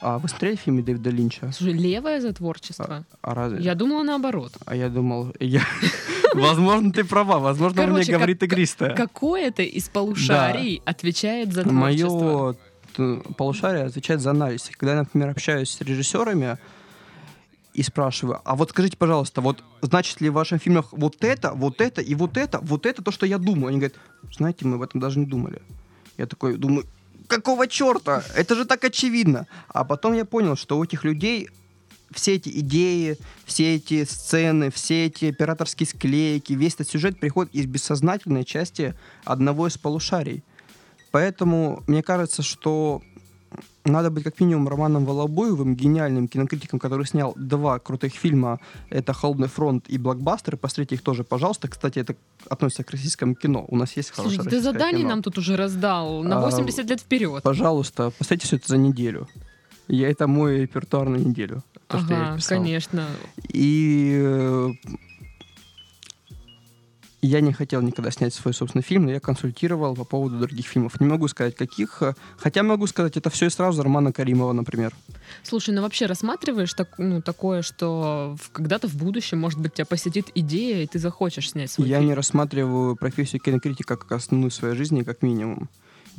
а 0.01 0.18
вы 0.18 0.28
смотрели 0.28 0.57
фильмы 0.57 0.83
Дэвида 0.83 1.11
Линча? 1.11 1.53
Слушай, 1.53 1.74
левое 1.74 2.20
за 2.20 2.33
творчество. 2.33 3.05
А, 3.20 3.35
разве? 3.35 3.62
Я 3.62 3.74
думала 3.74 4.03
наоборот. 4.03 4.53
А 4.64 4.74
я 4.74 4.89
думал, 4.89 5.35
я... 5.39 5.62
возможно, 6.35 6.91
ты 6.91 7.05
права, 7.05 7.39
возможно, 7.39 7.83
мне 7.83 7.91
Короче, 7.93 8.12
говорит 8.12 8.41
как- 8.41 8.53
игристая. 8.53 8.95
Какое-то 8.95 9.62
из 9.62 9.89
полушарий 9.91 10.81
отвечает 10.87 11.53
за 11.53 11.64
творчество? 11.64 12.57
Мое 12.97 13.14
полушарие 13.37 13.85
отвечает 13.85 14.20
за 14.20 14.31
анализ. 14.31 14.70
Когда 14.72 14.93
я, 14.95 14.99
например, 15.01 15.28
общаюсь 15.28 15.70
с 15.70 15.81
режиссерами 15.83 16.57
и 17.73 17.83
спрашиваю, 17.83 18.41
а 18.45 18.57
вот 18.57 18.71
скажите, 18.71 18.97
пожалуйста, 18.97 19.41
вот 19.41 19.62
значит 19.81 20.21
ли 20.21 20.29
в 20.29 20.35
ваших 20.35 20.62
фильмах 20.62 20.93
вот 20.93 21.23
это, 21.23 21.53
вот 21.53 21.81
это 21.81 22.01
и 22.01 22.14
вот 22.14 22.37
это, 22.37 22.59
вот 22.61 22.87
это 22.87 23.03
то, 23.03 23.11
что 23.11 23.27
я 23.27 23.39
думаю? 23.39 23.68
Они 23.68 23.79
говорят, 23.79 23.97
знаете, 24.37 24.66
мы 24.66 24.77
об 24.77 24.83
этом 24.83 25.01
даже 25.01 25.18
не 25.18 25.27
думали. 25.27 25.62
Я 26.18 26.27
такой 26.27 26.57
думаю, 26.57 26.87
какого 27.29 27.66
черта? 27.68 28.25
Это 28.35 28.55
же 28.55 28.64
так 28.64 28.85
очевидно. 28.85 29.47
А 29.68 29.85
потом 29.85 30.14
я 30.14 30.25
понял, 30.25 30.57
что 30.57 30.79
у 30.79 30.85
этих 30.85 31.05
людей 31.05 31.49
все 32.12 32.35
эти 32.35 32.49
идеи, 32.61 33.16
все 33.45 33.77
эти 33.77 34.05
сцены, 34.05 34.71
все 34.71 35.07
эти 35.07 35.27
операторские 35.27 35.87
склейки, 35.87 36.55
весь 36.55 36.75
этот 36.75 36.89
сюжет 36.89 37.21
приходит 37.21 37.55
из 37.55 37.66
бессознательной 37.66 38.45
части 38.45 38.95
одного 39.25 39.68
из 39.68 39.79
полушарий. 39.79 40.43
Поэтому 41.12 41.83
мне 41.87 42.03
кажется, 42.03 42.43
что 42.43 43.03
надо 43.91 44.11
быть 44.11 44.24
как 44.24 44.41
минимум 44.41 44.68
Романом 44.68 45.05
Волобуевым, 45.05 45.74
гениальным 45.74 46.28
кинокритиком, 46.28 46.78
который 46.78 47.07
снял 47.07 47.34
два 47.36 47.78
крутых 47.78 48.12
фильма. 48.14 48.59
Это 48.91 49.12
«Холодный 49.12 49.49
фронт» 49.49 49.84
и 49.88 49.99
«Блокбастер». 49.99 50.57
Посмотрите 50.57 50.95
их 50.95 51.03
тоже, 51.03 51.24
пожалуйста. 51.24 51.68
Кстати, 51.68 51.99
это 51.99 52.14
относится 52.49 52.84
к 52.84 52.91
российскому 52.91 53.34
кино. 53.34 53.64
У 53.68 53.76
нас 53.76 53.97
есть 53.97 54.11
хорошее 54.11 54.43
Слушай, 54.43 54.51
ты 54.51 54.61
задание 54.62 55.01
кино. 55.03 55.09
нам 55.11 55.22
тут 55.22 55.38
уже 55.38 55.57
раздал 55.57 56.22
на 56.22 56.38
А, 56.38 56.41
80 56.41 56.88
лет 56.88 57.01
вперед. 57.01 57.43
Пожалуйста, 57.43 58.11
посмотрите 58.18 58.47
все 58.47 58.57
это 58.57 58.68
за 58.68 58.76
неделю. 58.78 59.28
Я 59.88 60.09
это 60.11 60.26
мой 60.28 60.61
репертуар 60.62 61.09
на 61.09 61.16
неделю. 61.16 61.62
То, 61.88 61.99
что 61.99 62.14
я 62.14 62.20
Ага, 62.28 62.36
писал. 62.36 62.59
конечно. 62.59 63.07
И 63.53 64.20
э, 64.22 64.68
я 67.23 67.41
не 67.41 67.53
хотел 67.53 67.83
никогда 67.83 68.11
снять 68.11 68.33
свой 68.35 68.55
собственный 68.55 68.83
фильм, 68.83 69.05
но 69.05 69.12
я 69.12 69.21
консультировал 69.21 69.95
по 69.95 70.05
поводу 70.05 70.39
других 70.39 70.66
фильмов. 70.66 71.01
Не 71.01 71.07
могу 71.07 71.29
сказать, 71.29 71.55
каких. 71.55 72.03
э, 72.03 72.14
Хотя 72.39 72.62
могу 72.62 72.87
сказать, 72.87 73.16
это 73.16 73.31
все 73.31 73.47
и 73.47 73.51
сразу 73.51 73.83
Романа 73.83 74.12
Каримова, 74.12 74.53
например. 74.53 74.95
Слушай, 75.43 75.75
ну 75.75 75.83
вообще 75.83 76.07
рассматриваешь 76.07 76.73
так, 76.75 76.99
ну, 76.99 77.21
такое, 77.23 77.62
что 77.62 78.37
когда-то 78.53 78.89
в 78.89 78.97
будущем, 78.97 79.39
может 79.39 79.61
быть, 79.61 79.75
тебя 79.75 79.85
посетит 79.85 80.31
идея, 80.35 80.83
и 80.83 80.87
ты 80.87 80.99
захочешь 80.99 81.51
снять 81.51 81.71
свой 81.71 81.89
я 81.89 81.99
фильм? 81.99 82.09
не 82.09 82.14
рассматриваю 82.14 82.97
профессию 82.97 83.41
кинокритика 83.41 83.97
как 83.97 84.12
основную 84.12 84.51
в 84.51 84.55
своей 84.55 84.75
жизни, 84.77 85.03
как 85.03 85.23
минимум. 85.23 85.68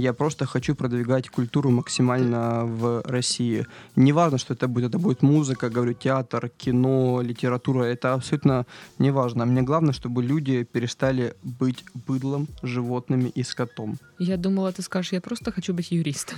Я 0.01 0.13
просто 0.13 0.45
хочу 0.45 0.75
продвигать 0.75 1.29
культуру 1.29 1.69
максимально 1.69 2.65
в 2.65 3.03
России. 3.05 3.65
Неважно, 3.95 4.37
что 4.39 4.53
это 4.53 4.67
будет. 4.67 4.89
Это 4.89 4.97
будет 4.97 5.21
музыка, 5.21 5.69
говорю, 5.69 5.93
театр, 5.93 6.49
кино, 6.57 7.21
литература. 7.21 7.83
Это 7.83 8.13
абсолютно 8.13 8.65
неважно. 8.99 9.45
Мне 9.45 9.61
главное, 9.61 9.93
чтобы 9.93 10.23
люди 10.23 10.63
перестали 10.63 11.33
быть 11.43 11.85
быдлом, 12.07 12.47
животными 12.63 13.31
и 13.37 13.43
скотом. 13.43 13.97
Я 14.19 14.37
думала, 14.37 14.71
ты 14.71 14.81
скажешь, 14.81 15.13
я 15.13 15.21
просто 15.21 15.51
хочу 15.51 15.73
быть 15.73 15.91
юристом. 15.91 16.37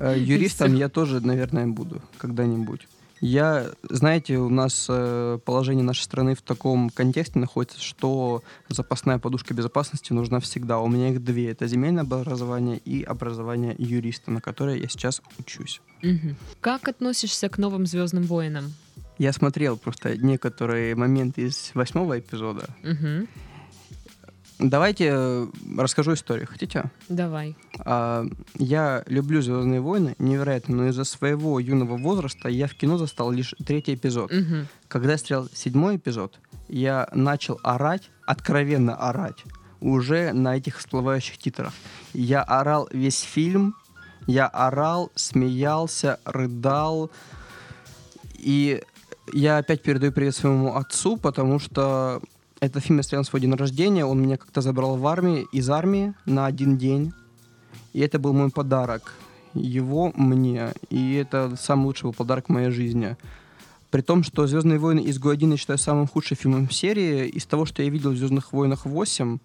Э, 0.00 0.14
Юристом 0.34 0.76
я 0.76 0.88
тоже, 0.88 1.20
наверное, 1.20 1.66
буду 1.66 2.02
когда-нибудь. 2.18 2.86
Я, 3.20 3.70
знаете, 3.88 4.36
у 4.38 4.48
нас 4.48 4.86
э, 4.88 5.38
положение 5.44 5.84
нашей 5.84 6.02
страны 6.02 6.34
в 6.34 6.42
таком 6.42 6.90
контексте 6.90 7.38
находится, 7.38 7.80
что 7.80 8.42
запасная 8.68 9.18
подушка 9.18 9.54
безопасности 9.54 10.12
нужна 10.12 10.40
всегда. 10.40 10.78
У 10.78 10.88
меня 10.88 11.10
их 11.10 11.22
две. 11.24 11.50
Это 11.50 11.66
земельное 11.66 12.04
образование 12.04 12.78
и 12.78 13.02
образование 13.02 13.74
юриста, 13.78 14.30
на 14.30 14.40
которое 14.40 14.78
я 14.78 14.88
сейчас 14.88 15.20
учусь. 15.38 15.80
Мгм. 16.02 16.36
Как 16.60 16.88
относишься 16.88 17.48
к 17.48 17.58
новым 17.58 17.86
Звездным 17.86 18.24
воинам? 18.24 18.72
Я 19.18 19.32
смотрел 19.32 19.76
просто 19.76 20.16
некоторые 20.16 20.94
моменты 20.94 21.42
из 21.42 21.72
восьмого 21.74 22.20
эпизода. 22.20 22.68
Мгм. 22.84 23.26
Давайте 24.58 25.10
э, 25.12 25.46
расскажу 25.76 26.14
историю. 26.14 26.48
Хотите? 26.50 26.90
Давай. 27.08 27.56
А, 27.78 28.24
я 28.56 29.04
люблю 29.06 29.40
Звездные 29.40 29.80
войны 29.80 30.16
невероятно, 30.18 30.76
но 30.76 30.86
из-за 30.88 31.04
своего 31.04 31.60
юного 31.60 31.96
возраста 31.96 32.48
я 32.48 32.66
в 32.66 32.74
кино 32.74 32.98
застал 32.98 33.30
лишь 33.30 33.54
третий 33.64 33.94
эпизод. 33.94 34.32
Мгм. 34.32 34.66
Когда 34.88 35.12
я 35.12 35.18
смотрел 35.18 35.48
седьмой 35.54 35.96
эпизод, 35.96 36.40
я 36.68 37.08
начал 37.12 37.60
орать, 37.62 38.10
откровенно 38.26 38.96
орать, 38.96 39.44
уже 39.80 40.32
на 40.32 40.56
этих 40.56 40.78
всплывающих 40.78 41.38
титрах. 41.38 41.72
Я 42.12 42.42
орал 42.42 42.88
весь 42.92 43.20
фильм, 43.20 43.76
я 44.26 44.48
орал, 44.48 45.12
смеялся, 45.14 46.18
рыдал. 46.24 47.12
И 48.34 48.82
я 49.32 49.58
опять 49.58 49.82
передаю 49.82 50.12
привет 50.12 50.34
своему 50.34 50.74
отцу, 50.74 51.16
потому 51.16 51.60
что 51.60 52.20
этот 52.60 52.84
фильм 52.84 52.98
я 52.98 53.02
смотрел 53.02 53.20
на 53.20 53.24
свой 53.24 53.40
день 53.40 53.54
рождения. 53.54 54.04
Он 54.04 54.20
меня 54.20 54.36
как-то 54.36 54.60
забрал 54.60 54.96
в 54.96 55.06
армии, 55.06 55.46
из 55.52 55.68
армии 55.70 56.14
на 56.26 56.46
один 56.46 56.76
день. 56.76 57.12
И 57.92 58.00
это 58.00 58.18
был 58.18 58.32
мой 58.32 58.50
подарок. 58.50 59.14
Его 59.54 60.12
мне. 60.14 60.72
И 60.90 61.14
это 61.14 61.56
самый 61.56 61.86
лучший 61.86 62.04
был 62.04 62.12
подарок 62.12 62.48
в 62.48 62.52
моей 62.52 62.70
жизни. 62.70 63.16
При 63.90 64.02
том, 64.02 64.22
что 64.22 64.46
«Звездные 64.46 64.78
войны» 64.78 65.00
из 65.00 65.18
Гуадина 65.18 65.52
я 65.52 65.56
считаю 65.56 65.78
самым 65.78 66.06
худшим 66.06 66.36
фильмом 66.36 66.70
серии. 66.70 67.26
Из 67.28 67.46
того, 67.46 67.64
что 67.64 67.82
я 67.82 67.88
видел 67.88 68.10
в 68.10 68.16
«Звездных 68.16 68.52
войнах 68.52 68.84
8», 68.84 69.38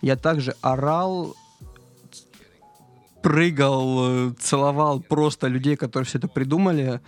я 0.00 0.16
также 0.16 0.54
орал, 0.62 1.34
прыгал, 3.22 4.32
целовал 4.38 5.00
просто 5.00 5.48
людей, 5.48 5.76
которые 5.76 6.06
все 6.06 6.18
это 6.18 6.28
придумали. 6.28 7.00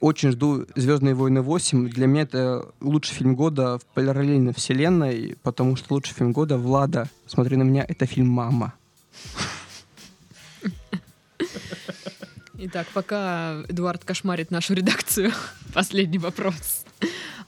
Очень 0.00 0.30
жду 0.30 0.64
«Звездные 0.76 1.14
войны 1.14 1.40
8». 1.40 1.88
Для 1.88 2.06
меня 2.06 2.22
это 2.22 2.68
лучший 2.80 3.14
фильм 3.14 3.34
года 3.34 3.78
в 3.78 3.84
параллельной 3.86 4.54
вселенной, 4.54 5.36
потому 5.42 5.74
что 5.74 5.94
лучший 5.94 6.14
фильм 6.14 6.32
года 6.32 6.56
Влада, 6.56 7.08
смотри 7.26 7.56
на 7.56 7.64
меня, 7.64 7.84
это 7.86 8.06
фильм 8.06 8.28
«Мама». 8.28 8.74
Итак, 12.60 12.86
пока 12.92 13.62
Эдуард 13.68 14.04
кошмарит 14.04 14.50
нашу 14.50 14.74
редакцию, 14.74 15.32
последний 15.74 16.18
вопрос. 16.18 16.84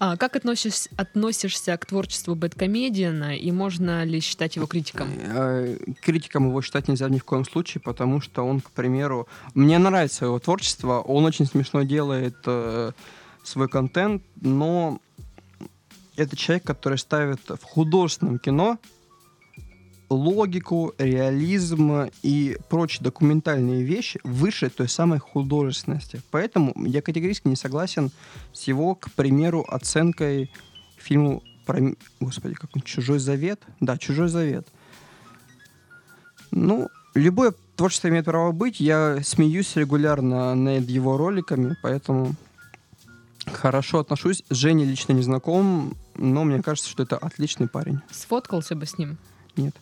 А 0.02 0.16
как 0.16 0.34
относишь, 0.34 0.88
относишься 0.96 1.76
к 1.76 1.84
творчеству 1.84 2.34
Бэткомедиана 2.34 3.36
и 3.36 3.52
можно 3.52 4.02
ли 4.04 4.20
считать 4.20 4.56
его 4.56 4.66
критиком? 4.66 5.10
Э, 5.14 5.76
критиком 6.00 6.48
его 6.48 6.62
считать 6.62 6.88
нельзя 6.88 7.10
ни 7.10 7.18
в 7.18 7.24
коем 7.24 7.44
случае, 7.44 7.82
потому 7.82 8.22
что 8.22 8.42
он, 8.42 8.62
к 8.62 8.70
примеру, 8.70 9.28
мне 9.52 9.76
нравится 9.76 10.24
его 10.24 10.38
творчество, 10.38 11.00
он 11.00 11.26
очень 11.26 11.44
смешно 11.44 11.82
делает 11.82 12.36
э, 12.46 12.92
свой 13.44 13.68
контент, 13.68 14.22
но 14.40 15.02
это 16.16 16.34
человек, 16.34 16.64
который 16.64 16.96
ставит 16.96 17.40
в 17.50 17.62
художественном 17.62 18.38
кино 18.38 18.78
логику, 20.10 20.92
реализм 20.98 22.10
и 22.22 22.58
прочие 22.68 23.02
документальные 23.02 23.84
вещи 23.84 24.20
выше 24.24 24.68
той 24.68 24.88
самой 24.88 25.20
художественности. 25.20 26.20
Поэтому 26.30 26.74
я 26.84 27.00
категорически 27.00 27.48
не 27.48 27.56
согласен 27.56 28.10
с 28.52 28.64
его, 28.64 28.96
к 28.96 29.10
примеру, 29.12 29.64
оценкой 29.68 30.50
фильму 30.96 31.42
про... 31.64 31.94
Господи, 32.18 32.54
как 32.54 32.70
он? 32.74 32.82
«Чужой 32.82 33.20
завет»? 33.20 33.62
Да, 33.78 33.96
«Чужой 33.96 34.28
завет». 34.28 34.66
Ну, 36.50 36.88
любое 37.14 37.54
творчество 37.76 38.08
имеет 38.08 38.24
право 38.24 38.50
быть. 38.50 38.80
Я 38.80 39.20
смеюсь 39.22 39.76
регулярно 39.76 40.54
над 40.56 40.88
его 40.88 41.16
роликами, 41.16 41.76
поэтому 41.82 42.34
хорошо 43.46 44.00
отношусь. 44.00 44.42
С 44.50 44.56
Женей 44.56 44.84
лично 44.84 45.12
не 45.12 45.22
знаком, 45.22 45.96
но 46.16 46.42
мне 46.42 46.60
кажется, 46.60 46.90
что 46.90 47.04
это 47.04 47.16
отличный 47.16 47.68
парень. 47.68 48.00
Сфоткался 48.10 48.74
бы 48.74 48.86
с 48.86 48.98
ним? 48.98 49.16
Нет. 49.56 49.76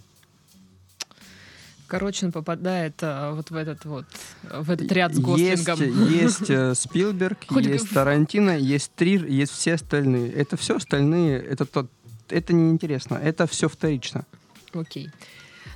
Короче, 1.89 2.27
он 2.27 2.33
попадает 2.33 2.97
а, 3.01 3.33
вот 3.33 3.51
в 3.51 3.57
этот 3.57 3.87
вот 3.87 4.05
в 4.43 4.71
этот 4.71 4.93
ряд 4.93 5.15
с 5.15 5.19
Гослингом. 5.19 5.81
Есть, 6.11 6.41
есть 6.41 6.51
э, 6.51 6.75
Спилберг, 6.75 7.39
есть 7.51 7.91
Тарантино, 7.91 8.57
есть 8.57 8.93
Трир, 8.95 9.25
есть 9.25 9.53
все 9.53 9.75
остальные. 9.75 10.31
Это 10.33 10.59
все 10.59 10.77
остальные, 10.77 11.39
это 11.39 11.65
тот, 11.65 11.91
это 12.29 12.53
неинтересно, 12.53 13.15
это 13.15 13.47
все 13.47 13.71
вторично. 13.71 14.27
Окей. 14.75 15.09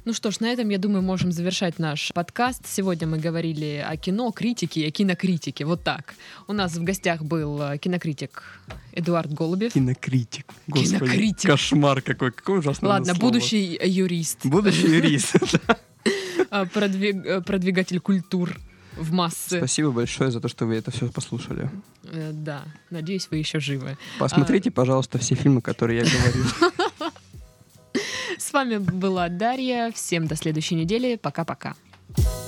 Ну 0.05 0.13
что 0.13 0.31
ж, 0.33 0.41
на 0.41 0.53
этом, 0.53 0.69
я 0.69 0.79
думаю, 0.79 1.01
можем 1.01 1.33
завершать 1.33 1.79
наш 1.79 2.13
подкаст. 2.13 2.67
Сегодня 2.67 3.07
мы 3.07 3.19
говорили 3.19 3.83
о 3.89 3.97
кино, 3.97 4.33
критике 4.33 4.81
и 4.81 4.89
о 4.89 4.91
кинокритике. 4.91 5.65
Вот 5.65 5.85
так. 5.85 6.15
У 6.49 6.53
нас 6.53 6.75
в 6.75 6.83
гостях 6.83 7.23
был 7.23 7.63
э, 7.63 7.79
кинокритик 7.79 8.43
Эдуард 8.93 9.33
Голубев. 9.33 9.73
Кинокритик. 9.73 10.45
Господи, 10.67 10.99
кинокритик. 10.99 11.51
Кошмар 11.51 12.03
какой. 12.03 12.33
Какой 12.33 12.59
ужасный 12.59 12.89
Ладно, 12.89 13.15
слово. 13.15 13.21
будущий 13.21 13.79
юрист. 13.83 14.45
Будущий 14.45 14.89
юрист. 14.89 15.37
А, 16.53 16.67
продвиг... 16.67 17.25
Э, 17.25 17.41
продвигатель 17.41 17.99
культур 17.99 18.61
в 18.95 19.11
массы. 19.11 19.57
Спасибо 19.57 19.91
большое 19.91 20.31
за 20.31 20.39
то, 20.39 20.49
что 20.49 20.67
вы 20.67 20.77
это 20.77 20.91
все 20.91 21.09
послушали. 21.09 21.71
Э, 22.05 22.31
да, 22.35 22.65
надеюсь, 22.91 23.29
вы 23.31 23.39
еще 23.39 23.59
живы. 23.59 23.97
Посмотрите, 24.19 24.69
а... 24.69 24.73
пожалуйста, 24.73 25.19
все 25.19 25.35
фильмы, 25.35 25.63
которые 25.63 26.01
я 26.01 26.05
говорю. 26.05 26.45
С 28.39 28.53
вами 28.53 28.77
была 28.77 29.31
Дарья. 29.31 29.91
Всем 29.95 30.27
до 30.27 30.37
следующей 30.37 30.75
недели. 30.75 31.17
Пока-пока. 31.17 31.75
thank 32.15 32.27
you 32.27 32.42